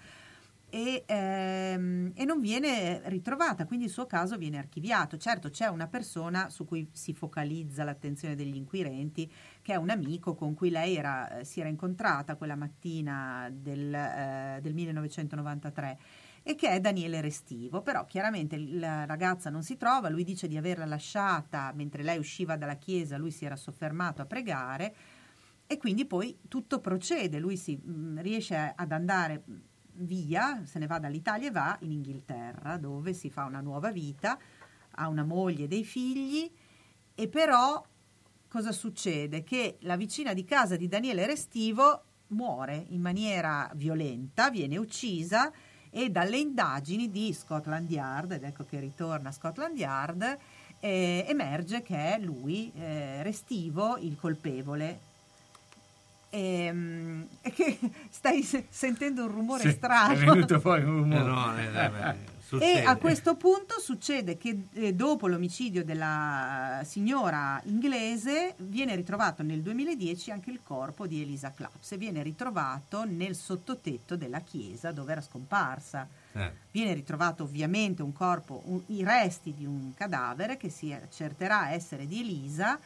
e, 0.75 1.05
ehm, 1.07 2.13
e 2.15 2.25
non 2.25 2.41
viene 2.41 3.03
ritrovata, 3.05 3.67
quindi 3.67 3.85
il 3.85 3.91
suo 3.91 4.07
caso 4.07 4.39
viene 4.39 4.57
archiviato. 4.57 5.19
Certo, 5.19 5.51
c'è 5.51 5.67
una 5.67 5.87
persona 5.87 6.49
su 6.49 6.65
cui 6.65 6.89
si 6.93 7.13
focalizza 7.13 7.85
l'attenzione 7.85 8.35
degli 8.35 8.57
inquirenti, 8.57 9.31
che 9.61 9.75
è 9.75 9.77
un 9.77 9.91
amico 9.91 10.35
con 10.35 10.55
cui 10.55 10.71
lei 10.71 10.97
era, 10.97 11.41
eh, 11.41 11.45
si 11.45 11.61
era 11.61 11.69
incontrata 11.69 12.37
quella 12.37 12.57
mattina 12.57 13.51
del, 13.53 13.93
eh, 13.93 14.61
del 14.63 14.73
1993 14.73 15.99
e 16.43 16.55
che 16.55 16.71
è 16.71 16.81
Daniele 16.81 17.21
Restivo. 17.21 17.83
Però 17.83 18.07
chiaramente 18.07 18.57
la 18.57 19.05
ragazza 19.05 19.51
non 19.51 19.63
si 19.63 19.77
trova, 19.77 20.09
lui 20.09 20.25
dice 20.25 20.49
di 20.49 20.57
averla 20.57 20.87
lasciata 20.87 21.71
mentre 21.75 22.03
lei 22.03 22.17
usciva 22.17 22.57
dalla 22.57 22.77
chiesa, 22.77 23.19
lui 23.19 23.31
si 23.31 23.45
era 23.45 23.57
soffermato 23.57 24.23
a 24.23 24.27
pregare 24.27 24.95
e 25.67 25.77
quindi 25.77 26.07
poi 26.07 26.39
tutto 26.49 26.81
procede, 26.81 27.39
lui 27.39 27.59
si, 27.59 27.77
mh, 27.77 28.23
riesce 28.23 28.73
ad 28.75 28.91
andare 28.91 29.71
via, 29.95 30.63
se 30.65 30.79
ne 30.79 30.87
va 30.87 30.99
dall'Italia 30.99 31.49
e 31.49 31.53
va 31.53 31.77
in 31.81 31.93
Inghilterra 31.93 32.77
dove 32.77 33.13
si 33.13 33.31
fa 33.31 33.45
una 33.45 33.61
nuova 33.61 33.91
vita, 33.91 34.39
ha 34.97 35.09
una 35.09 35.25
moglie 35.25 35.65
e 35.65 35.69
dei 35.69 35.85
figli 35.85 36.51
e 37.15 37.29
però 37.29 37.85
cosa 38.49 38.73
succede? 38.73 39.43
Che 39.43 39.79
la 39.81 39.97
vicina 39.97 40.33
di 40.33 40.45
casa 40.45 40.77
di 40.77 40.89
Daniele 40.89 41.27
Restivo 41.27 42.05
muore 42.29 42.87
in 42.89 43.01
maniera 43.01 43.71
violenta, 43.75 44.51
viene 44.51 44.77
uccisa 44.77 45.53
e 45.91 46.09
dalle 46.11 46.39
indagini 46.39 47.11
di 47.11 47.33
Scotland 47.33 47.91
Yard, 47.91 48.33
ed 48.33 48.45
ecco 48.45 48.65
che 48.65 48.81
ritorna 48.81 49.31
Scotland 49.31 49.77
Yard, 49.77 50.39
eh, 50.81 51.25
emerge 51.29 51.83
che 51.83 52.15
è 52.15 52.19
lui, 52.19 52.73
eh, 52.75 53.23
Restivo, 53.23 53.99
il 53.99 54.17
colpevole. 54.19 55.11
Ehm, 56.35 57.27
E, 57.43 57.51
che 57.53 57.79
stai 58.11 58.43
se- 58.43 58.67
sentendo 58.71 59.23
un 59.25 59.31
rumore 59.31 59.65
Sì, 59.65 59.71
strano. 59.73 60.15
È 60.15 60.17
venuto 60.19 60.59
fuori 60.61 60.83
un 60.83 61.03
rumore. 61.03 61.67
Eh, 61.67 61.69
no, 61.69 61.77
eh, 61.77 61.85
eh, 61.85 61.91
beh, 61.91 62.31
E 62.65 62.83
a 62.85 62.97
questo 62.97 63.35
punto 63.37 63.79
succede 63.81 64.37
che 64.39 64.65
eh, 64.73 64.95
dopo 64.95 65.27
l'omicidio 65.27 65.85
della 65.85 66.81
signora 66.85 67.61
inglese 67.65 68.55
viene 68.59 68.95
ritrovato 68.95 69.43
nel 69.43 69.61
2010 69.63 70.31
anche 70.31 70.51
il 70.51 70.61
corpo 70.63 71.07
di 71.07 71.21
Elisa 71.23 71.51
Claps 71.55 71.93
e 71.93 71.97
viene 71.99 72.23
ritrovato 72.23 73.05
nel 73.05 73.35
sottotetto 73.35 74.17
della 74.17 74.41
chiesa 74.41 74.91
dove 74.93 75.13
era 75.13 75.21
scomparsa. 75.21 76.07
Eh. 76.33 76.51
Viene 76.71 76.95
ritrovato 76.95 77.43
ovviamente 77.43 78.03
un 78.03 78.13
corpo, 78.13 78.63
un- 78.67 78.83
i 78.87 79.03
resti 79.05 79.53
di 79.55 79.65
un 79.67 79.93
cadavere 79.95 80.57
che 80.57 80.71
si 80.71 80.93
accerterà 80.93 81.71
essere 81.73 82.07
di 82.07 82.21
Elisa 82.21 82.79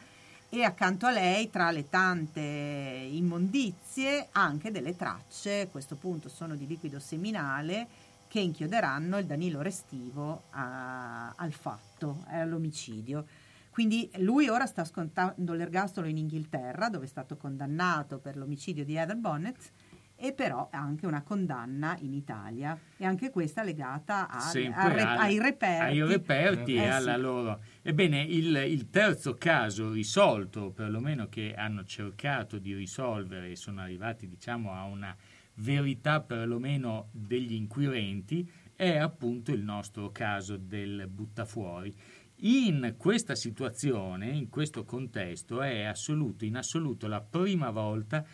e 0.49 0.63
accanto 0.63 1.05
a 1.05 1.11
lei, 1.11 1.49
tra 1.49 1.71
le 1.71 1.89
tante 1.89 2.39
immondizie, 2.39 4.29
anche 4.31 4.71
delle 4.71 4.95
tracce, 4.95 5.61
a 5.61 5.67
questo 5.67 5.95
punto 5.95 6.29
sono 6.29 6.55
di 6.55 6.65
liquido 6.65 6.99
seminale, 6.99 7.87
che 8.27 8.39
inchioderanno 8.39 9.17
il 9.17 9.25
Danilo 9.25 9.61
Restivo 9.61 10.43
a- 10.51 11.33
al 11.35 11.51
fatto, 11.51 12.23
eh, 12.29 12.39
all'omicidio. 12.39 13.25
Quindi 13.69 14.09
lui 14.17 14.47
ora 14.47 14.65
sta 14.65 14.83
scontando 14.85 15.53
l'ergastolo 15.53 16.07
in 16.07 16.17
Inghilterra, 16.17 16.89
dove 16.89 17.05
è 17.05 17.07
stato 17.07 17.37
condannato 17.37 18.17
per 18.17 18.35
l'omicidio 18.35 18.83
di 18.83 18.95
Heather 18.95 19.17
Bonnet, 19.17 19.71
e 20.19 20.33
però 20.33 20.67
anche 20.71 21.05
una 21.05 21.21
condanna 21.21 21.95
in 22.01 22.13
Italia, 22.13 22.77
e 22.97 23.05
anche 23.05 23.29
questa 23.29 23.63
legata 23.63 24.27
Sempre 24.39 24.81
al 24.81 24.91
re- 24.91 25.01
al- 25.01 25.17
ai 25.19 25.39
reperti. 25.39 25.99
ai 26.01 26.07
reperti 26.07 26.73
Eh, 26.75 26.81
e 26.81 26.87
alla 26.87 27.15
sì. 27.15 27.21
loro. 27.21 27.59
Ebbene, 27.83 28.23
il, 28.23 28.55
il 28.67 28.89
terzo 28.89 29.35
caso 29.35 29.91
risolto, 29.91 30.71
perlomeno 30.71 31.27
che 31.29 31.53
hanno 31.55 31.83
cercato 31.83 32.57
di 32.57 32.73
risolvere 32.73 33.51
e 33.51 33.55
sono 33.55 33.81
arrivati, 33.81 34.27
diciamo, 34.27 34.73
a 34.73 34.83
una 34.83 35.15
verità 35.55 36.21
perlomeno 36.21 37.09
degli 37.11 37.53
inquirenti, 37.53 38.49
è 38.75 38.97
appunto 38.97 39.51
il 39.51 39.61
nostro 39.63 40.11
caso 40.11 40.57
del 40.57 41.07
buttafuori. 41.07 41.95
In 42.41 42.93
questa 42.97 43.33
situazione, 43.33 44.27
in 44.27 44.49
questo 44.49 44.83
contesto, 44.85 45.63
è 45.63 45.83
assoluto, 45.85 46.45
in 46.45 46.55
assoluto 46.57 47.07
la 47.07 47.21
prima 47.21 47.71
volta 47.71 48.21
che 48.23 48.27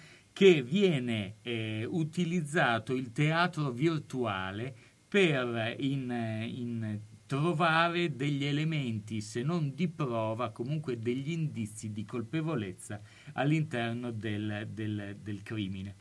viene 0.63 1.35
eh, 1.41 1.85
utilizzato 1.85 2.93
il 2.93 3.11
teatro 3.11 3.71
virtuale 3.71 4.75
per 5.07 5.75
in, 5.79 6.11
in 6.47 6.99
trovare 7.25 8.15
degli 8.15 8.43
elementi, 8.43 9.21
se 9.21 9.43
non 9.43 9.73
di 9.73 9.87
prova, 9.87 10.49
comunque 10.49 10.99
degli 10.99 11.31
indizi 11.31 11.91
di 11.91 12.03
colpevolezza 12.03 12.99
all'interno 13.33 14.11
del, 14.11 14.67
del- 14.71 15.17
del 15.21 15.41
crimine. 15.43 15.95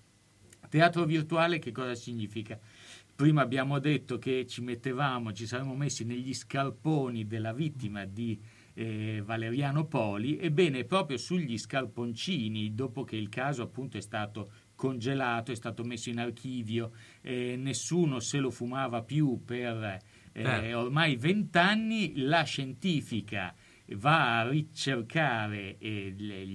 Teatro 0.69 1.05
virtuale 1.05 1.59
che 1.59 1.71
cosa 1.71 1.95
significa? 1.95 2.59
Prima 3.15 3.43
abbiamo 3.43 3.79
detto 3.79 4.19
che 4.19 4.47
ci 4.47 4.63
mettevamo, 4.63 5.33
ci 5.33 5.47
saremmo 5.47 5.75
messi 5.75 6.05
negli 6.05 6.33
scarponi 6.33 7.27
della 7.27 7.53
vittima 7.53 8.07
di 8.07 8.41
eh, 8.75 9.23
Valeriano 9.25 9.87
Poli, 9.87 10.39
ebbene 10.39 10.85
proprio 10.85 11.17
sugli 11.19 11.59
scarponcini, 11.59 12.75
dopo 12.75 13.05
che 13.05 13.17
il 13.17 13.29
caso 13.29 13.63
appunto 13.63 13.97
è 13.99 14.01
stato 14.01 14.51
congelato, 14.75 15.53
è 15.53 15.55
stato 15.55 15.85
messo 15.85 16.11
in 16.11 16.19
archivio, 16.19 16.93
eh, 17.21 17.57
nessuno 17.57 18.21
se 18.21 18.39
lo 18.39 18.51
fumava 18.51 19.03
più 19.03 19.43
per 19.45 19.99
eh, 20.33 20.43
Eh. 20.43 20.75
ormai 20.75 21.17
vent'anni, 21.17 22.15
la 22.17 22.43
scientifica 22.43 23.55
va 23.97 24.39
a 24.41 24.49
ricercare 24.49 25.77
eh, 25.79 26.15
le, 26.17 26.47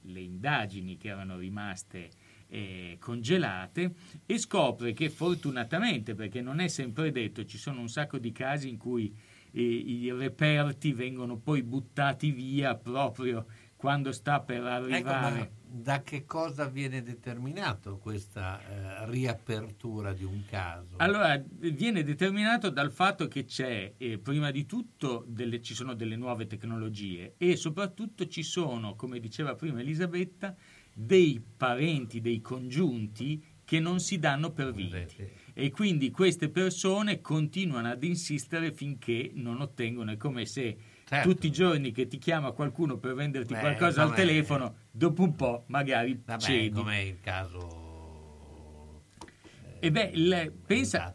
le 0.00 0.20
indagini 0.20 0.96
che 0.96 1.08
erano 1.08 1.36
rimaste 1.36 2.08
eh, 2.48 2.96
congelate 2.98 3.94
e 4.26 4.38
scopre 4.38 4.92
che 4.92 5.10
fortunatamente, 5.10 6.14
perché 6.14 6.40
non 6.40 6.60
è 6.60 6.68
sempre 6.68 7.10
detto, 7.10 7.44
ci 7.44 7.58
sono 7.58 7.80
un 7.80 7.88
sacco 7.88 8.18
di 8.18 8.32
casi 8.32 8.68
in 8.68 8.78
cui 8.78 9.14
i 9.60 10.12
reperti 10.12 10.92
vengono 10.92 11.36
poi 11.36 11.62
buttati 11.62 12.30
via 12.30 12.74
proprio 12.74 13.46
quando 13.76 14.12
sta 14.12 14.40
per 14.40 14.58
Ecco, 14.64 14.68
arrivare. 14.68 15.38
ma 15.38 15.48
da 15.64 16.02
che 16.02 16.24
cosa 16.24 16.66
viene 16.68 17.02
determinato 17.02 17.96
questa 17.98 18.60
eh, 18.60 19.10
riapertura 19.10 20.12
di 20.12 20.22
un 20.22 20.44
caso? 20.48 20.94
Allora, 20.98 21.42
viene 21.48 22.04
determinato 22.04 22.70
dal 22.70 22.92
fatto 22.92 23.26
che 23.26 23.44
c'è, 23.44 23.94
eh, 23.96 24.18
prima 24.18 24.50
di 24.52 24.66
tutto, 24.66 25.24
delle- 25.26 25.60
ci 25.60 25.74
sono 25.74 25.94
delle 25.94 26.14
nuove 26.14 26.46
tecnologie 26.46 27.34
e 27.38 27.56
soprattutto 27.56 28.26
ci 28.28 28.42
sono, 28.44 28.94
come 28.94 29.18
diceva 29.18 29.56
prima 29.56 29.80
Elisabetta, 29.80 30.54
dei 30.94 31.42
parenti, 31.56 32.20
dei 32.20 32.40
congiunti 32.40 33.42
che 33.64 33.80
non 33.80 33.98
si 33.98 34.18
danno 34.18 34.52
per 34.52 34.72
vinti. 34.72 35.28
E 35.54 35.70
quindi 35.70 36.10
queste 36.10 36.48
persone 36.48 37.20
continuano 37.20 37.88
ad 37.88 38.02
insistere 38.04 38.72
finché 38.72 39.30
non 39.34 39.60
ottengono, 39.60 40.12
è 40.12 40.16
come 40.16 40.46
se 40.46 40.76
Certo. 41.04 41.28
tutti 41.28 41.46
i 41.48 41.50
giorni 41.50 41.92
che 41.92 42.06
ti 42.06 42.16
chiama 42.16 42.52
qualcuno 42.52 42.96
per 42.96 43.14
venderti 43.14 43.52
Beh, 43.52 43.60
qualcosa 43.60 44.02
al 44.02 44.14
telefono, 44.14 44.76
dopo 44.90 45.22
un 45.22 45.34
po' 45.36 45.64
magari 45.66 46.18
Vabbè, 46.24 46.40
cedi. 46.40 46.70
come 46.70 47.02
il 47.02 47.20
caso... 47.20 47.80
E 49.78 49.90
beh, 49.90 50.10
il- 50.14 50.52
pensa, 50.64 51.12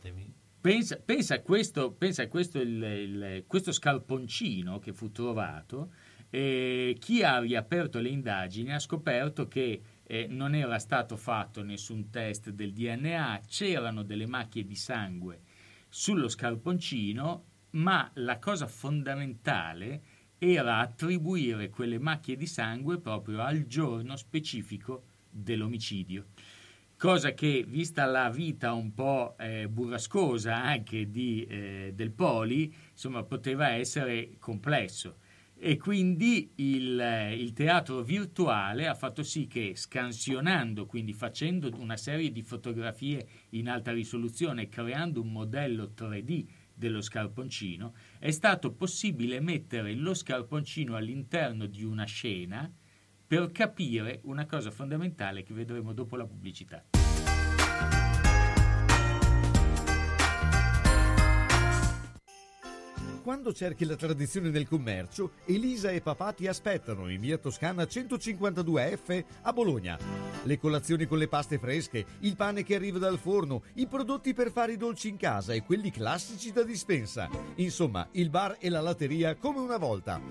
pensa, 0.61 0.97
pensa 1.03 1.35
a 1.35 1.39
questo, 1.39 1.93
pensa 1.93 2.23
a 2.23 2.27
questo, 2.27 2.59
il- 2.59 2.83
il- 2.83 3.43
questo 3.47 3.71
scarponcino 3.71 4.77
che 4.79 4.93
fu 4.93 5.11
trovato. 5.11 5.91
eh, 6.29 6.97
chi 6.99 7.23
ha 7.23 7.39
riaperto 7.39 7.99
le 7.99 8.09
indagini 8.09 8.73
ha 8.73 8.79
scoperto 8.79 9.47
che 9.47 9.81
eh, 10.07 10.25
non 10.27 10.55
era 10.55 10.79
stato 10.79 11.17
fatto 11.17 11.61
nessun 11.61 12.09
test 12.09 12.49
del 12.49 12.71
DNA, 12.73 13.41
c'erano 13.47 14.03
delle 14.03 14.25
macchie 14.25 14.65
di 14.65 14.75
sangue 14.75 15.41
sullo 15.89 16.29
scarponcino, 16.29 17.43
ma 17.71 18.09
la 18.15 18.39
cosa 18.39 18.67
fondamentale 18.67 20.01
era 20.37 20.79
attribuire 20.79 21.69
quelle 21.69 21.99
macchie 21.99 22.37
di 22.37 22.47
sangue 22.47 22.99
proprio 22.99 23.41
al 23.41 23.65
giorno 23.65 24.15
specifico 24.15 25.03
dell'omicidio 25.29 26.27
cosa 26.97 27.33
che 27.33 27.63
vista 27.67 28.05
la 28.05 28.29
vita 28.29 28.73
un 28.73 28.93
po' 28.93 29.35
eh, 29.37 29.67
burrascosa 29.67 30.55
anche 30.55 31.11
di, 31.11 31.45
eh, 31.45 31.91
del 31.93 32.11
Poli, 32.11 32.73
insomma 32.91 33.23
poteva 33.23 33.69
essere 33.69 34.37
complesso. 34.39 35.17
E 35.59 35.77
quindi 35.77 36.51
il, 36.55 36.99
eh, 36.99 37.33
il 37.35 37.51
teatro 37.53 38.03
virtuale 38.03 38.87
ha 38.87 38.93
fatto 38.93 39.23
sì 39.23 39.47
che 39.47 39.73
scansionando, 39.75 40.85
quindi 40.85 41.13
facendo 41.13 41.71
una 41.79 41.97
serie 41.97 42.31
di 42.31 42.43
fotografie 42.43 43.27
in 43.49 43.67
alta 43.67 43.91
risoluzione, 43.91 44.69
creando 44.69 45.19
un 45.19 45.31
modello 45.31 45.93
3D 45.97 46.45
dello 46.75 47.01
scarponcino, 47.01 47.95
è 48.19 48.29
stato 48.29 48.71
possibile 48.71 49.39
mettere 49.39 49.95
lo 49.95 50.13
scarponcino 50.13 50.95
all'interno 50.95 51.65
di 51.65 51.83
una 51.83 52.05
scena 52.05 52.71
per 53.25 53.51
capire 53.51 54.21
una 54.25 54.45
cosa 54.45 54.69
fondamentale 54.69 55.41
che 55.41 55.55
vedremo 55.55 55.91
dopo 55.91 56.15
la 56.15 56.25
pubblicità. 56.27 56.85
Quando 63.27 63.51
cerchi 63.51 63.83
la 63.83 63.97
tradizione 63.97 64.49
nel 64.51 64.69
commercio, 64.69 65.31
Elisa 65.43 65.89
e 65.89 65.99
papà 65.99 66.31
ti 66.31 66.47
aspettano 66.47 67.09
in 67.09 67.19
via 67.19 67.37
Toscana 67.37 67.83
152F 67.83 69.25
a 69.41 69.51
Bologna. 69.51 69.99
Le 70.43 70.57
colazioni 70.57 71.05
con 71.07 71.17
le 71.17 71.27
paste 71.27 71.57
fresche, 71.57 72.05
il 72.19 72.37
pane 72.37 72.63
che 72.63 72.75
arriva 72.75 72.99
dal 72.99 73.19
forno, 73.19 73.63
i 73.73 73.85
prodotti 73.85 74.33
per 74.33 74.49
fare 74.49 74.71
i 74.71 74.77
dolci 74.77 75.09
in 75.09 75.17
casa 75.17 75.51
e 75.51 75.63
quelli 75.63 75.91
classici 75.91 76.53
da 76.53 76.63
dispensa. 76.63 77.29
Insomma, 77.55 78.07
il 78.11 78.29
bar 78.29 78.55
e 78.61 78.69
la 78.69 78.79
latteria 78.79 79.35
come 79.35 79.59
una 79.59 79.75
volta. 79.75 80.21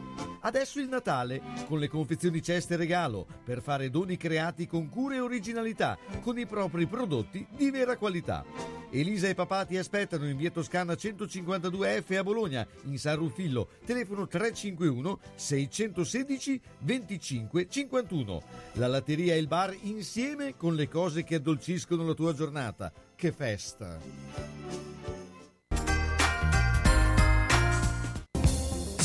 Adesso 0.41 0.81
il 0.81 0.89
Natale, 0.89 1.43
con 1.67 1.79
le 1.79 1.89
confezioni 1.89 2.41
ceste 2.41 2.77
regalo, 2.77 3.27
per 3.45 3.61
fare 3.61 3.91
doni 3.91 4.17
creati 4.17 4.67
con 4.67 4.89
cura 4.89 5.17
e 5.17 5.21
originalità, 5.21 5.99
con 6.23 6.39
i 6.39 6.47
propri 6.47 6.87
prodotti 6.87 7.47
di 7.55 7.71
vera 7.71 7.99
qualità. 7.99 8.43
Elisa 8.91 9.28
e 9.28 9.34
papà 9.34 9.64
ti 9.64 9.76
aspettano 9.76 10.28
in 10.28 10.37
via 10.37 10.51
Toscana 10.51 10.95
152F 10.95 12.16
a 12.16 12.22
Bologna, 12.22 12.66
in 12.84 12.99
San 12.99 13.16
Rufillo, 13.16 13.68
telefono 13.84 14.26
351 14.26 15.18
616 15.34 16.61
25 16.80 17.68
51. 17.68 18.43
La 18.74 18.87
latteria 18.87 19.34
e 19.34 19.39
il 19.39 19.49
bar 19.49 19.76
insieme 19.82 20.57
con 20.57 20.74
le 20.74 20.89
cose 20.89 21.24
che 21.24 21.37
addolciscono 21.37 22.07
la 22.07 22.14
tua 22.14 22.32
giornata. 22.32 22.93
Che 23.14 23.32
festa! 23.32 23.99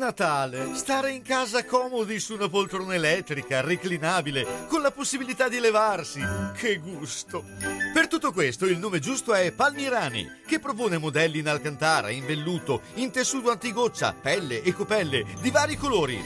Natale, 0.00 0.76
stare 0.76 1.10
in 1.10 1.20
casa 1.20 1.62
comodi 1.66 2.18
su 2.20 2.32
una 2.32 2.48
poltrona 2.48 2.94
elettrica, 2.94 3.60
reclinabile, 3.60 4.64
con 4.66 4.80
la 4.80 4.90
possibilità 4.90 5.46
di 5.46 5.60
levarsi. 5.60 6.22
Che 6.56 6.78
gusto! 6.78 7.44
Per 7.92 8.08
tutto 8.08 8.32
questo 8.32 8.64
il 8.64 8.78
nome 8.78 8.98
giusto 8.98 9.34
è 9.34 9.52
Palmirani, 9.52 10.26
che 10.46 10.58
propone 10.58 10.96
modelli 10.96 11.40
in 11.40 11.48
alcantara, 11.48 12.08
in 12.08 12.24
velluto, 12.24 12.80
in 12.94 13.10
tessuto 13.10 13.50
antigoccia, 13.50 14.14
pelle 14.18 14.62
e 14.62 14.72
copelle 14.72 15.22
di 15.38 15.50
vari 15.50 15.76
colori. 15.76 16.18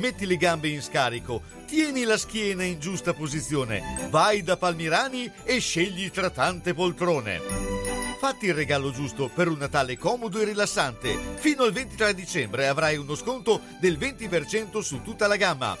Metti 0.00 0.26
le 0.26 0.36
gambe 0.36 0.66
in 0.66 0.82
scarico, 0.82 1.40
tieni 1.66 2.02
la 2.02 2.18
schiena 2.18 2.64
in 2.64 2.80
giusta 2.80 3.14
posizione, 3.14 4.08
vai 4.10 4.42
da 4.42 4.56
Palmirani 4.56 5.30
e 5.44 5.60
scegli 5.60 6.10
tra 6.10 6.30
tante 6.30 6.74
poltrone. 6.74 7.89
Fatti 8.20 8.44
il 8.44 8.52
regalo 8.52 8.90
giusto 8.90 9.30
per 9.34 9.48
un 9.48 9.56
Natale 9.56 9.96
comodo 9.96 10.38
e 10.40 10.44
rilassante. 10.44 11.18
Fino 11.36 11.62
al 11.62 11.72
23 11.72 12.12
dicembre 12.12 12.68
avrai 12.68 12.98
uno 12.98 13.14
sconto 13.14 13.62
del 13.80 13.96
20% 13.96 14.80
su 14.80 15.00
tutta 15.00 15.26
la 15.26 15.36
gamma. 15.36 15.74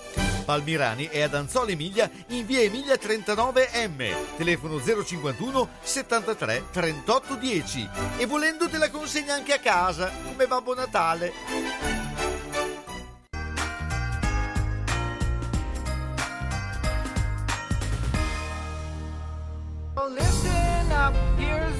Palmirani 0.46 1.04
è 1.08 1.20
ad 1.20 1.34
Anzola 1.34 1.70
Emilia 1.70 2.10
in 2.28 2.46
via 2.46 2.60
Emilia 2.62 2.94
39M, 2.94 4.36
telefono 4.38 4.80
051 4.82 5.68
73 5.82 6.64
38 6.72 7.34
10 7.34 7.88
e 8.16 8.24
volendo 8.24 8.70
te 8.70 8.78
la 8.78 8.88
consegna 8.88 9.34
anche 9.34 9.52
a 9.52 9.58
casa 9.58 10.10
come 10.24 10.46
Babbo 10.46 10.74
Natale. 10.74 12.49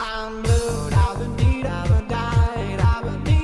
I'm 0.00 0.42
blue, 0.42 0.90
I've 0.92 1.18
been 1.18 1.36
need, 1.36 1.66
I've 1.66 1.88
been 1.88 2.06
died, 2.06 2.80
I've 2.80 3.24
been 3.24 3.37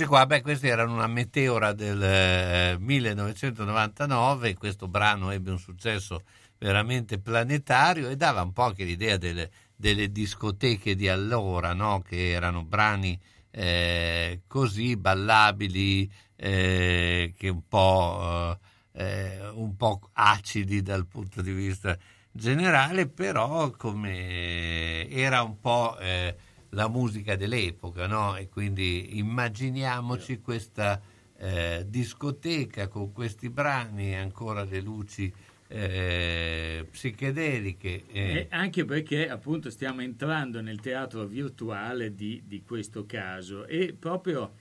Eccoci 0.00 0.16
qua, 0.16 0.24
beh, 0.24 0.40
questa 0.40 0.66
era 0.66 0.84
una 0.84 1.06
meteora 1.06 1.74
del 1.74 2.02
eh, 2.02 2.76
1999, 2.78 4.54
questo 4.54 4.88
brano 4.88 5.30
ebbe 5.30 5.50
un 5.50 5.58
successo 5.58 6.22
veramente 6.56 7.18
planetario 7.18 8.08
e 8.08 8.16
dava 8.16 8.40
un 8.40 8.54
po' 8.54 8.62
anche 8.62 8.84
l'idea 8.84 9.18
delle, 9.18 9.50
delle 9.76 10.10
discoteche 10.10 10.94
di 10.94 11.06
allora, 11.06 11.74
no? 11.74 12.00
che 12.00 12.30
erano 12.30 12.64
brani 12.64 13.20
eh, 13.50 14.40
così 14.46 14.96
ballabili, 14.96 16.10
eh, 16.34 17.34
che 17.36 17.48
un 17.50 17.68
po', 17.68 18.56
eh, 18.94 19.04
eh, 19.04 19.48
un 19.50 19.76
po' 19.76 20.00
acidi 20.14 20.80
dal 20.80 21.06
punto 21.06 21.42
di 21.42 21.52
vista 21.52 21.94
generale, 22.32 23.06
però 23.06 23.70
come 23.72 25.06
era 25.10 25.42
un 25.42 25.60
po' 25.60 25.98
eh, 25.98 26.34
la 26.70 26.88
musica 26.88 27.36
dell'epoca, 27.36 28.06
no? 28.06 28.36
E 28.36 28.48
quindi 28.48 29.18
immaginiamoci 29.18 30.40
questa 30.40 31.00
eh, 31.36 31.84
discoteca 31.88 32.88
con 32.88 33.12
questi 33.12 33.48
brani, 33.48 34.14
ancora 34.14 34.64
le 34.64 34.80
luci 34.80 35.32
eh, 35.68 36.86
psichedeliche. 36.90 38.04
eh, 38.12 38.30
E 38.32 38.46
anche 38.50 38.84
perché 38.84 39.28
appunto 39.28 39.70
stiamo 39.70 40.00
entrando 40.00 40.60
nel 40.60 40.80
teatro 40.80 41.24
virtuale 41.26 42.14
di, 42.14 42.42
di 42.44 42.62
questo 42.62 43.06
caso 43.06 43.66
e 43.66 43.94
proprio 43.98 44.54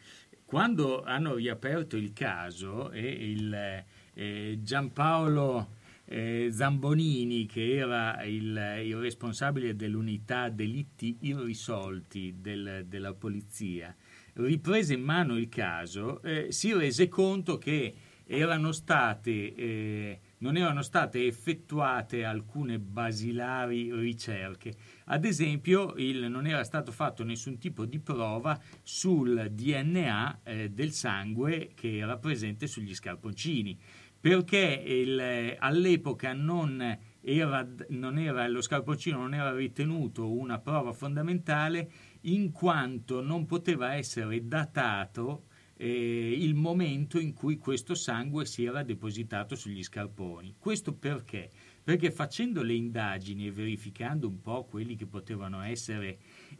quando 0.45 1.03
hanno 1.03 1.35
riaperto 1.35 1.95
il 1.95 2.13
caso 2.13 2.91
e 2.91 3.07
il 3.07 3.83
eh, 4.13 4.59
Giampaolo 4.61 5.77
eh, 6.11 6.49
Zambonini 6.51 7.45
che 7.45 7.75
era 7.75 8.23
il, 8.23 8.81
il 8.83 8.95
responsabile 8.95 9.75
dell'unità 9.75 10.49
delitti 10.49 11.17
irrisolti 11.21 12.35
del- 12.39 12.85
della 12.87 13.13
polizia 13.13 13.95
riprese 14.33 14.93
in 14.93 15.01
mano 15.03 15.37
il 15.37 15.49
caso 15.49 16.21
eh, 16.23 16.51
si 16.51 16.73
rese 16.73 17.07
conto 17.07 17.57
che 17.57 17.93
erano 18.25 18.71
state 18.71 19.55
eh, 19.55 20.19
non 20.39 20.55
erano 20.55 20.81
state 20.81 21.25
effettuate 21.25 22.23
alcune 22.23 22.79
basilari 22.79 23.91
ricerche. 23.93 24.73
Ad 25.05 25.25
esempio, 25.25 25.95
il- 25.97 26.29
non 26.29 26.47
era 26.47 26.63
stato 26.63 26.91
fatto 26.91 27.23
nessun 27.25 27.57
tipo 27.57 27.85
di 27.85 27.99
prova 27.99 28.57
sul 28.83 29.49
DNA 29.51 30.39
eh, 30.43 30.69
del 30.69 30.91
sangue 30.91 31.71
che 31.75 31.97
era 31.97 32.17
presente 32.17 32.67
sugli 32.67 32.93
scarponcini, 32.95 33.77
perché 34.19 34.83
il- 34.85 35.55
all'epoca 35.59 36.33
non 36.33 36.97
era, 37.21 37.67
non 37.89 38.17
era- 38.17 38.47
lo 38.47 38.61
scarponcino 38.61 39.17
non 39.17 39.33
era 39.33 39.53
ritenuto 39.53 40.31
una 40.31 40.59
prova 40.59 40.93
fondamentale 40.93 41.91
in 42.21 42.51
quanto 42.51 43.21
non 43.21 43.45
poteva 43.45 43.93
essere 43.95 44.47
datato 44.47 45.45
eh, 45.81 46.33
il 46.37 46.55
momento 46.55 47.19
in 47.19 47.33
cui 47.33 47.57
questo 47.57 47.95
sangue 47.95 48.45
si 48.45 48.65
era 48.65 48.83
depositato 48.83 49.55
sugli 49.55 49.81
scarponi. 49.81 50.55
Questo 50.59 50.93
perché? 50.93 51.49
Perché 51.81 52.11
facendo 52.11 52.61
le 52.61 52.73
indagini 52.73 53.47
e 53.47 53.51
verificando 53.51 54.27
un 54.27 54.41
po' 54.41 54.65
quelli 54.65 54.95
che 54.95 55.05
potevano 55.05 55.61
essere 55.61 56.17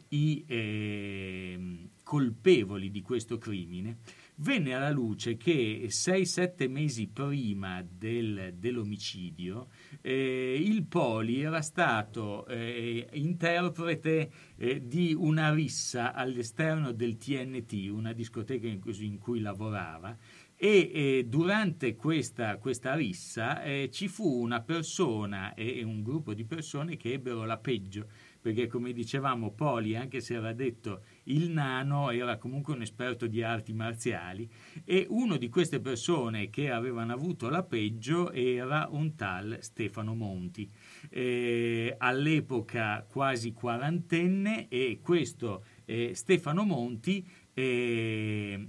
i 0.08 0.42
ehm, 0.46 1.88
colpevoli 2.02 2.90
di 2.90 3.02
questo 3.02 3.36
crimine, 3.36 3.98
venne 4.40 4.74
alla 4.74 4.90
luce 4.90 5.36
che 5.36 5.86
6-7 5.88 6.68
mesi 6.68 7.08
prima 7.08 7.82
del- 7.82 8.54
dell'omicidio 8.56 9.68
eh, 10.00 10.58
il 10.60 10.84
Poli 10.84 11.42
era 11.42 11.62
stato 11.62 12.46
eh, 12.46 13.08
interprete 13.12 14.30
eh, 14.56 14.86
di 14.86 15.14
una 15.16 15.52
rissa 15.52 16.12
all'esterno 16.12 16.92
del 16.92 17.16
TNT, 17.16 17.88
una 17.90 18.12
discoteca 18.12 18.66
in 18.66 18.80
cui, 18.80 19.04
in 19.04 19.18
cui 19.18 19.40
lavorava, 19.40 20.16
e 20.62 20.90
eh, 20.92 21.24
durante 21.26 21.96
questa, 21.96 22.58
questa 22.58 22.94
rissa 22.94 23.62
eh, 23.62 23.88
ci 23.90 24.08
fu 24.08 24.42
una 24.42 24.60
persona 24.60 25.54
e 25.54 25.78
e 25.78 25.82
un 25.82 26.02
gruppo 26.02 26.34
di 26.34 26.44
persone 26.44 26.96
che 26.96 27.12
ebbero 27.12 27.44
la 27.44 27.56
peggio, 27.56 28.08
perché 28.40 28.66
come 28.66 28.92
dicevamo 28.92 29.52
Poli, 29.52 29.96
anche 29.96 30.20
se 30.20 30.34
era 30.34 30.52
detto 30.52 31.02
il 31.24 31.50
nano, 31.50 32.10
era 32.10 32.38
comunque 32.38 32.74
un 32.74 32.82
esperto 32.82 33.26
di 33.26 33.42
arti 33.42 33.72
marziali 33.72 34.48
e 34.84 35.06
uno 35.10 35.36
di 35.36 35.48
queste 35.48 35.80
persone 35.80 36.48
che 36.48 36.70
avevano 36.70 37.12
avuto 37.12 37.48
la 37.48 37.62
peggio 37.62 38.32
era 38.32 38.88
un 38.90 39.14
tal 39.14 39.58
Stefano 39.60 40.14
Monti, 40.14 40.70
eh, 41.10 41.94
all'epoca 41.98 43.06
quasi 43.08 43.52
quarantenne 43.52 44.68
e 44.68 45.00
questo 45.02 45.64
eh, 45.84 46.14
Stefano 46.14 46.64
Monti 46.64 47.26
eh, 47.52 48.68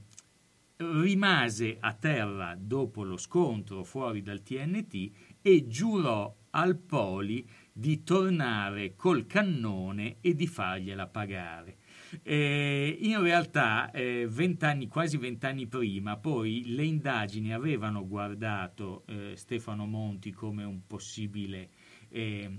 rimase 0.78 1.78
a 1.80 1.94
terra 1.94 2.58
dopo 2.60 3.04
lo 3.04 3.18
scontro 3.18 3.84
fuori 3.84 4.22
dal 4.22 4.42
TNT 4.42 5.12
e 5.42 5.68
giurò 5.68 6.36
al 6.52 6.78
Poli 6.78 7.48
di 7.74 8.04
tornare 8.04 8.96
col 8.96 9.26
cannone 9.26 10.18
e 10.22 10.36
di 10.36 10.48
fargliela 10.48 11.08
pagare. 11.08 11.78
Eh, 12.24 12.98
in 13.02 13.22
realtà, 13.22 13.90
eh, 13.92 14.28
vent'anni, 14.30 14.88
quasi 14.88 15.18
vent'anni 15.18 15.68
prima, 15.68 16.18
poi 16.18 16.64
le 16.74 16.84
indagini 16.84 17.54
avevano 17.54 18.06
guardato 18.06 19.04
eh, 19.08 19.34
Stefano 19.36 19.86
Monti 19.86 20.32
come 20.32 20.64
un 20.64 20.86
possibile 20.86 21.70
eh, 22.10 22.50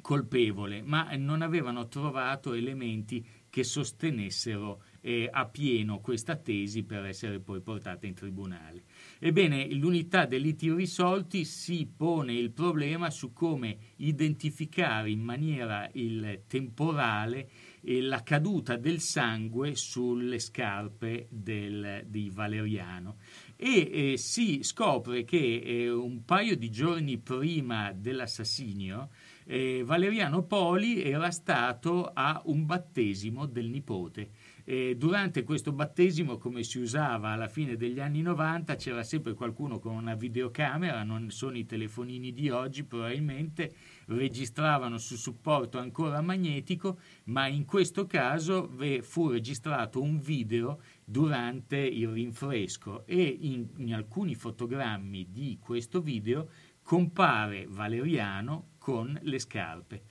colpevole, 0.00 0.82
ma 0.82 1.10
non 1.16 1.42
avevano 1.42 1.88
trovato 1.88 2.52
elementi 2.52 3.26
che 3.50 3.64
sostenessero 3.64 4.82
eh, 5.00 5.28
a 5.32 5.46
pieno 5.46 6.00
questa 6.00 6.36
tesi 6.36 6.84
per 6.84 7.06
essere 7.06 7.40
poi 7.40 7.60
portata 7.60 8.06
in 8.06 8.14
tribunale. 8.14 8.84
Ebbene, 9.26 9.74
l'unità 9.74 10.24
delitti 10.24 10.66
irrisolti 10.66 11.44
si 11.44 11.84
pone 11.84 12.32
il 12.32 12.52
problema 12.52 13.10
su 13.10 13.32
come 13.32 13.76
identificare 13.96 15.10
in 15.10 15.20
maniera 15.20 15.90
il 15.94 16.44
temporale 16.46 17.50
eh, 17.80 18.02
la 18.02 18.22
caduta 18.22 18.76
del 18.76 19.00
sangue 19.00 19.74
sulle 19.74 20.38
scarpe 20.38 21.26
del- 21.28 22.04
di 22.06 22.30
Valeriano 22.30 23.16
e 23.56 24.12
eh, 24.12 24.16
si 24.16 24.62
scopre 24.62 25.24
che 25.24 25.56
eh, 25.56 25.90
un 25.90 26.24
paio 26.24 26.56
di 26.56 26.70
giorni 26.70 27.18
prima 27.18 27.90
dell'assassinio 27.92 29.08
eh, 29.44 29.82
Valeriano 29.84 30.44
Poli 30.44 31.02
era 31.02 31.32
stato 31.32 32.10
a 32.12 32.42
un 32.46 32.64
battesimo 32.64 33.46
del 33.46 33.66
nipote. 33.66 34.30
Eh, 34.68 34.96
durante 34.96 35.44
questo 35.44 35.70
battesimo, 35.70 36.38
come 36.38 36.64
si 36.64 36.80
usava 36.80 37.30
alla 37.30 37.46
fine 37.46 37.76
degli 37.76 38.00
anni 38.00 38.20
90, 38.20 38.74
c'era 38.74 39.04
sempre 39.04 39.34
qualcuno 39.34 39.78
con 39.78 39.94
una 39.94 40.16
videocamera, 40.16 41.04
non 41.04 41.30
sono 41.30 41.56
i 41.56 41.64
telefonini 41.64 42.32
di 42.32 42.50
oggi 42.50 42.82
probabilmente, 42.82 43.72
registravano 44.06 44.98
su 44.98 45.14
supporto 45.14 45.78
ancora 45.78 46.20
magnetico, 46.20 46.98
ma 47.26 47.46
in 47.46 47.64
questo 47.64 48.08
caso 48.08 48.68
fu 49.02 49.28
registrato 49.28 50.02
un 50.02 50.18
video 50.18 50.80
durante 51.04 51.76
il 51.76 52.08
rinfresco 52.08 53.06
e 53.06 53.22
in, 53.22 53.68
in 53.76 53.94
alcuni 53.94 54.34
fotogrammi 54.34 55.28
di 55.30 55.58
questo 55.60 56.00
video 56.00 56.48
compare 56.82 57.66
Valeriano 57.68 58.70
con 58.78 59.16
le 59.22 59.38
scarpe. 59.38 60.02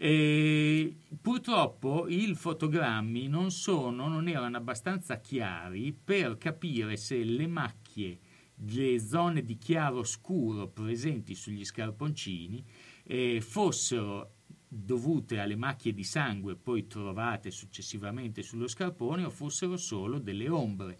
E 0.00 0.96
purtroppo 1.20 2.06
i 2.06 2.32
fotogrammi 2.32 3.26
non, 3.26 3.50
sono, 3.50 4.06
non 4.06 4.28
erano 4.28 4.56
abbastanza 4.56 5.18
chiari 5.18 5.92
per 5.92 6.38
capire 6.38 6.96
se 6.96 7.24
le 7.24 7.48
macchie, 7.48 8.18
le 8.54 9.00
zone 9.00 9.42
di 9.42 9.58
chiaro 9.58 10.04
scuro 10.04 10.68
presenti 10.68 11.34
sugli 11.34 11.64
scarponcini 11.64 12.64
eh, 13.04 13.40
fossero 13.40 14.34
dovute 14.68 15.40
alle 15.40 15.56
macchie 15.56 15.92
di 15.92 16.04
sangue 16.04 16.54
poi 16.54 16.86
trovate 16.86 17.50
successivamente 17.50 18.42
sullo 18.42 18.68
scarpone 18.68 19.24
o 19.24 19.30
fossero 19.30 19.76
solo 19.76 20.20
delle 20.20 20.48
ombre. 20.48 20.98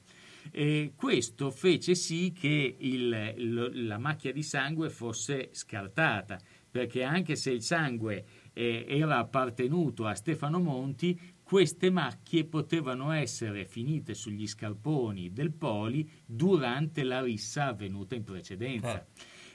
E 0.51 0.93
questo 0.97 1.51
fece 1.53 1.95
sì 1.95 2.33
che 2.33 2.77
il- 2.79 3.35
lo- 3.53 3.71
la 3.73 3.99
macchia 3.99 4.33
di 4.33 4.43
sangue 4.43 4.89
fosse 4.91 5.51
scartata, 5.53 6.41
perché 6.71 7.03
anche 7.03 7.37
se 7.37 7.51
il 7.51 7.63
sangue 7.63 8.25
eh, 8.59 8.85
era 8.89 9.19
appartenuto 9.19 10.05
a 10.07 10.15
Stefano 10.15 10.59
Monti, 10.59 11.17
queste 11.45 11.91
macchie 11.91 12.45
potevano 12.45 13.13
essere 13.13 13.65
finite 13.65 14.15
sugli 14.15 14.47
scarponi 14.49 15.33
del 15.33 15.53
Poli 15.53 16.09
durante 16.27 17.05
la 17.05 17.23
rissa 17.23 17.67
avvenuta 17.67 18.17
in 18.17 18.25
precedenza. 18.25 19.07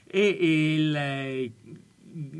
E 0.06 0.26
il, 0.26 1.52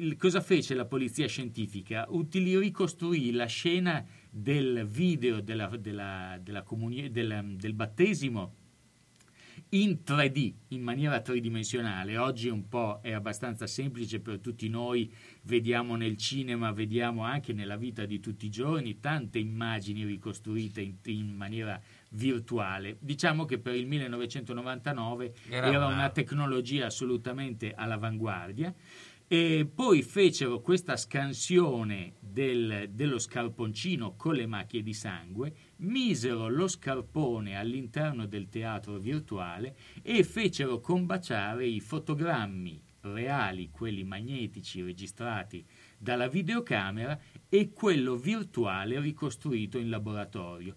il- 0.00 0.16
cosa 0.16 0.40
fece 0.40 0.74
la 0.74 0.86
polizia 0.86 1.26
scientifica? 1.28 2.06
Utili- 2.08 2.58
ricostruì 2.58 3.30
la 3.32 3.46
scena 3.46 4.04
del 4.30 4.86
video 4.86 5.40
della- 5.40 5.68
della- 5.76 6.38
della 6.42 6.62
comuni- 6.62 7.10
del 7.10 7.74
battesimo 7.74 8.54
in 9.74 9.98
3D, 10.04 10.52
in 10.68 10.82
maniera 10.82 11.20
tridimensionale. 11.20 12.16
Oggi 12.16 12.48
un 12.48 12.68
po' 12.68 13.00
è 13.02 13.10
abbastanza 13.10 13.66
semplice 13.66 14.20
per 14.20 14.38
tutti 14.38 14.68
noi, 14.68 15.12
vediamo 15.42 15.96
nel 15.96 16.16
cinema, 16.16 16.70
vediamo 16.70 17.24
anche 17.24 17.52
nella 17.52 17.76
vita 17.76 18.04
di 18.04 18.20
tutti 18.20 18.46
i 18.46 18.50
giorni 18.50 19.00
tante 19.00 19.38
immagini 19.40 20.04
ricostruite 20.04 20.80
in, 20.80 20.94
in 21.06 21.34
maniera 21.34 21.80
virtuale. 22.10 22.98
Diciamo 23.00 23.44
che 23.44 23.58
per 23.58 23.74
il 23.74 23.86
1999 23.86 25.34
Era 25.48 25.66
era, 25.66 25.86
una- 25.86 26.10
tecnologia 26.10 26.86
assolutamente 26.86 27.74
all'avanguardia. 27.74 28.72
E 29.26 29.68
poi 29.74 30.02
fecero 30.02 30.60
questa 30.60 30.96
scansione 30.96 32.12
del- 32.20 32.90
dello 32.92 33.18
scarponcino 33.18 34.14
con 34.16 34.34
le 34.34 34.46
macchie 34.46 34.82
di 34.82 34.92
sangue, 34.92 35.52
misero 35.76 36.48
lo 36.48 36.68
scarpone 36.68 37.56
all'interno 37.56 38.26
del 38.26 38.48
teatro 38.48 38.98
virtuale 38.98 39.76
e 40.02 40.22
fecero 40.24 40.80
combaciare 40.80 41.66
i 41.66 41.80
fotogrammi 41.80 42.82
reali, 43.00 43.70
quelli 43.70 44.04
magnetici 44.04 44.82
registrati 44.82 45.64
dalla 45.98 46.28
videocamera 46.28 47.18
e 47.48 47.72
quello 47.72 48.16
virtuale 48.16 49.00
ricostruito 49.00 49.78
in 49.78 49.90
laboratorio. 49.90 50.76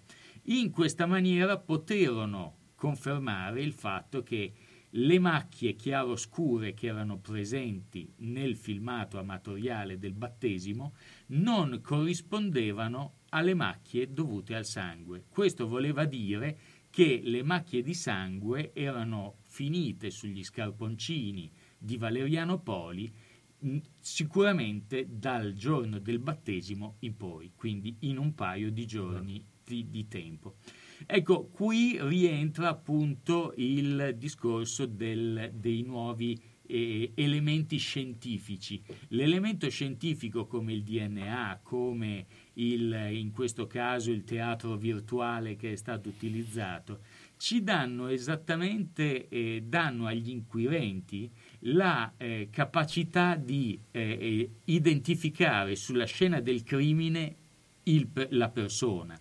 In 0.49 0.71
questa 0.71 1.05
maniera 1.05 1.57
poterono 1.57 2.55
confermare 2.75 3.61
il 3.61 3.73
fatto 3.73 4.23
che 4.23 4.53
le 4.91 5.19
macchie 5.19 5.75
chiaroscure 5.75 6.73
che 6.73 6.87
erano 6.87 7.17
presenti 7.17 8.09
nel 8.17 8.55
filmato 8.55 9.19
amatoriale 9.19 9.99
del 9.99 10.13
battesimo 10.13 10.93
non 11.27 11.81
corrispondevano 11.81 13.16
alle 13.29 13.53
macchie 13.53 14.11
dovute 14.11 14.55
al 14.55 14.65
sangue. 14.65 15.25
Questo 15.29 15.67
voleva 15.67 16.05
dire 16.05 16.57
che 16.89 17.21
le 17.23 17.43
macchie 17.43 17.81
di 17.81 17.93
sangue 17.93 18.71
erano 18.73 19.37
finite 19.45 20.09
sugli 20.09 20.43
scarponcini 20.43 21.51
di 21.77 21.97
Valeriano 21.97 22.59
Poli 22.59 23.11
sicuramente 23.99 25.07
dal 25.09 25.53
giorno 25.53 25.99
del 25.99 26.19
battesimo 26.19 26.95
in 26.99 27.15
poi, 27.17 27.51
quindi 27.55 27.95
in 28.01 28.17
un 28.17 28.33
paio 28.35 28.71
di 28.71 28.85
giorni 28.85 29.43
di, 29.63 29.89
di 29.89 30.07
tempo. 30.07 30.55
Ecco, 31.05 31.47
qui 31.47 31.97
rientra 32.01 32.69
appunto 32.69 33.53
il 33.57 34.15
discorso 34.17 34.85
del- 34.85 35.51
dei 35.53 35.83
nuovi 35.83 36.39
eh, 36.67 37.11
elementi 37.15 37.77
scientifici. 37.77 38.81
L'elemento 39.09 39.69
scientifico 39.69 40.45
come 40.45 40.73
il 40.73 40.83
DNA, 40.83 41.59
come 41.63 42.25
il- 42.53 43.09
in 43.11 43.31
questo 43.31 43.67
caso 43.67 44.11
il 44.11 44.23
teatro 44.23 44.75
virtuale 44.75 45.55
che 45.55 45.71
è 45.71 45.75
stato 45.75 46.09
utilizzato, 46.09 46.99
ci 47.37 47.63
danno 47.63 48.07
esattamente, 48.07 49.27
eh, 49.29 49.63
danno 49.65 50.07
agli 50.07 50.29
inquirenti 50.29 51.29
la 51.61 52.13
eh, 52.17 52.49
capacità 52.51 53.35
di 53.35 53.79
eh, 53.91 54.01
eh, 54.01 54.49
identificare 54.65 55.75
sulla 55.75 56.05
scena 56.05 56.39
del 56.41 56.63
crimine 56.63 57.35
il 57.83 58.09
la 58.29 58.49
persona. 58.49 59.19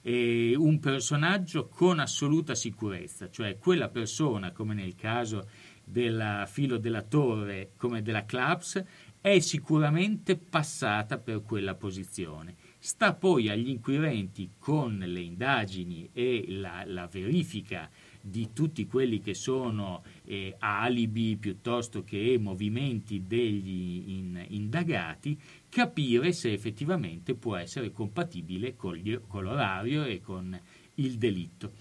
Un 0.00 0.78
personaggio 0.80 1.68
con 1.68 1.98
assoluta 1.98 2.54
sicurezza, 2.54 3.28
cioè 3.28 3.58
quella 3.58 3.88
persona, 3.88 4.52
come 4.52 4.72
nel 4.72 4.94
caso 4.94 5.46
della 5.90 6.46
filo 6.46 6.78
della 6.78 7.02
torre, 7.02 7.72
come 7.76 8.02
della 8.02 8.24
Claps, 8.24 8.84
è 9.20 9.38
sicuramente 9.40 10.36
passata 10.36 11.18
per 11.18 11.42
quella 11.42 11.74
posizione. 11.74 12.54
Sta 12.78 13.14
poi 13.14 13.48
agli 13.48 13.68
inquirenti 13.68 14.52
con 14.58 14.96
le 14.98 15.20
indagini 15.20 16.08
e 16.12 16.44
la, 16.48 16.84
la 16.86 17.08
verifica 17.08 17.90
di 18.20 18.52
tutti 18.52 18.86
quelli 18.86 19.20
che 19.20 19.34
sono 19.34 20.02
eh, 20.24 20.54
alibi 20.58 21.36
piuttosto 21.36 22.04
che 22.04 22.38
movimenti 22.38 23.26
degli 23.26 24.10
in- 24.10 24.44
indagati, 24.48 25.38
capire 25.68 26.32
se 26.32 26.52
effettivamente 26.52 27.34
può 27.34 27.56
essere 27.56 27.90
compatibile 27.90 28.76
con, 28.76 28.94
gli- 28.94 29.18
con 29.26 29.44
l'orario 29.44 30.04
e 30.04 30.20
con 30.20 30.58
il 30.94 31.18
delitto. 31.18 31.72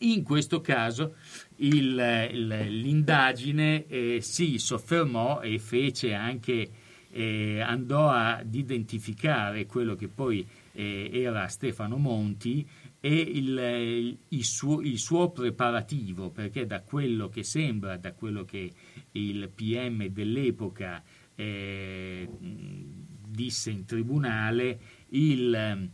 In 0.00 0.22
questo 0.22 0.60
caso 0.60 1.14
il- 1.56 2.28
il- 2.32 2.80
l'indagine 2.80 3.86
eh, 3.86 4.20
si 4.20 4.58
soffermò 4.58 5.40
e 5.40 5.58
fece 5.58 6.14
anche, 6.14 6.70
eh, 7.10 7.60
andò 7.60 8.08
ad 8.08 8.54
identificare 8.54 9.66
quello 9.66 9.96
che 9.96 10.08
poi 10.08 10.46
eh, 10.72 11.10
era 11.12 11.48
Stefano 11.48 11.96
Monti 11.96 12.66
e 13.00 13.12
il, 13.14 14.16
il 14.28 14.44
suo, 14.44 14.80
il 14.80 14.98
suo 14.98 15.30
preparativo, 15.30 16.30
perché 16.30 16.66
da 16.66 16.80
quello 16.82 17.28
che 17.28 17.42
sembra, 17.42 17.96
da 17.96 18.12
quello 18.12 18.44
che 18.44 18.70
il 19.12 19.48
PM 19.52 20.06
dell'epoca 20.08 21.02
eh, 21.34 22.28
disse 22.38 23.70
in 23.70 23.84
tribunale, 23.84 24.78
il, 25.10 25.90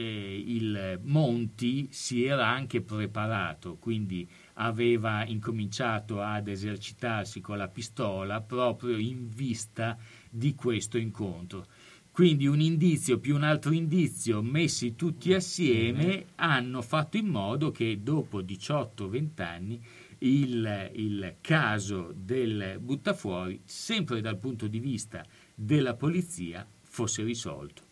eh, 0.00 0.44
il 0.46 0.98
Monti 1.02 1.88
si 1.90 2.24
era 2.24 2.48
anche 2.48 2.80
preparato, 2.80 3.76
quindi 3.76 4.26
aveva 4.54 5.26
incominciato 5.26 6.22
ad 6.22 6.48
esercitarsi 6.48 7.40
con 7.40 7.58
la 7.58 7.68
pistola 7.68 8.40
proprio 8.40 8.96
in 8.96 9.28
vista 9.28 9.98
di 10.30 10.54
questo 10.54 10.96
incontro. 10.96 11.66
Quindi 12.10 12.46
un 12.46 12.60
indizio 12.60 13.18
più 13.18 13.34
un 13.36 13.44
altro 13.44 13.72
indizio 13.72 14.42
messi 14.42 14.96
tutti 14.96 15.32
assieme 15.32 16.26
hanno 16.36 16.82
fatto 16.82 17.16
in 17.16 17.26
modo 17.26 17.70
che 17.70 18.02
dopo 18.02 18.40
18-20 18.42 19.42
anni 19.42 19.80
il, 20.18 20.90
il 20.94 21.36
caso 21.40 22.12
del 22.14 22.78
buttafuori, 22.80 23.60
sempre 23.64 24.20
dal 24.20 24.38
punto 24.38 24.66
di 24.66 24.80
vista 24.80 25.24
della 25.54 25.94
polizia, 25.94 26.66
fosse 26.82 27.22
risolto. 27.22 27.89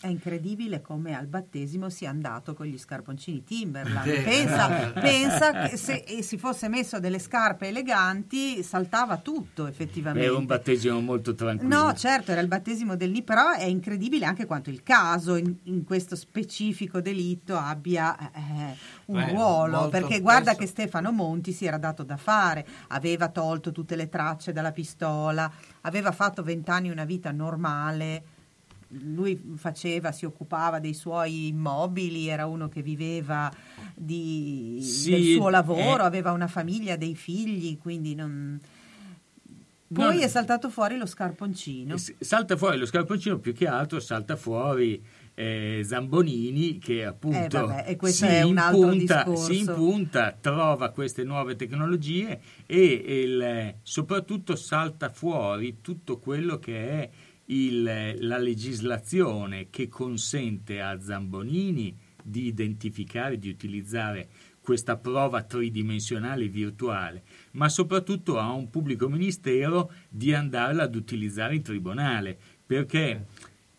È 0.00 0.06
incredibile 0.06 0.80
come 0.80 1.16
al 1.16 1.26
battesimo 1.26 1.90
sia 1.90 2.08
andato 2.08 2.54
con 2.54 2.66
gli 2.66 2.78
scarponcini 2.78 3.42
Timberland. 3.42 4.08
Pensa, 4.22 4.92
pensa 4.92 5.66
che 5.66 5.76
se 5.76 6.04
eh, 6.06 6.22
si 6.22 6.38
fosse 6.38 6.68
messo 6.68 7.00
delle 7.00 7.18
scarpe 7.18 7.66
eleganti 7.66 8.62
saltava 8.62 9.16
tutto 9.16 9.66
effettivamente. 9.66 10.28
Era 10.28 10.38
un 10.38 10.46
battesimo 10.46 11.00
molto 11.00 11.34
tranquillo. 11.34 11.74
No, 11.74 11.94
certo, 11.94 12.30
era 12.30 12.40
il 12.40 12.46
battesimo 12.46 12.94
del 12.94 13.10
Ni, 13.10 13.24
però 13.24 13.50
è 13.50 13.64
incredibile 13.64 14.24
anche 14.24 14.46
quanto 14.46 14.70
il 14.70 14.84
caso 14.84 15.34
in, 15.34 15.52
in 15.64 15.82
questo 15.82 16.14
specifico 16.14 17.00
delitto 17.00 17.56
abbia 17.56 18.16
eh, 18.30 18.76
un 19.06 19.16
Beh, 19.16 19.32
ruolo, 19.32 19.88
perché 19.88 20.20
guarda 20.20 20.52
spesso- 20.52 20.58
che 20.60 20.66
Stefano 20.68 21.10
Monti 21.10 21.50
si 21.50 21.66
era 21.66 21.76
dato 21.76 22.04
da 22.04 22.16
fare, 22.16 22.64
aveva 22.88 23.30
tolto 23.30 23.72
tutte 23.72 23.96
le 23.96 24.08
tracce 24.08 24.52
dalla 24.52 24.70
pistola, 24.70 25.50
aveva 25.80 26.12
fatto 26.12 26.44
vent'anni 26.44 26.88
una 26.88 27.04
vita 27.04 27.32
normale, 27.32 28.36
lui 28.90 29.38
faceva, 29.56 30.12
si 30.12 30.24
occupava 30.24 30.78
dei 30.78 30.94
suoi 30.94 31.48
immobili, 31.48 32.28
era 32.28 32.46
uno 32.46 32.68
che 32.68 32.82
viveva 32.82 33.52
di- 33.94 34.78
Sì, 34.82 35.10
del 35.10 35.22
suo 35.34 35.48
lavoro, 35.50 36.02
eh. 36.02 36.06
aveva 36.06 36.32
una 36.32 36.46
famiglia, 36.48 36.96
dei 36.96 37.14
figli, 37.14 37.78
quindi 37.78 38.14
non... 38.14 38.58
Poi 39.90 40.16
No, 40.16 40.20
è 40.22 40.28
saltato 40.28 40.68
fuori 40.68 40.98
lo 40.98 41.06
scarponcino. 41.06 41.96
S- 41.96 42.14
Salta 42.18 42.56
fuori 42.58 42.76
lo 42.76 42.84
scarponcino, 42.84 43.38
più 43.38 43.54
che 43.54 43.66
altro 43.66 44.00
salta 44.00 44.36
fuori 44.36 45.02
eh, 45.34 45.80
Zambonini 45.82 46.76
che 46.78 47.06
appunto 47.06 47.38
Eh, 47.38 47.48
vabbè, 47.48 47.96
e 47.98 48.08
si, 48.10 48.26
è 48.26 48.42
un 48.42 48.58
altro 48.58 48.90
impunta, 48.92 49.34
si 49.36 49.58
impunta, 49.60 50.36
trova 50.38 50.90
queste 50.90 51.24
nuove 51.24 51.56
tecnologie 51.56 52.38
e 52.66 52.82
il- 53.24 53.74
soprattutto 53.82 54.56
salta 54.56 55.08
fuori 55.08 55.78
tutto 55.80 56.18
quello 56.18 56.58
che 56.58 56.88
è 56.88 57.10
il- 57.50 58.16
la 58.18 58.38
legislazione 58.38 59.68
che 59.70 59.88
consente 59.88 60.80
a 60.80 61.00
Zambonini 61.00 61.96
di 62.22 62.46
identificare, 62.46 63.38
di 63.38 63.48
utilizzare 63.48 64.28
questa 64.60 64.96
prova 64.96 65.42
tridimensionale 65.42 66.48
virtuale, 66.48 67.22
ma 67.52 67.70
soprattutto 67.70 68.38
a 68.38 68.50
un 68.52 68.68
pubblico 68.68 69.08
ministero 69.08 69.90
di 70.10 70.34
andarla 70.34 70.82
ad 70.82 70.94
utilizzare 70.94 71.54
in 71.54 71.62
tribunale, 71.62 72.36
perché 72.66 73.24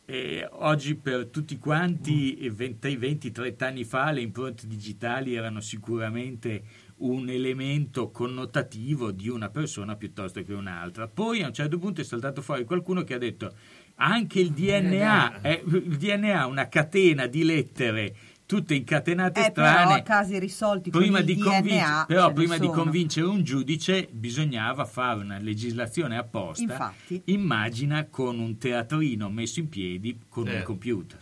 eh, 0.05 0.47
oggi 0.53 0.95
per 0.95 1.27
tutti 1.27 1.59
quanti, 1.59 2.39
eh, 2.39 2.49
20, 2.49 2.97
20-30 2.97 3.67
anni 3.67 3.83
fa, 3.83 4.09
le 4.09 4.21
impronte 4.21 4.65
digitali 4.65 5.35
erano 5.35 5.59
sicuramente 5.59 6.63
un 6.99 7.29
elemento 7.29 8.09
connotativo 8.11 9.11
di 9.11 9.29
una 9.29 9.49
persona 9.49 9.95
piuttosto 9.95 10.43
che 10.43 10.53
un'altra. 10.53 11.07
Poi 11.07 11.43
a 11.43 11.47
un 11.47 11.53
certo 11.53 11.77
punto 11.77 12.01
è 12.01 12.03
saltato 12.03 12.41
fuori 12.41 12.63
qualcuno 12.65 13.03
che 13.03 13.13
ha 13.13 13.17
detto 13.17 13.53
anche 13.95 14.39
il 14.39 14.51
DNA, 14.51 15.41
è, 15.41 15.61
il 15.65 15.97
DNA 15.97 16.41
è 16.41 16.45
una 16.45 16.67
catena 16.69 17.25
di 17.27 17.43
lettere 17.43 18.15
tutte 18.45 18.73
incatenate 18.73 19.45
Eh, 19.47 19.51
però 19.51 19.67
strane. 19.67 19.93
a 19.93 20.01
casi 20.01 20.39
risolti 20.39 20.89
con 20.89 21.01
Prima 21.01 21.19
il 21.19 21.25
di, 21.25 21.37
convinc- 21.37 21.67
DNA 21.67 22.05
però 22.07 22.33
prima 22.33 22.57
di 22.57 22.67
convincere 22.67 23.27
un 23.27 23.43
giudice 23.43 24.07
bisognava 24.11 24.85
fare 24.85 25.19
una 25.21 25.37
legislazione 25.37 26.17
apposta. 26.17 26.63
Infatti. 26.63 27.21
Immagina 27.25 28.05
con 28.05 28.39
un 28.39 28.57
teatrino 28.57 29.29
messo 29.29 29.59
in 29.59 29.69
piedi 29.69 30.17
con 30.27 30.43
un 30.45 30.49
Certo. 30.49 30.65
computer. 30.65 31.19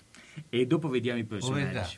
E 0.50 0.66
dopo 0.68 0.88
vediamo 0.88 1.20
i 1.20 1.26
personaggi. 1.26 1.98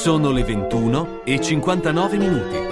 Sono 0.00 0.30
le 0.30 0.44
21 0.44 1.24
e 1.24 1.38
59 1.38 2.16
minuti. 2.16 2.69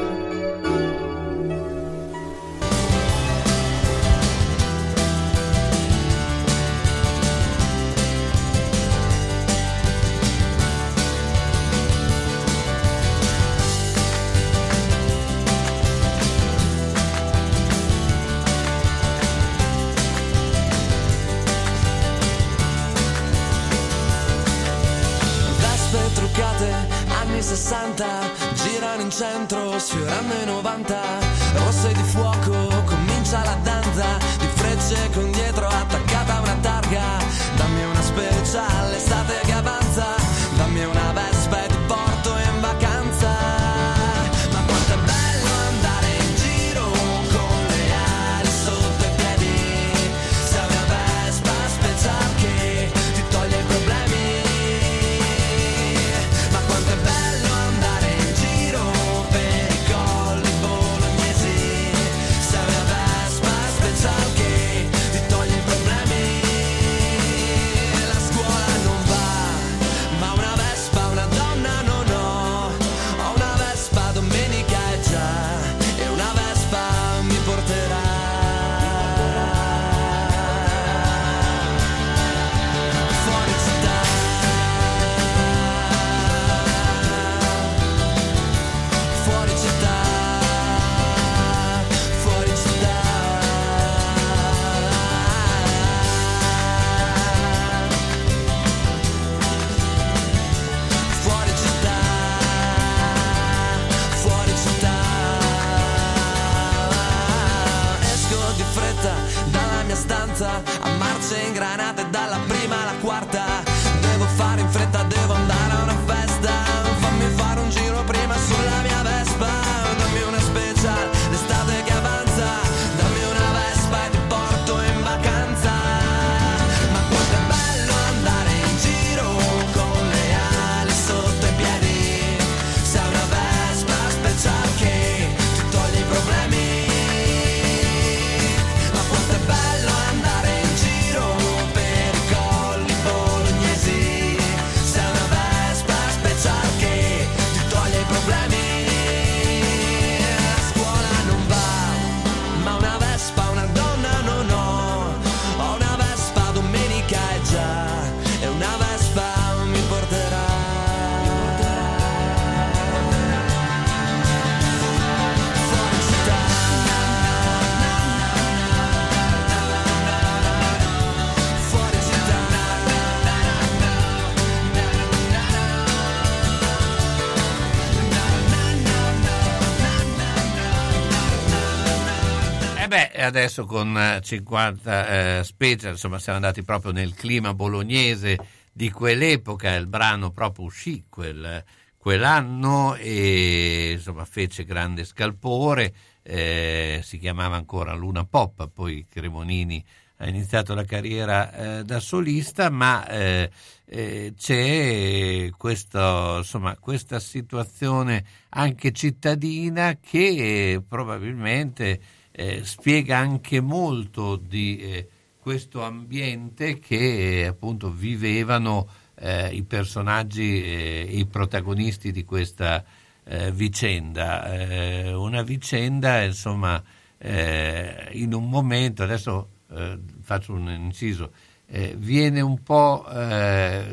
Adesso 183.28 183.64
con 183.64 183.96
eh, 183.96 184.20
50 184.22 185.38
eh, 185.38 185.44
special, 185.44 185.92
insomma, 185.92 186.18
siamo 186.18 186.38
andati 186.38 186.62
proprio 186.62 186.92
nel 186.92 187.14
clima 187.14 187.54
bolognese 187.54 188.38
di 188.72 188.90
quell'epoca, 188.90 189.74
il 189.74 189.86
brano 189.86 190.30
proprio 190.30 190.64
uscì 190.64 191.04
quel, 191.08 191.62
quell'anno 191.96 192.94
e 192.94 193.92
insomma 193.96 194.24
fece 194.24 194.64
grande 194.64 195.04
scalpore, 195.04 195.92
eh, 196.22 197.00
si 197.02 197.18
chiamava 197.18 197.56
ancora 197.56 197.94
Luna 197.94 198.24
Pop, 198.24 198.68
poi 198.72 199.06
Cremonini 199.08 199.84
ha 200.20 200.28
iniziato 200.28 200.74
la 200.74 200.84
carriera 200.84 201.52
eh, 201.52 201.84
da 201.84 202.00
solista, 202.00 202.70
ma 202.70 203.06
eh, 203.08 203.50
eh, 203.84 204.32
c'è 204.36 205.50
questo, 205.56 206.38
insomma, 206.38 206.76
questa 206.76 207.20
situazione 207.20 208.24
anche 208.50 208.90
cittadina 208.92 209.98
che 210.00 210.82
probabilmente 210.86 212.00
eh, 212.38 212.64
spiega 212.64 213.18
anche 213.18 213.60
molto 213.60 214.36
di 214.36 214.78
eh, 214.78 215.08
questo 215.40 215.82
ambiente 215.82 216.78
che 216.78 217.44
appunto 217.48 217.90
vivevano 217.90 218.86
eh, 219.16 219.48
i 219.48 219.64
personaggi 219.64 220.62
e 220.62 221.00
i 221.10 221.26
protagonisti 221.26 222.12
di 222.12 222.24
questa 222.24 222.84
eh, 223.24 223.50
vicenda. 223.50 224.52
Eh, 224.52 225.12
una 225.14 225.42
vicenda, 225.42 226.22
insomma, 226.22 226.80
eh, 227.18 228.08
in 228.12 228.32
un 228.32 228.48
momento, 228.48 229.02
adesso 229.02 229.48
eh, 229.72 229.98
faccio 230.20 230.52
un 230.52 230.70
inciso, 230.70 231.32
eh, 231.66 231.96
viene 231.98 232.40
un 232.40 232.62
po' 232.62 233.04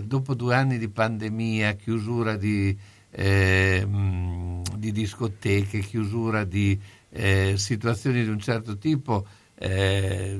dopo 0.04 0.36
due 0.36 0.54
anni 0.54 0.78
di 0.78 0.88
pandemia, 0.88 1.74
chiusura 1.74 2.38
di, 2.38 2.78
mh, 3.18 4.62
di 4.78 4.92
discoteche, 4.92 5.80
chiusura 5.80 6.44
di 6.44 6.80
situazioni 7.56 8.24
di 8.24 8.30
un 8.30 8.40
certo 8.40 8.78
tipo, 8.78 9.26
eh, 9.58 10.40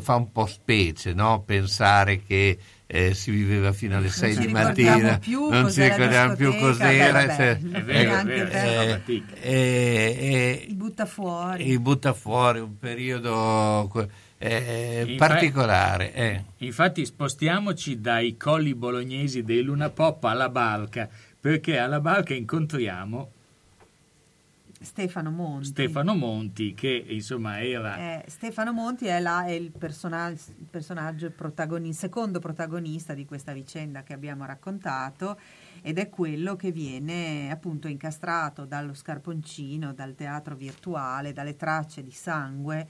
fa 0.00 0.14
un 0.14 0.32
po' 0.32 0.46
specie 0.46 1.12
no? 1.12 1.42
pensare 1.42 2.22
che 2.24 2.58
eh, 2.86 3.14
si 3.14 3.30
viveva 3.32 3.72
fino 3.72 3.96
alle 3.96 4.08
6 4.08 4.36
di 4.36 4.46
mattina, 4.48 5.18
più 5.18 5.48
non 5.48 5.70
si 5.70 5.82
ricordiamo 5.82 6.34
più 6.36 6.56
cos'era. 6.56 7.26
Beh, 7.26 7.34
cioè, 7.34 7.58
è 7.58 7.82
vero, 7.82 8.10
eh, 8.10 8.14
anche 8.14 8.50
eh, 8.50 9.02
eh, 9.42 10.66
I 10.68 10.74
butta 10.74 11.04
fuori. 11.04 11.68
I 11.68 11.78
butta 11.80 12.12
fuori, 12.12 12.60
un 12.60 12.78
periodo 12.78 13.90
eh, 14.38 15.04
Infa- 15.06 15.26
particolare. 15.26 16.14
eh. 16.14 16.44
Infatti 16.58 17.04
spostiamoci 17.04 18.00
dai 18.00 18.36
colli 18.36 18.74
bolognesi 18.74 19.42
dei 19.42 19.62
Luna 19.62 19.90
Pop 19.90 20.22
alla 20.24 20.48
Barca, 20.48 21.08
perché 21.40 21.78
alla 21.78 22.00
Barca 22.00 22.34
incontriamo 22.34 23.32
Stefano 24.86 25.30
Monti. 25.30 25.66
Stefano 25.66 26.14
Monti 26.14 26.72
che 26.74 27.04
insomma 27.08 27.60
era 27.60 28.22
Eh, 28.22 28.24
Stefano 28.28 28.72
Monti 28.72 29.06
è, 29.06 29.18
la- 29.18 29.44
è 29.44 29.50
il, 29.50 29.72
persona- 29.72 30.28
il 30.28 30.38
personaggio 30.70 31.30
protagoni- 31.32 31.92
secondo 31.92 32.38
protagonista 32.38 33.12
di 33.12 33.24
questa 33.24 33.52
vicenda 33.52 34.04
che 34.04 34.12
abbiamo 34.12 34.44
raccontato 34.46 35.38
ed 35.82 35.98
è 35.98 36.08
quello 36.08 36.54
che 36.54 36.70
viene 36.70 37.50
appunto 37.50 37.88
incastrato 37.88 38.64
dallo 38.64 38.94
scarponcino, 38.94 39.92
dal 39.92 40.14
teatro 40.14 40.54
virtuale, 40.54 41.32
dalle 41.32 41.56
tracce 41.56 42.02
di 42.04 42.12
sangue 42.12 42.86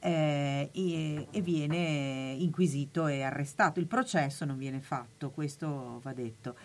eh, 0.00 0.68
e, 0.70 1.26
e 1.30 1.40
viene 1.40 2.34
inquisito 2.38 3.06
e 3.06 3.22
arrestato. 3.22 3.80
Il 3.80 3.86
processo 3.86 4.44
non 4.44 4.58
viene 4.58 4.80
fatto, 4.80 5.30
questo 5.30 5.98
va 6.02 6.12
detto. 6.12 6.56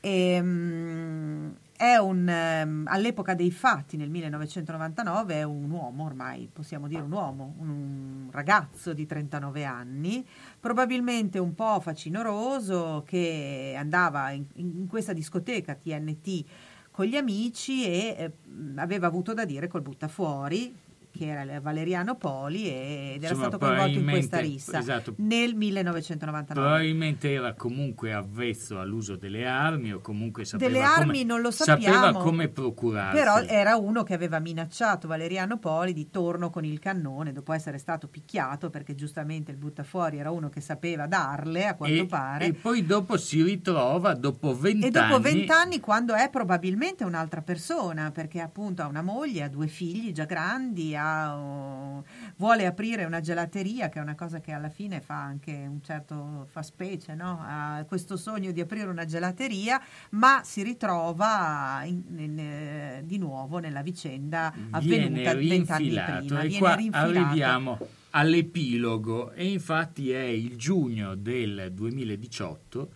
Ehm, 0.00 1.56
è 1.73 1.73
un, 1.96 2.28
ehm, 2.28 2.84
all'epoca 2.88 3.34
dei 3.34 3.50
fatti, 3.50 3.96
nel 3.96 4.10
1999, 4.10 5.34
è 5.34 5.42
un 5.42 5.70
uomo, 5.70 6.04
ormai 6.04 6.48
possiamo 6.52 6.88
dire 6.88 7.02
un 7.02 7.12
uomo, 7.12 7.54
un 7.58 8.28
ragazzo 8.30 8.92
di 8.92 9.06
39 9.06 9.64
anni, 9.64 10.26
probabilmente 10.58 11.38
un 11.38 11.54
po' 11.54 11.80
facinoroso, 11.80 13.02
che 13.06 13.74
andava 13.76 14.30
in, 14.30 14.44
in 14.54 14.86
questa 14.86 15.12
discoteca 15.12 15.74
TNT 15.74 16.44
con 16.90 17.06
gli 17.06 17.16
amici 17.16 17.84
e 17.84 18.14
eh, 18.16 18.32
aveva 18.76 19.08
avuto 19.08 19.34
da 19.34 19.44
dire 19.44 19.66
col 19.66 19.82
buttafuori 19.82 20.72
che 21.16 21.26
era 21.26 21.60
Valeriano 21.60 22.16
Poli 22.16 22.66
ed 22.68 23.22
era 23.22 23.34
Insomma, 23.34 23.48
stato 23.48 23.58
coinvolto 23.58 23.98
in 23.98 24.08
questa 24.08 24.38
rissa 24.40 24.78
esatto. 24.78 25.14
nel 25.18 25.54
1999. 25.54 26.66
probabilmente 26.66 27.32
era 27.32 27.54
comunque 27.54 28.12
avvezzo 28.12 28.80
all'uso 28.80 29.16
delle 29.16 29.46
armi 29.46 29.92
o 29.92 30.00
comunque 30.00 30.44
sapeva 30.44 30.70
Delle 30.70 30.84
come, 30.84 30.94
armi 31.00 31.24
non 31.24 31.40
lo 31.40 31.50
sapeva 31.50 31.92
sappiamo. 31.92 32.18
come 32.18 32.48
procurarsi. 32.48 33.16
Però 33.18 33.38
era 33.42 33.76
uno 33.76 34.02
che 34.02 34.14
aveva 34.14 34.38
minacciato 34.40 35.06
Valeriano 35.06 35.58
Poli 35.58 35.92
di 35.92 36.10
torno 36.10 36.50
con 36.50 36.64
il 36.64 36.78
cannone 36.80 37.32
dopo 37.32 37.52
essere 37.52 37.78
stato 37.78 38.08
picchiato 38.08 38.70
perché 38.70 38.94
giustamente 38.94 39.50
il 39.50 39.56
buttafuori 39.56 40.18
era 40.18 40.30
uno 40.30 40.48
che 40.48 40.60
sapeva 40.60 41.06
darle 41.06 41.66
a 41.66 41.74
quanto 41.74 42.02
e, 42.02 42.06
pare. 42.06 42.46
e 42.46 42.52
poi 42.54 42.84
dopo 42.84 43.16
si 43.16 43.42
ritrova 43.42 44.14
dopo 44.14 44.54
vent'anni 44.56 44.86
E 44.86 44.90
dopo 44.90 45.20
vent'anni, 45.20 45.80
quando 45.80 46.14
è 46.14 46.28
probabilmente 46.30 47.04
un'altra 47.04 47.40
persona, 47.42 48.10
perché 48.10 48.40
appunto 48.40 48.82
ha 48.82 48.86
una 48.86 49.02
moglie, 49.02 49.42
ha 49.44 49.48
due 49.48 49.66
figli 49.68 50.12
già 50.12 50.24
grandi, 50.24 50.96
ha, 50.96 51.03
oh, 51.36 52.04
vuole 52.36 52.66
aprire 52.66 53.04
una 53.04 53.20
gelateria, 53.20 53.88
che 53.88 53.98
è 53.98 54.02
una 54.02 54.14
cosa 54.14 54.40
che 54.40 54.52
alla 54.52 54.68
fine 54.70 55.00
fa 55.00 55.20
anche 55.22 55.52
un 55.52 55.80
certo 55.82 56.46
fa 56.50 56.62
specie, 56.62 57.14
no? 57.14 57.38
ha 57.42 57.84
questo 57.86 58.16
sogno 58.16 58.50
di 58.52 58.60
aprire 58.60 58.88
una 58.88 59.04
gelateria, 59.04 59.80
ma 60.10 60.40
si 60.44 60.62
ritrova 60.62 61.82
in- 61.84 62.02
in- 62.18 63.02
di 63.06 63.18
nuovo 63.18 63.58
nella 63.58 63.82
vicenda 63.82 64.52
avvenuta 64.70 65.34
vent'anni 65.34 65.88
prima. 65.88 66.18
e 66.18 66.22
Viene 66.46 66.58
qua 66.58 66.74
rinfilato. 66.74 67.18
arriviamo 67.18 67.78
all'epilogo 68.10 69.32
e 69.32 69.46
infatti 69.50 70.10
è 70.10 70.20
il 70.22 70.56
giugno 70.56 71.14
del 71.14 71.70
2018 71.72 72.92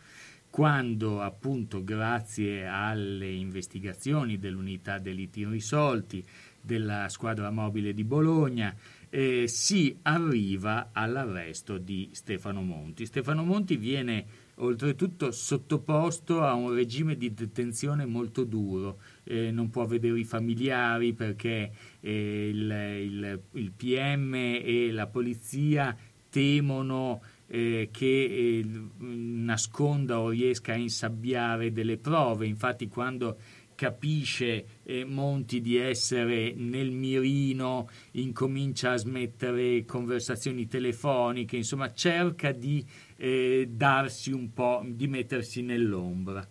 quando 0.50 1.20
appunto 1.20 1.84
grazie 1.84 2.66
alle 2.66 3.30
investigazioni 3.30 4.38
dell'unità 4.38 4.98
delitti 4.98 5.40
irrisolti 5.40 6.24
della 6.60 7.08
squadra 7.08 7.50
mobile 7.50 7.94
di 7.94 8.04
Bologna 8.04 8.74
eh, 9.10 9.46
si 9.48 9.96
arriva 10.02 10.90
all'arresto 10.92 11.78
di 11.78 12.10
Stefano 12.12 12.62
Monti. 12.62 13.06
Stefano 13.06 13.42
Monti 13.42 13.76
viene 13.76 14.46
oltretutto 14.56 15.30
sottoposto 15.30 16.42
a 16.42 16.52
un 16.54 16.74
regime 16.74 17.16
di 17.16 17.32
detenzione 17.32 18.04
molto 18.06 18.44
duro, 18.44 18.98
eh, 19.24 19.50
non 19.52 19.70
può 19.70 19.86
vedere 19.86 20.18
i 20.18 20.24
familiari 20.24 21.12
perché 21.14 21.70
eh, 22.00 22.48
il, 22.48 22.70
il- 23.02 23.40
il 23.52 23.70
PM 23.72 24.34
e 24.34 24.90
la 24.90 25.06
polizia 25.06 25.96
temono 26.28 27.22
eh, 27.50 27.88
che 27.90 28.24
eh, 28.24 28.66
nasconda 28.98 30.20
o 30.20 30.28
riesca 30.28 30.72
a 30.72 30.76
insabbiare 30.76 31.72
delle 31.72 31.96
prove. 31.96 32.46
Infatti, 32.46 32.88
quando 32.88 33.38
capisce 33.78 34.80
eh, 34.82 35.04
Monti 35.04 35.60
di 35.60 35.76
essere 35.76 36.52
nel 36.52 36.90
mirino, 36.90 37.88
incomincia 38.12 38.90
a 38.90 38.96
smettere 38.96 39.84
conversazioni 39.84 40.66
telefoniche, 40.66 41.56
insomma, 41.56 41.92
cerca 41.92 42.50
di 42.50 42.84
eh, 43.14 43.68
darsi 43.70 44.32
un 44.32 44.52
po', 44.52 44.82
di 44.84 45.06
mettersi 45.06 45.62
nell'ombra. 45.62 46.44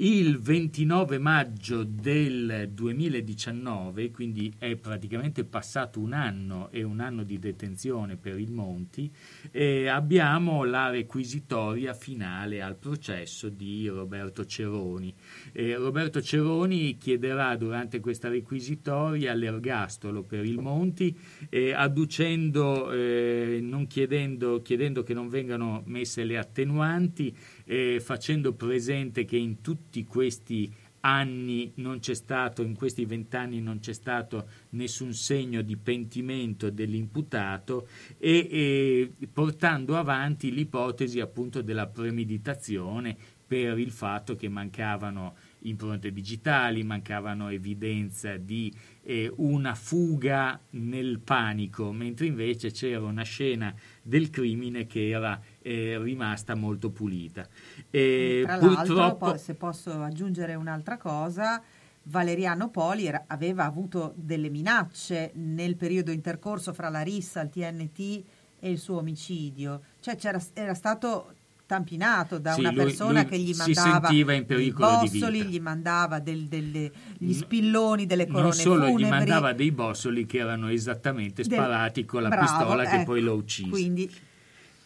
Il 0.00 0.38
29 0.38 1.18
maggio 1.18 1.82
del 1.82 2.70
2019, 2.72 4.12
quindi 4.12 4.54
è 4.56 4.76
praticamente 4.76 5.42
passato 5.42 5.98
un 5.98 6.12
anno 6.12 6.70
e 6.70 6.84
un 6.84 7.00
anno 7.00 7.24
di 7.24 7.40
detenzione 7.40 8.16
per 8.16 8.38
il 8.38 8.52
Monti, 8.52 9.12
eh, 9.50 9.88
abbiamo 9.88 10.62
la 10.62 10.88
requisitoria 10.88 11.94
finale 11.94 12.62
al 12.62 12.76
processo 12.76 13.48
di 13.48 13.88
Roberto 13.88 14.44
Ceroni. 14.44 15.12
Eh, 15.50 15.74
Roberto 15.74 16.22
Ceroni 16.22 16.96
chiederà 16.96 17.56
durante 17.56 17.98
questa 17.98 18.28
requisitoria 18.28 19.34
l'ergastolo 19.34 20.22
per 20.22 20.44
il 20.44 20.60
Monti, 20.60 21.18
eh, 21.48 21.72
adducendo, 21.72 22.92
eh, 22.92 23.84
chiedendo, 23.88 24.62
chiedendo 24.62 25.02
che 25.02 25.14
non 25.14 25.28
vengano 25.28 25.82
messe 25.86 26.22
le 26.22 26.38
attenuanti, 26.38 27.36
eh, 27.68 28.00
facendo 28.00 28.54
presente 28.54 29.26
che 29.26 29.36
in 29.36 29.60
tutti 29.60 30.04
questi 30.04 30.72
anni 31.00 31.70
non 31.76 32.00
c'è 32.00 32.14
stato, 32.14 32.62
in 32.62 32.74
questi 32.74 33.04
vent'anni 33.04 33.60
non 33.60 33.78
c'è 33.78 33.92
stato 33.92 34.48
nessun 34.70 35.12
segno 35.12 35.60
di 35.62 35.76
pentimento 35.76 36.70
dell'imputato 36.70 37.86
e, 38.18 38.48
e 38.50 39.26
portando 39.32 39.96
avanti 39.96 40.50
l'ipotesi 40.50 41.20
appunto 41.20 41.62
della 41.62 41.86
premeditazione 41.86 43.16
per 43.46 43.78
il 43.78 43.90
fatto 43.90 44.34
che 44.34 44.48
mancavano 44.48 45.34
impronte 45.60 46.12
digitali, 46.12 46.82
mancavano 46.82 47.48
evidenze 47.48 48.44
di 48.44 48.72
eh, 49.08 49.32
una 49.36 49.74
fuga 49.74 50.60
nel 50.72 51.18
panico, 51.20 51.92
mentre 51.92 52.26
invece 52.26 52.70
c'era 52.70 53.00
una 53.00 53.22
scena 53.22 53.74
del 54.02 54.28
crimine 54.28 54.86
che 54.86 55.08
era 55.08 55.40
eh, 55.62 55.96
rimasta 55.98 56.54
molto 56.54 56.90
pulita. 56.90 57.48
E 57.88 58.42
Tra 58.44 58.56
l'altro, 58.56 58.74
purtroppo 58.74 59.26
poi, 59.30 59.38
se 59.38 59.54
posso 59.54 59.92
aggiungere 60.02 60.54
un'altra 60.56 60.98
cosa, 60.98 61.62
Valeriano 62.02 62.68
Poli 62.68 63.06
era- 63.06 63.24
aveva 63.28 63.64
avuto 63.64 64.12
delle 64.14 64.50
minacce 64.50 65.30
nel 65.36 65.76
periodo 65.76 66.10
intercorso 66.10 66.74
fra 66.74 66.90
la 66.90 67.00
rissa, 67.00 67.40
il 67.40 67.48
TNT 67.48 68.24
e 68.60 68.70
il 68.70 68.78
suo 68.78 68.98
omicidio. 68.98 69.80
Cioè 70.00 70.16
c'era, 70.16 70.38
era 70.52 70.74
stato 70.74 71.32
tampinato 71.68 72.38
da 72.38 72.54
Sì, 72.54 72.60
una 72.60 72.72
persona 72.72 73.20
lui 73.20 73.28
che 73.30 73.38
gli 73.38 73.54
mandava 73.54 74.08
di 74.08 74.70
bossoli, 74.70 75.44
gli 75.44 75.60
mandava 75.60 76.18
del- 76.18 76.46
delle- 76.48 76.90
gli 77.18 77.32
spilloni 77.34 78.06
delle 78.06 78.26
corone 78.26 78.44
non 78.44 78.52
solo 78.54 78.86
funebri. 78.86 79.02
gli 79.04 79.08
mandava 79.08 79.52
dei 79.52 79.70
bossoli 79.70 80.24
che 80.24 80.38
erano 80.38 80.68
esattamente 80.70 81.42
Del- 81.42 81.52
sparati 81.52 82.06
con 82.06 82.22
la 82.22 82.28
Bravo, 82.30 82.42
pistola 82.46 82.84
che 82.84 82.94
ecco, 82.96 83.04
poi 83.04 83.20
lo 83.20 83.34
uccise. 83.34 83.68
Quindi 83.68 84.10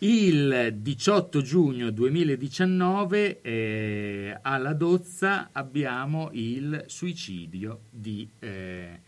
Il 0.05 0.75
18 0.79 1.41
giugno 1.43 1.91
2019 1.91 3.41
eh, 3.41 4.37
alla 4.43 4.73
Dozza 4.73 5.51
abbiamo 5.53 6.31
il 6.33 6.83
suicidio 6.89 7.83
di 7.89 8.29
eh, 8.41 9.01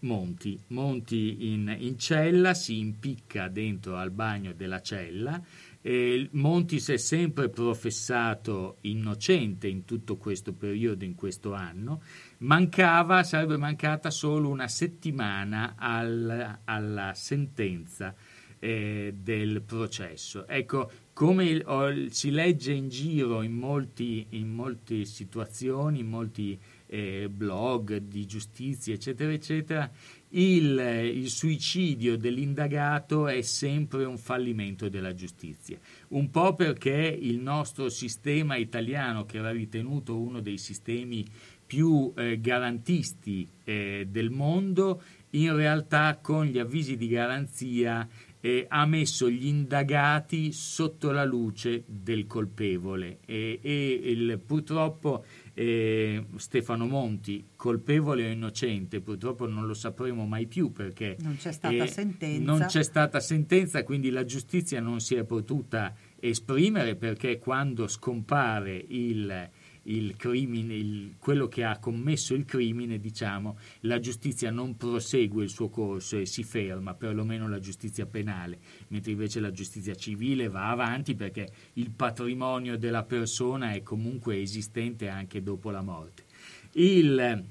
Monti. 0.00 0.56
Monti 0.68 1.52
in, 1.52 1.74
in 1.80 1.98
cella 1.98 2.54
si 2.54 2.78
impicca 2.78 3.48
dentro 3.48 3.96
al 3.96 4.12
bagno 4.12 4.52
della 4.52 4.80
cella. 4.80 5.42
Eh, 5.80 6.28
Monti 6.32 6.80
si 6.80 6.92
è 6.92 6.96
sempre 6.96 7.48
professato 7.50 8.78
innocente 8.82 9.68
in 9.68 9.84
tutto 9.84 10.16
questo 10.16 10.52
periodo, 10.52 11.04
in 11.04 11.14
questo 11.14 11.54
anno. 11.54 12.02
Mancava, 12.38 13.22
sarebbe 13.22 13.56
mancata 13.56 14.10
solo 14.10 14.48
una 14.48 14.68
settimana 14.68 15.74
al- 15.76 16.58
alla 16.64 17.12
sentenza 17.14 18.14
eh, 18.60 19.14
del 19.16 19.62
processo. 19.62 20.48
Ecco, 20.48 20.90
come 21.12 21.44
il- 21.44 21.62
o- 21.64 22.08
si 22.10 22.32
legge 22.32 22.72
in 22.72 22.88
giro 22.88 23.42
in, 23.42 23.52
molti, 23.52 24.26
in 24.30 24.52
molte 24.52 25.04
situazioni, 25.04 26.00
in 26.00 26.08
molti 26.08 26.58
eh, 26.90 27.28
blog 27.30 27.98
di 27.98 28.26
giustizia, 28.26 28.94
eccetera, 28.94 29.30
eccetera, 29.30 29.88
il, 30.30 30.78
il 31.14 31.28
suicidio 31.28 32.16
dell'indagato 32.16 33.28
è 33.28 33.40
sempre 33.42 34.04
un 34.04 34.18
fallimento 34.18 34.88
della 34.88 35.14
giustizia. 35.14 35.78
Un 36.08 36.30
po' 36.30 36.54
perché 36.54 37.18
il 37.20 37.38
nostro 37.38 37.88
sistema 37.88 38.56
italiano, 38.56 39.24
che 39.24 39.38
era 39.38 39.50
ritenuto 39.50 40.18
uno 40.18 40.40
dei 40.40 40.58
sistemi 40.58 41.24
più 41.66 42.12
eh, 42.16 42.40
garantisti 42.40 43.46
eh, 43.64 44.06
del 44.10 44.30
mondo, 44.30 45.02
in 45.30 45.54
realtà 45.54 46.18
con 46.22 46.46
gli 46.46 46.58
avvisi 46.58 46.96
di 46.96 47.08
garanzia 47.08 48.08
eh, 48.40 48.66
ha 48.68 48.86
messo 48.86 49.28
gli 49.28 49.46
indagati 49.46 50.52
sotto 50.52 51.10
la 51.10 51.24
luce 51.24 51.82
del 51.86 52.26
colpevole 52.26 53.18
e, 53.26 53.58
e 53.60 54.00
il- 54.04 54.40
purtroppo 54.44 55.24
eh, 55.60 56.24
Stefano 56.36 56.86
Monti, 56.86 57.48
colpevole 57.56 58.28
o 58.28 58.30
innocente, 58.30 59.00
purtroppo 59.00 59.48
non 59.48 59.66
lo 59.66 59.74
sapremo 59.74 60.24
mai 60.24 60.46
più 60.46 60.70
perché 60.70 61.16
non 61.18 61.36
c'è 61.36 61.50
stata 61.50 61.74
eh, 61.74 61.88
sentenza. 61.88 62.44
non 62.44 62.66
c'è 62.66 62.84
stata 62.84 63.18
sentenza, 63.18 63.82
quindi 63.82 64.10
la 64.10 64.24
giustizia 64.24 64.80
non 64.80 65.00
si 65.00 65.16
è 65.16 65.24
potuta 65.24 65.92
esprimere 66.20 66.94
perché 66.94 67.38
quando 67.40 67.88
scompare 67.88 68.84
il, 68.86 69.50
il 69.88 70.16
crimine, 70.16 70.74
il- 70.74 71.14
quello 71.18 71.48
che 71.48 71.64
ha 71.64 71.78
commesso 71.78 72.34
il 72.34 72.44
crimine, 72.44 72.98
diciamo, 72.98 73.58
la 73.80 73.98
giustizia 73.98 74.50
non 74.50 74.76
prosegue 74.76 75.44
il 75.44 75.50
suo 75.50 75.68
corso 75.68 76.18
e 76.18 76.26
si 76.26 76.42
ferma, 76.42 76.94
perlomeno 76.94 77.48
la 77.48 77.58
giustizia 77.58 78.04
penale, 78.06 78.58
mentre 78.88 79.12
invece 79.12 79.40
la 79.40 79.50
giustizia 79.50 79.94
civile 79.94 80.48
va 80.48 80.70
avanti 80.70 81.14
perché 81.14 81.48
il 81.74 81.90
patrimonio 81.90 82.76
della 82.76 83.02
persona 83.02 83.72
è 83.72 83.82
comunque 83.82 84.40
esistente 84.40 85.08
anche 85.08 85.42
dopo 85.42 85.70
la 85.70 85.82
morte. 85.82 86.24
Il, 86.72 87.44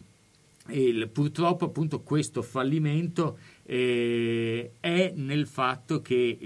il- 0.70 1.10
purtroppo 1.12 1.66
appunto 1.66 2.02
questo 2.02 2.42
fallimento 2.42 3.38
eh, 3.64 4.72
è 4.80 5.12
nel 5.16 5.48
fatto 5.48 6.02
che 6.02 6.38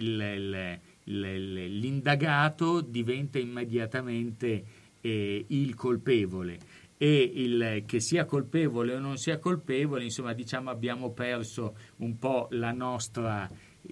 l'indagato 1.05 2.81
diventa 2.81 3.39
immediatamente 3.39 4.63
eh, 5.01 5.45
il 5.47 5.75
colpevole. 5.75 6.79
E 6.97 7.31
il, 7.33 7.83
che 7.87 7.99
sia 7.99 8.25
colpevole 8.25 8.93
o 8.93 8.99
non 8.99 9.17
sia 9.17 9.39
colpevole, 9.39 10.03
insomma 10.03 10.33
diciamo 10.33 10.69
abbiamo 10.69 11.11
perso 11.11 11.75
un 11.97 12.19
po' 12.19 12.47
la 12.51 12.71
nostra 12.71 13.49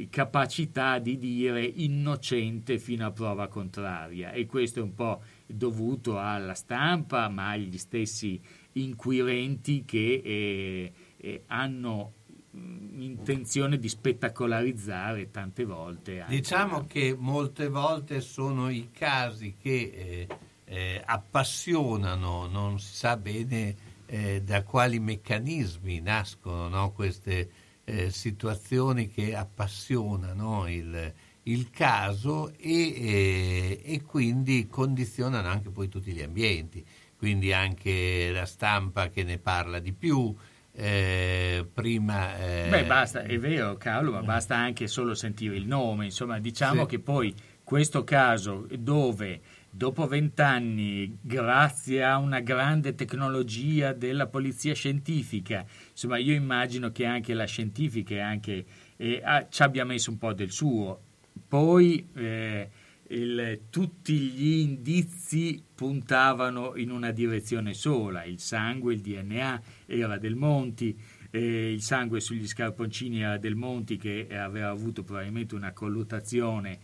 capacità 0.10 1.00
di 1.00 1.18
dire 1.18 1.64
innocente 1.64 2.78
fino 2.78 3.08
a 3.08 3.12
prova 3.12 3.48
contraria. 3.48 4.32
E 4.32 4.46
questo 4.46 4.80
è 4.80 4.84
un 4.84 4.94
po' 4.94 5.24
dovuto 5.46 6.20
alla 6.20 6.54
stampa 6.54 7.28
ma 7.30 7.50
agli 7.50 7.78
stessi 7.78 8.40
inquirenti 8.74 9.84
che 9.86 10.22
eh, 10.24 10.94
eh, 11.18 11.44
hanno 11.48 12.14
mh, 12.52 13.02
intenzione 13.02 13.78
di 13.78 13.90
spettacolarizzare 13.90 15.32
tante 15.32 15.66
volte 15.66 16.24
Diciamo 16.28 16.86
che 16.86 17.16
molte 17.18 17.68
volte 17.68 18.22
sono 18.22 18.70
i 18.70 18.90
casi 18.92 19.56
che 19.60 19.92
eh, 19.94 20.28
eh, 20.70 21.02
appassionano, 21.04 22.46
non 22.48 22.80
si 22.80 22.96
sa 22.96 23.18
bene 23.18 23.76
eh, 24.06 24.42
da 24.44 24.64
quali 24.64 25.00
meccanismi 25.00 26.00
nascono 26.00 26.68
no, 26.68 26.92
queste 26.92 27.50
eh, 27.86 28.12
situazioni 28.12 29.10
che 29.10 29.36
appassionano 29.36 30.68
il, 30.70 31.14
il 31.44 31.70
caso 31.72 32.52
e, 32.58 32.94
eh, 32.94 33.82
e 33.84 34.04
quindi 34.04 34.68
condizionano 34.70 35.48
anche 35.48 35.70
poi 35.72 35.90
tutti 35.90 36.12
gli 36.12 36.22
ambienti, 36.22 36.86
quindi 37.18 37.52
anche 37.52 38.32
la 38.32 38.46
stampa 38.46 39.10
che 39.10 39.24
ne 39.24 39.40
parla 39.40 39.80
di 39.80 39.92
più. 39.94 40.34
eh, 40.72 41.68
prima 41.74 42.38
eh, 42.38 42.70
Beh, 42.70 42.86
basta, 42.86 43.24
è 43.24 43.38
vero 43.40 43.76
Carlo, 43.78 44.12
ma 44.12 44.22
basta 44.22 44.56
anche 44.56 44.88
solo 44.88 45.14
sentire 45.16 45.56
il 45.58 45.66
nome, 45.66 46.06
insomma, 46.06 46.40
diciamo 46.40 46.84
Sì. 46.84 46.88
che 46.90 47.00
poi 47.00 47.34
questo 47.64 48.04
caso 48.04 48.66
dove 48.78 49.42
dopo 49.80 50.08
vent'anni, 50.08 51.20
grazie 51.22 52.04
a 52.04 52.18
una 52.18 52.42
grande 52.42 52.96
tecnologia 52.96 53.94
della 53.94 54.28
polizia 54.28 54.74
scientifica, 54.74 55.66
insomma, 55.92 56.18
io 56.18 56.34
immagino 56.34 56.92
che 56.92 57.06
anche 57.06 57.34
la 57.34 57.46
scientifica 57.46 58.26
anche, 58.26 58.66
eh, 58.98 59.22
ah, 59.24 59.48
ci 59.48 59.62
abbia 59.62 59.86
messo 59.86 60.12
un 60.12 60.18
po' 60.18 60.34
del 60.34 60.52
suo. 60.52 61.00
Poi 61.48 62.10
eh, 62.14 62.70
il- 63.08 63.62
tutti 63.70 64.18
gli 64.18 64.60
indizi 64.60 65.64
puntavano 65.74 66.76
in 66.76 66.92
una 66.92 67.12
direzione 67.12 67.74
sola, 67.74 68.26
il 68.26 68.40
sangue, 68.40 68.94
il 68.94 69.00
DNA 69.00 69.62
era 69.86 70.18
del 70.18 70.36
Monti, 70.36 70.94
eh, 71.32 71.72
il 71.72 71.82
sangue 71.82 72.20
sugli 72.20 72.48
scarponcini 72.48 73.22
era 73.22 73.38
del 73.38 73.56
Monti 73.56 73.98
che 73.98 74.28
aveva 74.30 74.70
avuto 74.70 75.04
probabilmente 75.04 75.56
una 75.56 75.72
colluttazione 75.72 76.80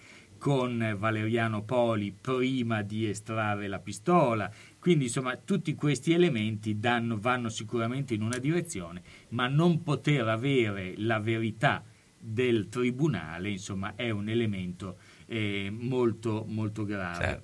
con 0.46 0.96
Valeriano 1.00 1.64
Poli 1.64 2.14
prima 2.22 2.84
di 2.84 3.10
estrarre 3.10 3.68
la 3.68 3.80
pistola. 3.80 4.48
Quindi, 4.78 5.06
insomma, 5.06 5.36
tutti 5.38 5.74
questi 5.74 6.14
elementi 6.14 6.80
danno- 6.80 7.18
vanno 7.20 7.50
sicuramente 7.50 8.14
in 8.14 8.22
una 8.22 8.38
direzione, 8.38 9.02
ma 9.30 9.48
non 9.48 9.82
poter 9.82 10.28
avere 10.28 10.94
la 10.98 11.18
verità 11.18 11.84
del 12.20 12.70
tribunale, 12.70 13.50
insomma, 13.50 13.96
è 13.96 14.12
un 14.12 14.30
elemento 14.30 14.98
eh, 15.26 15.74
molto, 15.76 16.46
molto 16.48 16.86
grave. 16.86 17.42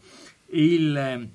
Il, 0.52 1.28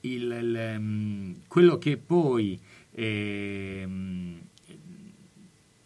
il- 0.00 0.36
il, 0.40 0.74
mm, 0.80 1.32
quello 1.46 1.78
che 1.78 1.96
poi 1.96 2.58
ehm, 2.90 4.40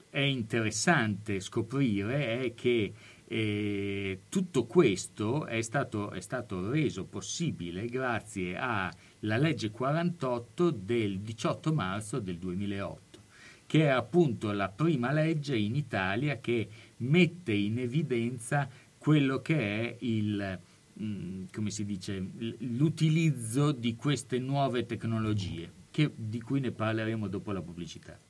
è 0.08 0.20
interessante 0.20 1.38
scoprire 1.40 2.44
è 2.44 2.54
che 2.54 2.92
eh, 3.32 4.22
tutto 4.28 4.66
questo 4.66 5.46
è 5.46 5.62
stato, 5.62 6.10
è 6.10 6.20
stato 6.20 6.68
reso 6.68 7.04
possibile 7.04 7.86
grazie 7.86 8.56
alla 8.56 8.90
legge 9.20 9.70
48 9.70 10.70
del 10.70 11.20
18 11.20 11.72
marzo 11.72 12.18
del 12.18 12.38
2008, 12.38 13.20
che 13.66 13.84
è 13.84 13.88
appunto 13.88 14.50
la 14.50 14.68
prima 14.68 15.12
legge 15.12 15.56
in 15.56 15.76
Italia 15.76 16.40
che 16.40 16.68
mette 16.98 17.52
in 17.52 17.78
evidenza 17.78 18.68
quello 18.98 19.40
che 19.40 19.56
è 19.56 19.96
il, 20.00 20.58
mm, 21.00 21.44
dice, 21.84 22.30
l'utilizzo 22.58 23.70
di 23.70 23.94
queste 23.94 24.40
nuove 24.40 24.86
tecnologie, 24.86 25.70
che- 25.92 26.10
di 26.16 26.40
cui 26.40 26.58
ne 26.58 26.72
parleremo 26.72 27.28
dopo 27.28 27.52
la 27.52 27.62
pubblicità. 27.62 28.29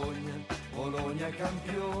Bologna 1.21 2.00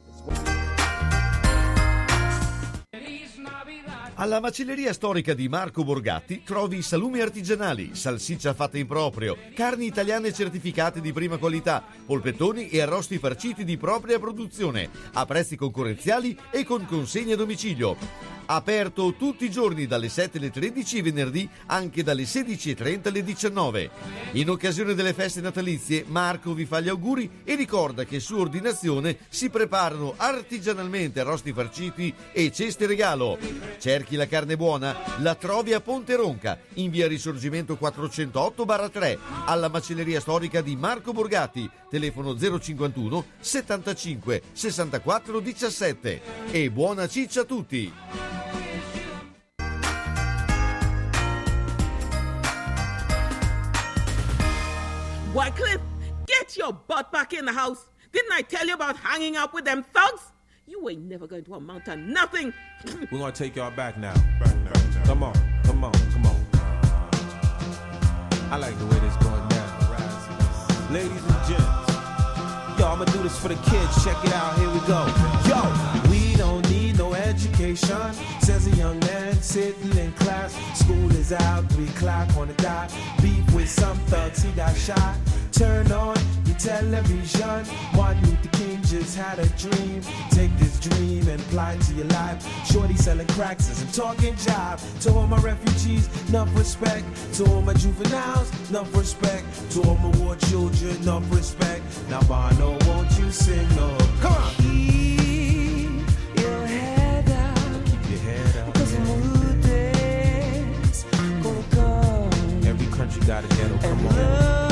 Alla 4.21 4.39
macelleria 4.39 4.93
storica 4.93 5.33
di 5.33 5.49
Marco 5.49 5.83
Borgatti 5.83 6.43
trovi 6.43 6.83
salumi 6.83 7.21
artigianali, 7.21 7.95
salsiccia 7.95 8.53
fatta 8.53 8.77
in 8.77 8.85
proprio, 8.85 9.35
carni 9.55 9.87
italiane 9.87 10.31
certificate 10.31 11.01
di 11.01 11.11
prima 11.11 11.37
qualità, 11.37 11.83
polpettoni 12.05 12.69
e 12.69 12.81
arrosti 12.81 13.17
farciti 13.17 13.63
di 13.63 13.77
propria 13.77 14.19
produzione, 14.19 14.91
a 15.13 15.25
prezzi 15.25 15.55
concorrenziali 15.55 16.37
e 16.51 16.63
con 16.63 16.85
consegna 16.85 17.33
a 17.33 17.37
domicilio. 17.37 17.97
Aperto 18.45 19.13
tutti 19.13 19.45
i 19.45 19.49
giorni 19.49 19.87
dalle 19.87 20.09
7 20.09 20.37
alle 20.37 20.51
13 20.51 20.97
e 20.97 21.01
venerdì 21.01 21.49
anche 21.67 22.03
dalle 22.03 22.23
16.30 22.23 23.07
alle 23.07 23.23
19. 23.23 23.89
In 24.33 24.49
occasione 24.49 24.93
delle 24.93 25.13
feste 25.13 25.39
natalizie 25.39 26.03
Marco 26.07 26.53
vi 26.53 26.65
fa 26.65 26.81
gli 26.81 26.89
auguri 26.89 27.29
e 27.45 27.55
ricorda 27.55 28.03
che 28.03 28.19
su 28.19 28.35
ordinazione 28.35 29.17
si 29.29 29.49
preparano 29.49 30.15
artigianalmente 30.17 31.21
arrosti 31.21 31.53
farciti 31.53 32.13
e 32.33 32.51
ceste 32.51 32.87
regalo. 32.87 33.37
Cerchi 33.79 34.10
la 34.15 34.27
carne 34.27 34.57
buona? 34.57 34.95
La 35.19 35.35
trovi 35.35 35.73
a 35.73 35.81
Ponte 35.81 36.15
Ronca, 36.15 36.59
in 36.75 36.89
via 36.89 37.07
Risorgimento 37.07 37.77
408-3, 37.79 39.17
alla 39.45 39.69
macelleria 39.69 40.19
storica 40.19 40.61
di 40.61 40.75
Marco 40.75 41.13
Borgatti, 41.13 41.69
telefono 41.89 42.35
051 42.37 43.25
75 43.39 44.41
64 44.51 45.39
17. 45.39 46.21
E 46.51 46.71
buona 46.71 47.07
ciccia 47.07 47.41
a 47.41 47.45
tutti! 47.45 47.93
Wycliffe, 55.33 55.79
get 56.25 56.57
your 56.57 56.73
butt 56.73 57.09
back 57.11 57.31
in 57.31 57.45
the 57.45 57.53
house. 57.53 57.89
Didn't 58.11 58.33
I 58.33 58.41
tell 58.41 58.67
you 58.67 58.73
about 58.73 58.97
hanging 58.97 59.37
out 59.37 59.53
with 59.53 59.63
them 59.63 59.83
thugs? 59.93 60.21
You 60.71 60.87
ain't 60.87 61.03
never 61.03 61.27
going 61.27 61.43
to 61.43 61.55
amount 61.55 61.83
to 61.83 61.97
nothing. 61.97 62.53
We're 63.11 63.19
gonna 63.19 63.33
take 63.33 63.57
y'all 63.57 63.71
back 63.71 63.97
now. 63.97 64.13
Come 65.03 65.21
on, 65.21 65.33
come 65.63 65.83
on, 65.83 65.91
come 65.91 66.25
on. 66.27 66.45
I 68.49 68.55
like 68.55 68.79
the 68.79 68.85
way 68.85 68.99
this 68.99 69.13
going 69.17 69.45
down. 69.49 70.93
Ladies 70.93 71.11
and 71.11 71.45
gents, 71.45 72.79
yo, 72.79 72.87
I'ma 72.87 73.03
do 73.03 73.21
this 73.21 73.37
for 73.37 73.49
the 73.49 73.55
kids. 73.55 74.01
Check 74.05 74.15
it 74.23 74.31
out. 74.31 74.57
Here 74.59 74.69
we 74.69 74.79
go. 74.87 75.05
Yo, 75.45 76.09
we 76.09 76.37
don't 76.37 76.67
need 76.69 76.97
no 76.97 77.15
education. 77.15 78.13
Says 78.39 78.65
a 78.67 78.71
young 78.77 78.97
man 78.99 79.33
sitting 79.41 79.97
in 79.97 80.13
class. 80.13 80.55
School 80.79 81.11
is 81.11 81.33
out, 81.33 81.69
three 81.73 81.89
o'clock 81.89 82.33
on 82.37 82.47
the 82.47 82.53
dot. 82.53 82.95
Beef 83.21 83.43
with 83.53 83.69
some 83.69 83.97
thugs, 84.07 84.41
he 84.41 84.49
got 84.51 84.73
shot. 84.77 85.17
Turn 85.51 85.91
on 85.91 86.15
television. 86.61 87.65
Martin 87.95 88.21
Luther 88.23 88.49
King 88.57 88.81
just 88.83 89.17
had 89.17 89.39
a 89.39 89.47
dream. 89.57 90.01
Take 90.29 90.55
this 90.57 90.79
dream 90.79 91.27
and 91.27 91.39
apply 91.41 91.73
it 91.73 91.81
to 91.81 91.93
your 91.93 92.07
life. 92.07 92.45
Shorty 92.65 92.95
selling 92.95 93.27
cracks 93.27 93.81
and 93.81 93.93
talking 93.93 94.35
job. 94.35 94.79
To 95.01 95.13
all 95.13 95.27
my 95.27 95.37
refugees, 95.37 96.07
enough 96.29 96.49
respect. 96.55 97.05
To 97.35 97.45
all 97.51 97.61
my 97.61 97.73
juveniles, 97.73 98.69
enough 98.69 98.95
respect. 98.95 99.45
To 99.71 99.81
all 99.83 99.97
my 99.97 100.15
war 100.19 100.35
children, 100.35 100.95
enough 100.97 101.29
respect. 101.31 101.83
Now, 102.09 102.21
Bono, 102.23 102.77
won't 102.87 103.09
you 103.17 103.31
sing 103.31 103.67
no? 103.75 103.97
Come 104.21 104.33
on. 104.33 104.53
Keep 104.55 106.39
your 106.39 106.65
head 106.67 107.29
up. 107.29 107.85
Keep 107.85 108.09
your 108.11 108.19
head 108.19 108.67
up. 108.67 108.73
Cause 108.75 108.91
the 108.91 108.99
new 108.99 109.61
days 109.61 111.05
gonna 111.41 111.63
come. 111.71 112.67
Every 112.67 112.87
country 112.97 113.21
got 113.25 113.45
a 113.45 113.47
ghetto. 113.47 113.77
Come 113.79 114.07
on. 114.07 114.70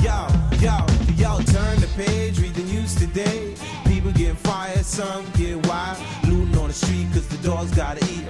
Yo, 0.00 0.26
yo, 0.58 0.76
yo, 1.16 1.38
turn 1.44 1.80
the 1.80 1.88
page, 1.96 2.38
read 2.40 2.54
the 2.54 2.62
news 2.64 2.94
today. 2.94 3.54
Getting 4.14 4.36
fired, 4.36 4.84
some 4.84 5.24
get 5.36 5.66
wild. 5.66 5.98
Looting 6.28 6.56
on 6.56 6.68
the 6.68 6.72
street 6.72 7.08
cause 7.12 7.26
the 7.26 7.36
dogs 7.46 7.72
gotta 7.72 8.04
eat. 8.12 8.24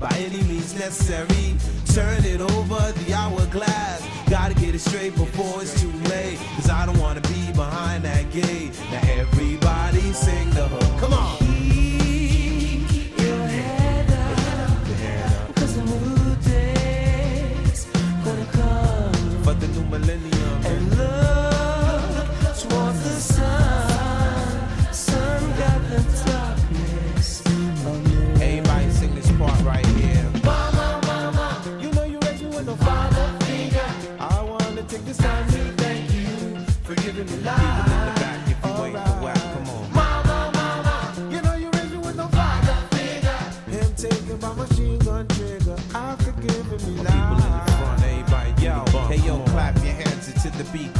By 0.00 0.10
any 0.16 0.42
means 0.44 0.74
necessary, 0.74 1.56
turn 1.92 2.24
it 2.24 2.40
over 2.40 2.92
the 2.92 3.12
hourglass. 3.12 4.02
Gotta 4.30 4.54
get 4.54 4.74
it 4.74 4.80
straight 4.80 5.14
before 5.14 5.60
it's 5.60 5.78
too 5.80 5.92
late. 6.08 6.38
Cause 6.56 6.70
I 6.70 6.86
don't 6.86 6.98
wanna 6.98 7.20
be 7.20 7.52
behind 7.52 8.04
that 8.04 8.30
gate. 8.32 8.72
Now 8.90 9.02
everybody 9.12 10.12
sing 10.14 10.48
the 10.50 10.68
hook. 10.68 11.00
Come 11.00 11.12
on. 11.12 11.36
Keep 11.38 13.18
your 13.20 13.46
head 13.46 14.10
up. 14.10 15.54
The 15.54 15.66
new 15.82 16.34
days 16.50 17.86
gonna 18.24 18.46
come. 18.52 19.42
For 19.44 19.52
the 19.52 19.68
new 19.68 19.84
millennium. 19.84 20.43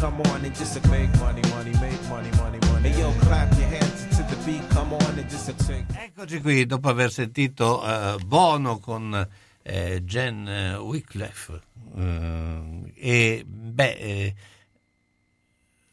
Come 0.00 0.20
on 0.30 0.44
and 0.44 0.54
just 0.54 0.80
make 0.88 1.10
money, 1.18 1.40
money, 1.50 1.70
make 1.80 2.00
money, 2.08 2.30
money, 2.36 2.58
money. 2.70 2.88
Hey, 2.88 3.00
yo, 3.00 3.12
clap 3.20 3.50
your 3.58 3.68
hands 3.68 4.06
to 4.16 4.22
the 4.28 4.36
beat, 4.44 4.62
come 4.70 4.92
on 4.94 5.18
and 5.18 5.28
just 5.28 5.46
take. 5.66 5.84
Eccoci 5.92 6.40
qui, 6.40 6.64
dopo 6.66 6.88
aver 6.88 7.10
sentito 7.10 7.82
eh, 7.84 8.16
Bono 8.24 8.78
con 8.78 9.28
eh, 9.62 10.02
Jen 10.04 10.48
eh, 10.48 10.76
Wycliffe. 10.76 11.60
eh, 11.96 12.92
e, 12.94 13.44
beh, 13.46 13.92
eh, 13.92 14.34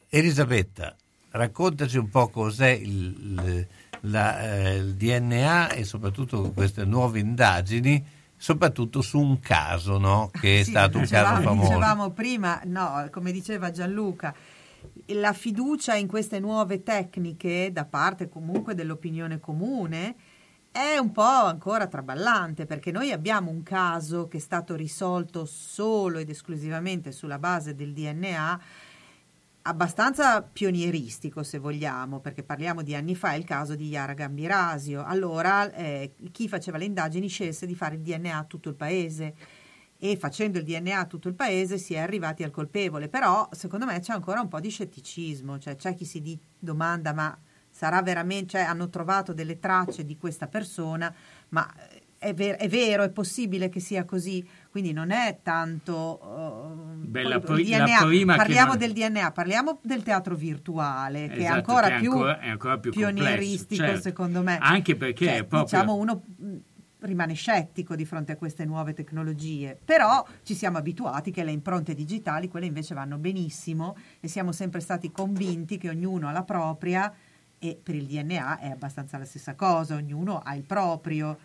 Elisabetta, 0.10 0.96
raccontaci 1.32 1.98
un 1.98 2.10
po' 2.10 2.28
cos'è 2.30 2.70
il, 2.70 3.16
il- 3.46 3.68
la, 4.06 4.42
eh, 4.42 4.76
il 4.78 4.96
DNA 4.96 5.70
e 5.72 5.84
soprattutto 5.84 6.52
queste 6.52 6.86
nuove 6.86 7.20
indagini, 7.20 8.04
soprattutto 8.42 9.02
su 9.04 9.20
un 9.20 9.40
caso 9.40 10.00
no? 10.00 10.32
che 10.34 10.62
è 10.62 10.64
Sì, 10.64 10.72
stato 10.72 10.98
un 10.98 11.06
caso 11.08 11.42
famoso. 11.44 11.68
dicevamo 11.68 12.10
prima, 12.10 12.60
no, 12.66 13.08
come 13.12 13.32
diceva 13.32 13.70
Gianluca, 13.70 14.34
la 15.10 15.32
fiducia 15.32 15.94
in 15.94 16.08
queste 16.08 16.40
nuove 16.40 16.82
tecniche 16.82 17.70
da 17.72 17.86
parte 17.86 18.30
comunque 18.30 18.74
dell'opinione 18.74 19.40
comune 19.40 20.16
è 20.72 20.98
un 20.98 21.12
po' 21.12 21.22
ancora 21.22 21.86
traballante 21.86 22.66
perché 22.66 22.92
noi 22.92 23.12
abbiamo 23.12 23.52
un 23.52 23.62
caso 23.62 24.28
che 24.28 24.38
è 24.38 24.40
stato 24.40 24.74
risolto 24.74 25.46
solo 25.46 26.18
ed 26.18 26.30
esclusivamente 26.30 27.12
sulla 27.12 27.38
base 27.38 27.76
del 27.76 27.94
DNA 27.94 28.60
abbastanza 29.64 30.42
pionieristico 30.42 31.44
se 31.44 31.60
vogliamo 31.60 32.20
perché 32.20 32.44
parliamo 32.44 32.82
di 32.82 32.96
anni 32.96 33.16
fa 33.16 33.34
è 33.34 33.38
il 33.38 33.44
caso 33.44 33.76
di 33.76 33.90
Yara 33.90 34.14
Gambirasio. 34.14 35.04
Allora 35.04 35.72
eh, 35.74 36.14
chi 36.32 36.48
faceva 36.48 36.78
le 36.78 36.86
indagini 36.86 37.28
scelse 37.28 37.66
di 37.66 37.76
fare 37.76 37.96
il 37.96 38.02
DNA 38.02 38.38
a 38.38 38.44
tutto 38.44 38.70
il 38.70 38.76
paese 38.76 39.36
e 39.98 40.18
facendo 40.18 40.58
il 40.58 40.64
DNA 40.64 41.00
a 41.00 41.06
tutto 41.06 41.28
il 41.28 41.36
paese 41.36 41.78
si 41.78 41.94
è 41.94 42.00
arrivati 42.00 42.44
al 42.44 42.52
colpevole. 42.52 43.08
Però 43.08 43.48
secondo 43.52 43.86
me 43.86 44.00
c'è 44.00 44.14
ancora 44.14 44.42
un 44.42 44.48
po' 44.48 44.60
di 44.60 44.70
scetticismo 44.70 45.60
cioè 45.60 45.76
c'è 45.76 45.94
chi 45.94 46.06
si 46.06 46.40
domanda 46.58 47.14
ma 47.14 47.38
sarà 47.70 48.02
veramente 48.02 48.50
cioè 48.50 48.62
hanno 48.62 48.90
trovato 48.90 49.34
delle 49.34 49.60
tracce 49.60 50.04
di 50.04 50.18
questa 50.18 50.48
persona 50.48 51.14
ma 51.50 51.72
eh, 51.90 52.01
è, 52.24 52.36
ver- 52.36 52.60
è 52.60 52.70
vero 52.70 53.02
è 53.02 53.10
possibile 53.10 53.68
che 53.70 53.80
sia 53.80 54.06
così 54.06 54.48
quindi 54.70 54.94
non 54.94 55.10
è 55.10 55.40
tanto 55.42 56.20
uh, 56.22 57.08
Beh, 57.08 57.40
poi 57.40 57.68
la 57.68 57.84
DNA. 57.86 58.36
parliamo 58.36 58.68
non- 58.70 58.78
del 58.78 58.94
DNA 58.94 59.32
parliamo 59.32 59.80
del 59.82 60.04
teatro 60.04 60.36
virtuale 60.36 61.28
che 61.30 61.34
è 61.34 61.40
Esatto, 61.40 61.56
ancora 61.56 61.88
che 61.88 61.96
è 61.96 62.00
più 62.00 62.12
ancora- 62.12 62.40
è 62.40 62.50
ancora 62.50 62.78
più 62.78 62.92
pionieristico 62.92 63.84
certo. 63.84 64.02
secondo 64.02 64.44
me 64.44 64.60
Anche 64.62 64.96
perché 64.96 65.26
Cioè, 65.26 65.44
proprio- 65.46 65.64
diciamo 65.64 65.96
uno 65.96 66.22
mh, 66.38 66.56
rimane 67.00 67.34
scettico 67.34 67.96
di 67.96 68.06
fronte 68.06 68.34
a 68.34 68.36
queste 68.38 68.64
nuove 68.66 68.94
tecnologie, 68.94 69.76
però 69.84 70.24
ci 70.44 70.54
siamo 70.54 70.78
abituati 70.78 71.32
che 71.32 71.44
le 71.44 71.50
impronte 71.50 71.96
digitali, 71.96 72.48
quelle 72.48 72.68
invece 72.68 72.94
vanno 72.94 73.18
benissimo 73.18 73.98
e 74.20 74.28
siamo 74.28 74.52
sempre 74.52 74.80
stati 74.82 75.12
convinti 75.12 75.80
che 75.80 75.90
ognuno 75.90 76.28
ha 76.28 76.32
la 76.32 76.44
propria 76.44 77.12
e 77.58 77.80
per 77.82 77.96
il 77.96 78.06
DNA 78.06 78.60
è 78.60 78.70
abbastanza 78.70 79.18
la 79.18 79.26
stessa 79.26 79.56
cosa, 79.56 79.96
ognuno 79.96 80.42
ha 80.44 80.54
il 80.56 80.62
proprio. 80.62 81.36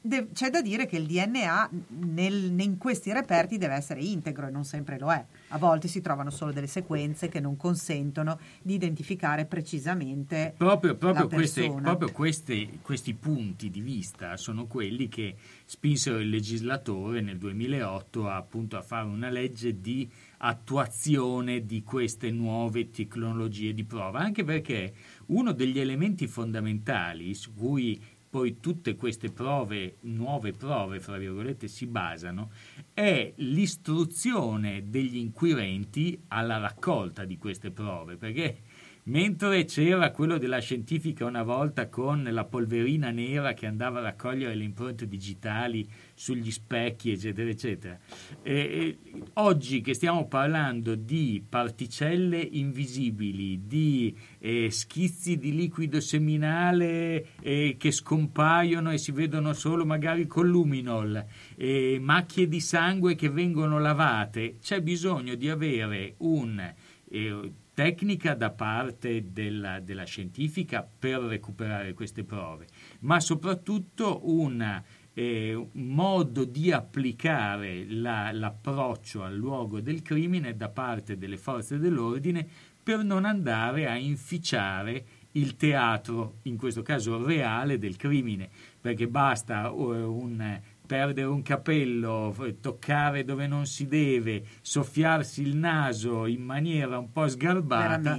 De- 0.00 0.28
c'è 0.32 0.48
da 0.48 0.62
dire 0.62 0.86
che 0.86 0.96
il 0.96 1.06
DNA 1.06 1.70
nel- 2.06 2.54
in 2.60 2.78
questi 2.78 3.12
reperti 3.12 3.58
deve 3.58 3.74
essere 3.74 4.00
integro 4.00 4.46
e 4.46 4.50
non 4.50 4.64
sempre 4.64 4.96
lo 4.98 5.10
è. 5.12 5.24
A 5.48 5.58
volte 5.58 5.88
si 5.88 6.00
trovano 6.00 6.30
solo 6.30 6.52
delle 6.52 6.68
sequenze 6.68 7.28
che 7.28 7.40
non 7.40 7.56
consentono 7.56 8.38
di 8.62 8.74
identificare 8.74 9.44
precisamente 9.44 10.54
Proprio, 10.56 10.94
proprio 10.94 11.26
queste- 11.28 11.72
proprio 11.82 12.12
questi, 12.12 12.78
questi 12.80 13.14
punti 13.14 13.70
di 13.70 13.80
vista 13.80 14.36
sono 14.36 14.66
quelli 14.66 15.08
che 15.08 15.34
spinsero 15.64 16.18
il 16.18 16.28
legislatore 16.30 17.20
nel 17.20 17.38
2008 17.38 18.28
a, 18.28 18.36
appunto 18.36 18.76
a 18.76 18.82
fare 18.82 19.06
una 19.06 19.30
legge 19.30 19.80
di 19.80 20.08
attuazione 20.38 21.64
di 21.64 21.82
queste 21.82 22.30
nuove 22.30 22.90
tecnologie 22.90 23.74
di 23.74 23.84
prova, 23.84 24.20
anche 24.20 24.44
perché 24.44 24.92
uno 25.26 25.52
degli 25.52 25.80
elementi 25.80 26.26
fondamentali 26.26 27.34
su 27.34 27.52
cui 27.54 28.00
poi 28.28 28.60
tutte 28.60 28.94
queste 28.94 29.30
prove, 29.30 29.96
nuove 30.02 30.52
prove, 30.52 31.00
fra 31.00 31.16
virgolette, 31.16 31.68
si 31.68 31.86
basano, 31.86 32.50
è 32.92 33.32
l'istruzione 33.36 34.88
degli 34.88 35.16
inquirenti 35.16 36.20
alla 36.28 36.58
raccolta 36.58 37.24
di 37.24 37.38
queste 37.38 37.70
prove, 37.70 38.16
perché 38.16 38.62
mentre 39.08 39.64
c'era 39.64 40.10
quello 40.10 40.38
della 40.38 40.58
scientifica 40.58 41.24
una 41.24 41.42
volta 41.42 41.88
con 41.88 42.26
la 42.30 42.44
polverina 42.44 43.10
nera 43.10 43.54
che 43.54 43.66
andava 43.66 43.98
a 43.98 44.02
raccogliere 44.02 44.54
le 44.54 44.64
impronte 44.64 45.06
digitali 45.06 45.88
sugli 46.14 46.50
specchi, 46.50 47.12
eccetera, 47.12 47.48
eccetera, 47.48 47.98
e- 48.42 48.52
e 48.52 48.98
oggi 49.34 49.80
che 49.80 49.94
stiamo 49.94 50.26
parlando 50.26 50.94
di 50.94 51.42
particelle 51.46 52.38
invisibili, 52.38 53.66
di 53.66 54.16
eh, 54.38 54.70
schizzi 54.70 55.38
di 55.38 55.54
liquido 55.54 56.00
seminale 56.00 57.28
eh, 57.40 57.76
che 57.78 57.90
scompaiono 57.90 58.90
e 58.90 58.98
si 58.98 59.12
vedono 59.12 59.52
solo 59.52 59.86
magari 59.86 60.26
con 60.26 60.48
luminol, 60.48 61.24
eh, 61.56 61.98
macchie 62.00 62.48
di 62.48 62.60
sangue 62.60 63.14
che 63.14 63.30
vengono 63.30 63.78
lavate, 63.78 64.56
c'è 64.60 64.82
bisogno 64.82 65.34
di 65.34 65.48
avere 65.48 66.14
un 66.18 66.74
eh, 67.10 67.52
tecnica 67.78 68.34
da 68.34 68.50
parte 68.50 69.30
della, 69.30 69.78
della 69.78 70.02
scientifica 70.02 70.82
per 70.82 71.20
recuperare 71.20 71.94
queste 71.94 72.24
prove, 72.24 72.66
ma 73.02 73.20
soprattutto 73.20 74.22
un 74.24 74.82
eh, 75.14 75.68
modo 75.74 76.44
di 76.44 76.72
applicare 76.72 77.86
la- 77.88 78.32
l'approccio 78.32 79.22
al 79.22 79.36
luogo 79.36 79.78
del 79.80 80.02
crimine 80.02 80.56
da 80.56 80.70
parte 80.70 81.16
delle 81.16 81.36
forze 81.36 81.78
dell'ordine 81.78 82.44
per 82.82 83.04
non 83.04 83.24
andare 83.24 83.86
a 83.86 83.96
inficiare 83.96 85.04
il 85.32 85.54
teatro, 85.54 86.38
in 86.42 86.56
questo 86.56 86.82
caso 86.82 87.24
reale, 87.24 87.78
del 87.78 87.94
crimine, 87.94 88.48
perché 88.80 89.06
basta 89.06 89.68
eh, 89.68 89.70
un 89.70 90.60
perdere 90.88 91.26
un 91.26 91.42
capello, 91.42 92.34
toccare 92.62 93.22
dove 93.24 93.46
non 93.46 93.66
si 93.66 93.86
deve, 93.86 94.42
soffiarsi 94.62 95.42
il 95.42 95.54
naso 95.54 96.24
in 96.24 96.42
maniera 96.42 96.98
un 96.98 97.12
po' 97.12 97.28
sgarbata 97.28 98.14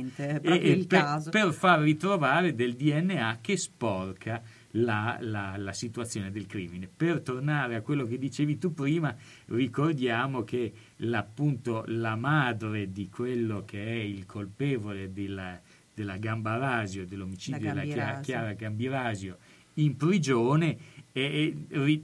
e- 0.53 0.59
per, 0.85 0.99
per 1.31 1.51
far 1.53 1.79
ritrovare 1.81 2.53
del 2.53 2.75
DNA 2.75 3.39
che 3.41 3.57
sporca 3.57 4.39
la, 4.73 5.17
la- 5.21 5.55
la 5.57 5.73
situazione 5.73 6.29
del 6.29 6.45
crimine. 6.45 6.87
Per 6.95 7.21
tornare 7.21 7.73
a 7.73 7.81
quello 7.81 8.05
che 8.05 8.19
dicevi 8.19 8.59
tu 8.59 8.71
prima, 8.71 9.15
ricordiamo 9.47 10.43
che 10.43 10.71
la- 10.97 11.17
appunto 11.17 11.83
la 11.87 12.15
madre 12.15 12.91
di 12.91 13.09
quello 13.09 13.63
che 13.65 13.83
è 13.83 13.89
il 13.95 14.27
colpevole 14.27 15.11
della, 15.11 15.59
della 15.91 16.17
Gambarasio, 16.17 17.07
dell'omicidio 17.07 17.59
La 17.59 17.73
della 17.73 17.81
Chia- 17.81 17.95
Gambirasio. 17.95 18.23
Chiara 18.23 18.53
Gambirasio, 18.53 19.37
in 19.75 19.95
prigione 19.97 20.77
e, 21.11 21.65
e 21.67 22.01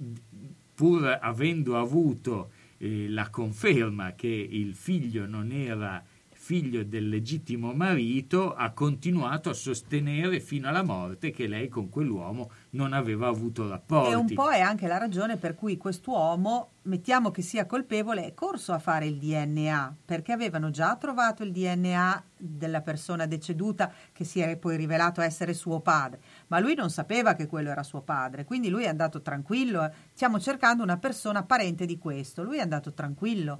pur 0.75 1.17
avendo 1.21 1.79
avuto 1.79 2.51
eh, 2.77 3.07
la 3.09 3.29
conferma 3.29 4.13
che 4.13 4.27
il 4.27 4.75
figlio 4.75 5.25
non 5.25 5.51
era 5.51 6.03
figlio 6.45 6.83
del 6.83 7.09
legittimo 7.09 7.73
marito, 7.73 8.53
ha 8.53 8.69
continuato 8.69 9.49
a 9.49 9.53
sostenere 9.53 10.39
fino 10.39 10.67
alla 10.69 10.83
morte 10.83 11.31
che 11.31 11.47
lei 11.47 11.69
con 11.69 11.89
quell'uomo 11.89 12.51
non 12.71 12.93
aveva 12.93 13.27
avuto 13.27 13.67
rapporti. 13.67 14.11
E 14.11 14.15
un 14.15 14.31
po' 14.31 14.51
è 14.51 14.59
anche 14.59 14.85
la 14.85 14.99
ragione 14.99 15.37
per 15.37 15.55
cui 15.55 15.75
quest'uomo, 15.75 16.73
mettiamo 16.83 17.31
che 17.31 17.41
sia 17.41 17.65
colpevole, 17.65 18.25
è 18.25 18.35
corso 18.35 18.73
a 18.73 18.77
fare 18.77 19.07
il 19.07 19.17
DNA, 19.17 19.95
perché 20.05 20.33
avevano 20.33 20.69
già 20.69 20.95
trovato 20.97 21.41
il 21.41 21.51
DNA 21.51 22.23
della 22.37 22.81
persona 22.81 23.25
deceduta 23.25 23.91
che 24.13 24.23
si 24.23 24.39
è 24.39 24.55
poi 24.55 24.77
rivelato 24.77 25.21
essere 25.21 25.55
suo 25.55 25.79
padre, 25.79 26.19
ma 26.47 26.59
lui 26.59 26.75
non 26.75 26.89
sapeva 26.89 27.33
che 27.33 27.47
quello 27.47 27.69
era 27.69 27.83
suo 27.83 28.01
padre, 28.01 28.45
quindi 28.45 28.69
lui 28.69 28.83
è 28.83 28.87
andato 28.87 29.21
tranquillo, 29.21 29.83
eh. 29.85 29.91
stiamo 30.13 30.39
cercando 30.39 30.83
una 30.83 30.97
persona 30.97 31.43
parente 31.43 31.85
di 31.85 31.97
questo, 31.97 32.43
lui 32.43 32.57
è 32.57 32.61
andato 32.61 32.93
tranquillo. 32.93 33.59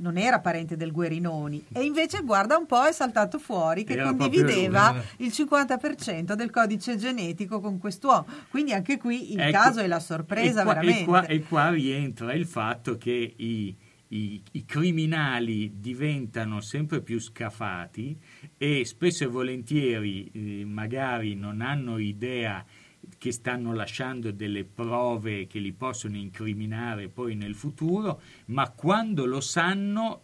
Non 0.00 0.16
era 0.16 0.38
parente 0.38 0.76
del 0.76 0.92
Guerinoni 0.92 1.64
e 1.72 1.82
invece 1.82 2.20
guarda 2.22 2.56
un 2.56 2.66
po' 2.66 2.84
è 2.84 2.92
saltato 2.92 3.40
fuori 3.40 3.82
che 3.82 3.94
Era 3.94 4.04
condivideva 4.04 4.92
lui. 4.92 5.26
il 5.26 5.32
50% 5.34 6.34
del 6.34 6.50
codice 6.50 6.96
genetico 6.96 7.58
con 7.58 7.78
quest'uomo. 7.78 8.24
Quindi 8.48 8.72
anche 8.72 8.96
qui 8.96 9.32
il 9.32 9.40
Ecco, 9.40 9.50
caso 9.50 9.80
è 9.80 9.88
la 9.88 9.98
sorpresa 9.98 10.60
e 10.60 10.64
qua, 10.64 10.74
veramente. 10.74 11.00
E 11.00 11.04
qua, 11.04 11.26
e 11.26 11.42
qua 11.42 11.70
rientra 11.70 12.32
il 12.32 12.46
fatto 12.46 12.96
che 12.96 13.34
i, 13.36 13.76
i- 14.08 14.40
i 14.52 14.64
criminali 14.64 15.80
diventano 15.80 16.60
sempre 16.60 17.02
più 17.02 17.18
scafati 17.18 18.16
e 18.56 18.84
spesso 18.84 19.24
e 19.24 19.26
volentieri 19.26 20.30
eh, 20.32 20.64
magari 20.64 21.34
non 21.34 21.60
hanno 21.60 21.98
idea 21.98 22.64
che 23.16 23.32
stanno 23.32 23.72
lasciando 23.72 24.30
delle 24.30 24.64
prove 24.64 25.46
che 25.46 25.58
li 25.58 25.72
possono 25.72 26.16
incriminare 26.16 27.08
poi 27.08 27.34
nel 27.34 27.54
futuro, 27.54 28.20
ma 28.46 28.70
quando 28.70 29.24
lo 29.24 29.40
sanno, 29.40 30.22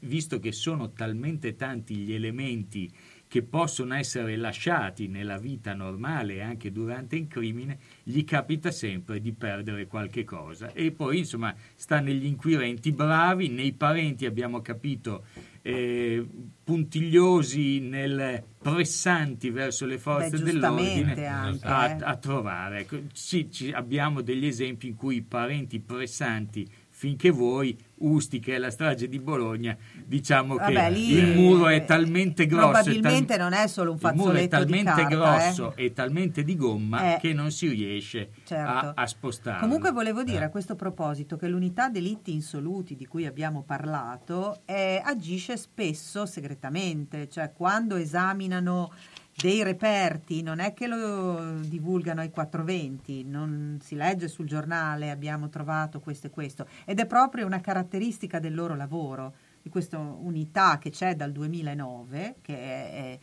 visto 0.00 0.38
che 0.38 0.52
sono 0.52 0.92
talmente 0.92 1.56
tanti 1.56 1.94
gli 1.96 2.12
elementi 2.12 2.90
che 3.36 3.42
possono 3.42 3.94
essere 3.94 4.34
lasciati 4.34 5.08
nella 5.08 5.36
vita 5.36 5.74
normale 5.74 6.40
anche 6.40 6.72
durante 6.72 7.16
il 7.16 7.28
crimine, 7.28 7.78
gli 8.02 8.24
capita 8.24 8.70
sempre 8.70 9.20
di 9.20 9.32
perdere 9.32 9.86
qualche 9.86 10.24
cosa. 10.24 10.72
E 10.72 10.90
poi, 10.90 11.18
insomma, 11.18 11.54
sta 11.74 12.00
negli 12.00 12.24
inquirenti 12.24 12.92
bravi, 12.92 13.50
nei 13.50 13.74
parenti 13.74 14.24
abbiamo 14.24 14.62
capito 14.62 15.26
eh, 15.60 16.26
puntigliosi 16.64 17.80
nel 17.80 18.42
pressanti 18.56 19.50
verso 19.50 19.84
le 19.84 19.98
forze 19.98 20.38
Beh, 20.38 20.42
dell'ordine 20.42 21.26
anche, 21.26 21.66
a, 21.66 21.90
eh. 21.90 21.98
a 22.00 22.16
trovare. 22.16 22.78
Ecco, 22.78 23.00
sì, 23.12 23.50
ci- 23.52 23.70
abbiamo 23.70 24.22
degli 24.22 24.46
esempi 24.46 24.86
in 24.86 24.94
cui 24.94 25.20
parenti 25.20 25.78
pressanti 25.78 26.66
finché 26.98 27.28
voi, 27.30 27.76
Usti, 27.96 28.40
che 28.40 28.54
è 28.54 28.58
la 28.58 28.70
strage 28.70 29.06
di 29.06 29.18
Bologna, 29.20 29.76
diciamo 30.02 30.56
Vabbè, 30.56 30.72
che 30.84 30.90
lì, 30.90 31.10
il 31.12 31.34
muro 31.36 31.68
è 31.68 31.84
talmente 31.84 32.46
grosso. 32.46 32.68
e 32.70 32.72
tal- 32.72 32.82
Probabilmente 32.84 33.36
non 33.36 33.52
è 33.52 33.66
solo 33.66 33.90
un 33.90 33.98
il 34.00 34.02
muro 34.14 34.30
è 34.30 34.48
fazzoletto 34.48 34.56
talmente 34.56 34.90
carta, 35.02 35.06
grosso 35.08 35.74
eh. 35.76 35.84
e 35.84 35.92
talmente 35.92 36.42
di 36.42 36.56
gomma 36.56 37.14
Eh. 37.16 37.18
che 37.20 37.34
non 37.34 37.50
si 37.50 37.68
riesce 37.68 38.30
Certo. 38.44 38.70
a, 38.70 38.92
a 38.96 39.06
spostarlo. 39.06 39.60
Comunque 39.60 39.90
volevo 39.92 40.22
dire 40.22 40.40
Eh. 40.40 40.44
a 40.44 40.48
questo 40.48 40.74
proposito 40.74 41.36
che 41.36 41.48
l'unità 41.48 41.90
delitti 41.90 42.32
insoluti 42.32 42.96
di 42.96 43.04
cui 43.06 43.26
abbiamo 43.26 43.62
parlato 43.62 44.62
eh, 44.64 44.98
agisce 45.04 45.58
spesso 45.58 46.24
segretamente, 46.24 47.28
cioè 47.28 47.52
quando 47.52 47.96
esaminano 47.96 48.90
dei 49.38 49.62
reperti 49.62 50.42
non 50.42 50.60
è 50.60 50.72
che 50.72 50.86
lo 50.86 51.58
divulgano 51.60 52.22
ai 52.22 52.30
420, 52.30 53.24
non 53.24 53.78
si 53.82 53.94
legge 53.94 54.28
sul 54.28 54.46
giornale 54.46 55.10
abbiamo 55.10 55.50
trovato 55.50 56.00
questo 56.00 56.28
e 56.28 56.30
questo 56.30 56.66
ed 56.86 57.00
è 57.00 57.06
proprio 57.06 57.44
una 57.44 57.60
caratteristica 57.60 58.38
del 58.38 58.54
loro 58.54 58.74
lavoro, 58.74 59.34
di 59.60 59.68
questa 59.68 59.98
unità 59.98 60.78
che 60.78 60.88
c'è 60.90 61.14
dal 61.16 61.32
2009 61.32 62.36
che 62.40 62.54
è- 62.56 63.18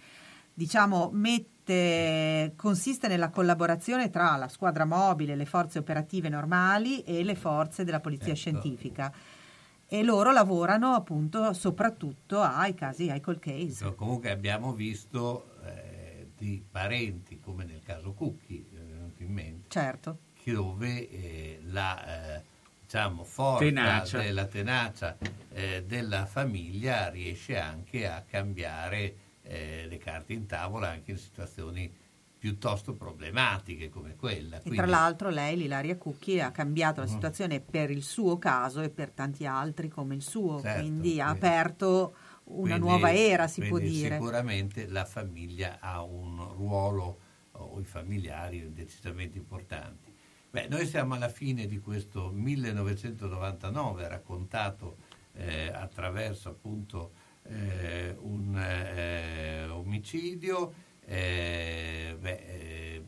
diciamo, 0.54 1.10
mette, 1.12 2.54
consiste 2.56 3.08
nella 3.08 3.30
collaborazione 3.30 4.12
tra 4.12 4.36
la 4.36 4.48
squadra 4.48 4.86
mobile, 4.86 5.36
le 5.36 5.46
forze 5.46 5.80
operative 5.80 6.30
normali 6.30 7.02
e 7.02 7.24
le 7.24 7.34
forze 7.34 7.84
della 7.84 8.00
polizia 8.00 8.28
Ecco. 8.28 8.36
scientifica. 8.36 9.12
E 9.88 10.04
loro 10.04 10.32
lavorano 10.32 10.94
appunto 10.94 11.54
soprattutto 11.54 12.40
ai 12.42 12.76
casi, 12.76 13.10
ai 13.10 13.20
cold 13.20 13.40
case. 13.40 13.96
Comunque 13.96 14.30
abbiamo 14.30 14.74
visto 14.74 15.53
di 16.44 16.62
parenti, 16.70 17.40
come 17.40 17.64
nel 17.64 17.82
caso 17.86 18.12
Cucchi, 18.12 18.66
eh, 18.74 18.78
è 18.78 18.84
venuto 18.84 19.24
in 19.24 19.32
mente, 19.32 19.70
Certo. 19.70 20.18
che 20.34 20.52
dove 20.52 21.10
eh, 21.10 21.60
la 21.68 22.36
eh, 22.36 22.44
diciamo, 22.82 23.24
forza 23.24 23.64
Tenacia. 23.64 24.18
della 24.18 24.46
tenacia 24.46 25.18
eh, 25.54 25.84
della 25.88 26.26
famiglia 26.26 27.08
riesce 27.10 27.58
anche 27.58 28.06
a 28.10 28.22
cambiare 28.30 29.16
eh, 29.44 29.86
le 29.88 29.98
carte 29.98 30.34
in 30.34 30.46
tavola 30.46 30.90
anche 30.90 31.12
in 31.12 31.18
situazioni 31.18 31.90
piuttosto 32.38 32.92
problematiche 32.94 33.88
come 33.90 34.16
quella. 34.18 34.58
E 34.58 34.62
Quindi- 34.62 34.80
tra 34.80 34.86
l'altro 34.86 35.30
lei, 35.30 35.56
Lilaria 35.56 35.96
Cucchi, 35.96 36.42
ha 36.42 36.52
cambiato 36.52 37.00
la 37.00 37.08
Mhm. 37.08 37.14
situazione 37.14 37.62
per 37.62 37.90
il 37.90 38.04
suo 38.04 38.38
caso 38.38 38.82
e 38.82 38.90
per 38.90 39.12
tanti 39.12 39.46
altri 39.46 39.88
come 39.88 40.14
il 40.16 40.22
suo, 40.22 40.60
Certo, 40.60 40.80
quindi 40.82 41.22
ha 41.22 41.30
aperto 41.30 42.16
una 42.46 42.78
Quindi- 42.78 42.80
nuova 42.80 43.14
era, 43.14 43.48
si 43.48 43.62
può 43.64 43.78
dire. 43.80 44.16
Sicuramente 44.16 44.88
la 44.88 45.06
famiglia 45.06 45.78
ha 45.80 46.02
un 46.04 46.46
ruolo, 46.56 47.20
o 47.54 47.80
i 47.80 47.84
familiari, 47.84 48.74
decisamente 48.74 49.38
importanti. 49.38 50.12
Beh, 50.50 50.68
noi 50.68 50.86
siamo 50.86 51.14
alla 51.16 51.30
fine 51.30 51.66
di 51.66 51.80
questo 51.80 52.30
1999 52.32 54.08
raccontato 54.08 54.98
eh, 55.36 55.68
attraverso 55.74 56.50
appunto 56.50 57.12
eh, 57.44 58.16
un 58.22 58.56
eh, 58.58 59.66
omicidio. 59.70 60.74
eh, 61.06 62.16
beh, 62.20 62.32
eh, 62.32 63.04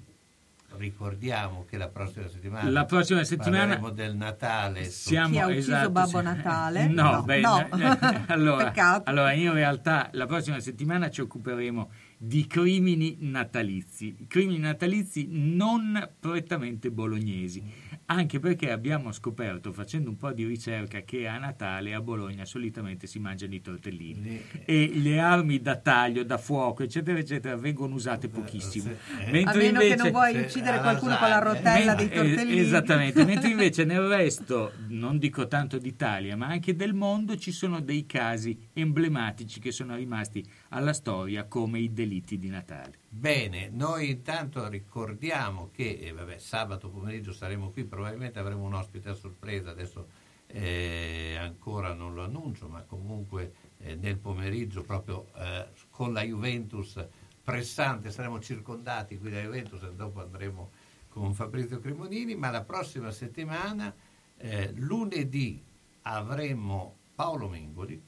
ricordiamo 0.77 1.65
che 1.67 1.77
la 1.77 1.87
prossima 1.89 2.27
settimana, 2.27 2.69
La 2.69 2.85
prossima 2.85 3.23
settimana 3.23 3.77
parleremo 3.77 3.89
del 3.91 4.15
Natale. 4.15 4.85
Siamo, 4.85 5.29
Chi 5.29 5.39
ha 5.39 5.45
ucciso 5.47 5.71
esatto, 5.71 5.89
Babbo. 5.91 6.21
Natale? 6.21 6.87
No, 6.87 7.11
No, 7.11 7.23
beh, 7.23 7.39
no. 7.41 7.59
eh, 7.59 8.21
allora, 8.27 8.65
Peccato. 8.65 9.09
allora, 9.09 9.31
in 9.33 9.51
realtà 9.53 10.09
la 10.13 10.25
prossima 10.25 10.59
settimana 10.59 11.09
ci 11.09 11.21
occuperemo 11.21 11.89
di 12.17 12.47
crimini 12.47 13.17
natalizi, 13.19 14.25
crimini 14.27 14.59
natalizi 14.59 15.27
non 15.29 16.09
prettamente 16.19 16.89
bolognesi, 16.91 17.61
anche 18.07 18.39
perché 18.39 18.71
abbiamo 18.71 19.11
scoperto, 19.11 19.73
facendo 19.73 20.09
un 20.09 20.17
po' 20.17 20.31
di 20.31 20.45
ricerca, 20.45 21.01
che 21.01 21.27
a 21.27 21.37
Natale 21.37 21.93
a 21.93 22.01
Bologna 22.01 22.45
solitamente 22.45 23.07
si 23.07 23.19
mangiano 23.19 23.53
i 23.55 23.61
tortellini 23.61 24.41
e 24.65 24.91
le 24.95 25.19
armi 25.19 25.59
da 25.59 25.77
taglio, 25.77 26.23
da 26.23 26.37
fuoco, 26.37 26.83
eccetera, 26.83 27.17
eccetera, 27.17 27.55
vengono 27.55 27.95
usate 27.95 28.27
pochissimo. 28.27 28.91
A 29.25 29.31
meno 29.55 29.79
che 29.79 29.95
non 29.95 30.11
vuoi 30.11 30.39
uccidere 30.39 30.79
qualcuno 30.79 31.17
con 31.17 31.29
la 31.29 31.39
rotella 31.39 31.95
dei 31.95 32.09
Eh, 32.09 32.15
tortellini. 32.15 32.59
Esattamente, 32.59 33.23
mentre 33.25 33.49
invece 33.49 33.85
nel 33.85 34.07
resto, 34.07 34.73
non 34.89 35.17
dico 35.17 35.47
tanto 35.47 35.77
d'Italia, 35.77 36.35
ma 36.35 36.47
anche 36.47 36.75
del 36.75 36.93
mondo, 36.93 37.37
ci 37.37 37.51
sono 37.51 37.79
dei 37.79 38.05
casi 38.05 38.57
emblematici 38.73 39.59
che 39.59 39.71
sono 39.71 39.95
rimasti 39.95 40.45
alla 40.69 40.93
storia 40.93 41.45
come 41.45 41.79
i 41.79 41.91
delitti 41.91 42.37
di 42.37 42.49
Natale. 42.49 42.99
Bene, 43.17 43.69
noi 43.69 44.09
intanto 44.09 44.67
ricordiamo 44.67 45.69
che 45.71 45.99
eh, 46.01 46.11
vabbè, 46.11 46.37
sabato 46.37 46.89
pomeriggio 46.89 47.31
saremo 47.31 47.69
qui, 47.69 47.85
probabilmente 47.85 48.39
avremo 48.39 48.65
un 48.65 48.73
ospite 48.73 49.07
a 49.07 49.13
sorpresa, 49.13 49.69
adesso 49.69 50.09
eh, 50.47 51.37
ancora 51.39 51.93
non 51.93 52.13
lo 52.13 52.25
annuncio, 52.25 52.67
ma 52.67 52.81
comunque 52.81 53.53
eh, 53.77 53.95
nel 53.95 54.17
pomeriggio 54.17 54.83
proprio 54.83 55.27
eh, 55.37 55.69
con 55.91 56.11
la 56.11 56.23
Juventus 56.23 57.03
pressante, 57.41 58.11
saremo 58.11 58.41
circondati 58.41 59.17
qui 59.17 59.31
da 59.31 59.41
Juventus 59.41 59.81
e 59.83 59.93
dopo 59.93 60.19
andremo 60.19 60.71
con 61.07 61.33
Fabrizio 61.33 61.79
Cremonini, 61.79 62.35
ma 62.35 62.49
la 62.49 62.63
prossima 62.63 63.11
settimana, 63.11 63.95
eh, 64.35 64.73
lunedì, 64.73 65.63
avremo 66.01 66.97
Paolo 67.15 67.47
Mengoli, 67.47 67.99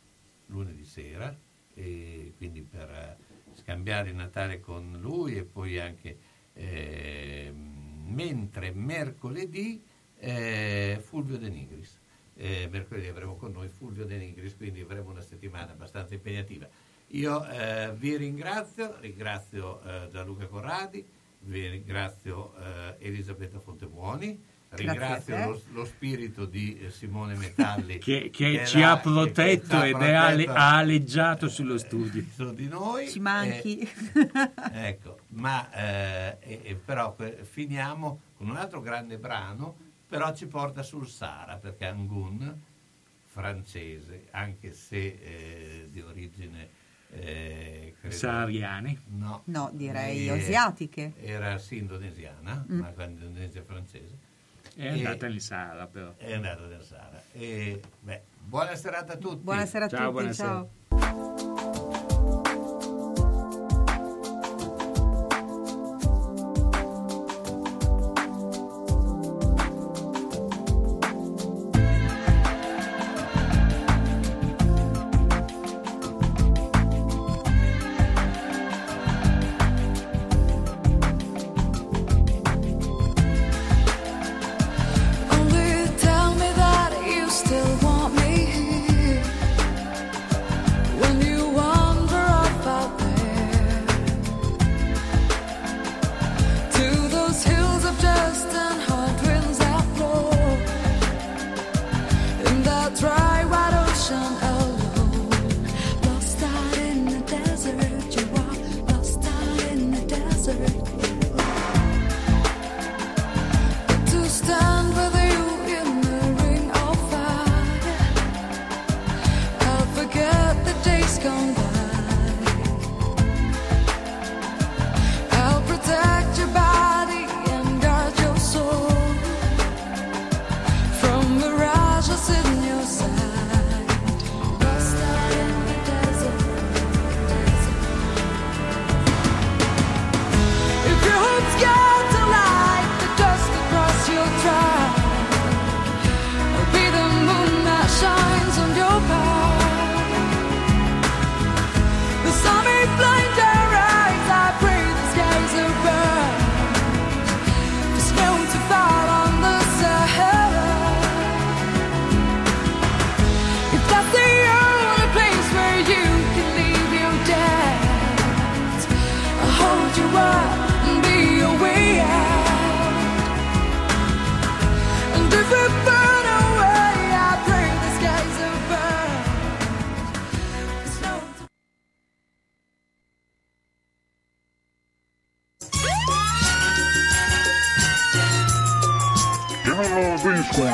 lunedì 0.48 0.84
sera, 0.84 1.34
quindi 1.74 2.62
per 2.62 3.18
scambiare 3.68 4.14
Natale 4.14 4.62
con 4.62 4.98
lui 5.02 5.36
e 5.36 5.44
poi 5.44 5.78
anche 5.78 6.18
ehm, 6.54 8.06
mentre 8.08 8.72
mercoledì 8.72 9.84
eh, 10.20 10.98
Fulvio 11.02 11.38
De 11.38 11.50
Nigris. 11.50 12.00
Eh, 12.36 12.70
mercoledì 12.72 13.08
avremo 13.08 13.36
con 13.36 13.52
noi 13.52 13.68
Fulvio 13.68 14.06
De 14.06 14.16
Nigris, 14.16 14.56
quindi 14.56 14.80
avremo 14.80 15.10
una 15.10 15.22
settimana 15.22 15.74
abbastanza 15.74 16.14
impegnativa. 16.14 16.66
Io 17.08 17.46
eh, 17.46 17.94
vi 17.94 18.16
ringrazio, 18.16 18.98
ringrazio 19.02 19.82
eh, 19.82 20.08
Gianluca 20.12 20.48
Corradi, 20.48 21.06
vi 21.40 21.68
ringrazio 21.68 22.56
eh, 22.56 22.96
Elisabetta 23.00 23.60
Fontebuoni, 23.60 24.42
ringrazio 24.70 25.38
lo, 25.38 25.62
lo 25.72 25.86
spirito 25.86 26.46
di 26.46 26.78
eh, 26.80 26.92
Simone 26.92 27.36
Metalli 27.36 27.98
Che, 28.04 28.30
che 28.32 28.62
è 28.62 28.66
ci 28.66 28.82
ha 28.84 28.98
protetto 28.98 29.80
che 29.80 29.90
ed 29.90 29.96
è 30.02 30.14
ale- 30.14 30.44
protetto 30.44 30.60
ha 30.60 30.76
aleggiato 30.78 31.50
sullo 31.50 31.78
studio. 31.78 32.24
su 32.34 32.54
di 32.54 32.68
noi. 32.68 33.10
Ci 33.10 33.20
manchi. 33.20 33.80
Eh, 33.80 33.90
ecco, 34.88 35.20
ma 35.30 35.70
eh, 36.40 36.80
però 36.84 37.16
finiamo 37.44 38.20
con 38.38 38.50
un 38.50 38.58
altro 38.58 38.82
grande 38.82 39.18
brano, 39.18 39.76
però 40.08 40.34
ci 40.34 40.46
porta 40.48 40.84
sul 40.84 41.08
Sahara, 41.08 41.56
perché 41.58 41.86
Angun, 41.86 42.62
francese, 43.26 44.28
anche 44.32 44.74
se 44.74 44.98
eh, 45.22 45.90
di 45.92 46.02
origine 46.02 46.70
eh, 47.12 47.94
credo- 48.00 48.16
Sahariane? 48.16 49.02
No, 49.08 49.42
No, 49.46 49.70
direi 49.74 50.28
Eh, 50.28 50.32
asiatiche. 50.32 51.14
Era 51.22 51.58
sì 51.58 51.78
indonesiana, 51.78 52.66
Mm. 52.70 52.80
ma 52.80 52.92
indonesia 53.04 53.64
francese. 53.64 54.26
È 54.78 54.84
E- 54.84 54.90
andata 54.90 55.28
nel 55.28 55.42
Sahara 55.42 55.88
però. 55.88 56.14
È 56.18 56.34
andata 56.34 56.66
nel 56.68 56.84
Sahara. 56.84 57.20
E, 57.34 57.82
beh, 58.00 58.22
buona 58.44 58.76
serata 58.76 59.14
a 59.14 59.18
tutti. 59.18 59.42
Buonasera 59.42 59.86
a 59.86 59.90
Ciao, 59.90 60.00
tutti, 60.00 60.12
buonasera. 60.12 60.68
ciao. 60.90 62.46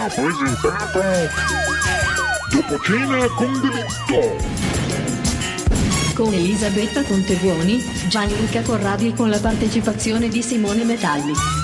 Ha 0.03 0.09
Dopo 2.51 2.79
cena 2.81 3.25
con 3.35 3.61
delitto. 3.61 4.35
Con 6.13 6.33
Elisabetta 6.33 7.03
Contebuoni, 7.03 7.81
Gianluca 8.09 8.61
Corradi 8.61 9.07
e 9.07 9.13
con 9.13 9.29
la 9.29 9.39
partecipazione 9.39 10.27
di 10.27 10.43
Simone 10.43 10.83
Metalli. 10.83 11.62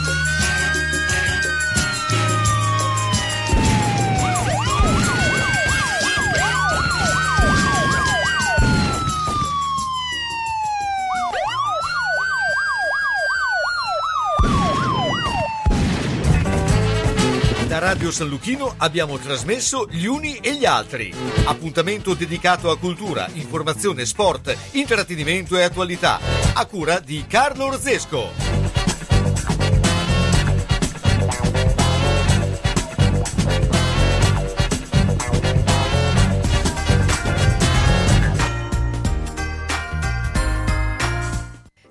San 18.20 18.28
Luchino 18.28 18.74
abbiamo 18.80 19.18
trasmesso 19.18 19.88
Gli 19.90 20.04
Uni 20.04 20.40
e 20.42 20.56
gli 20.56 20.66
Altri. 20.66 21.14
Appuntamento 21.46 22.14
dedicato 22.14 22.70
a 22.70 22.78
cultura, 22.78 23.30
informazione, 23.36 24.06
sport, 24.06 24.54
intrattenimento 24.72 25.56
e 25.56 25.64
attualità. 25.64 26.20
A 26.54 26.66
cura 26.66 27.00
di 27.00 27.24
Carlo 27.30 27.68
Orzesco. 27.68 28.60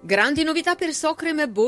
Grandi 0.09 0.43
novità 0.43 0.75
per 0.75 0.95
Socrem 0.95 1.53
Ball 1.53 1.67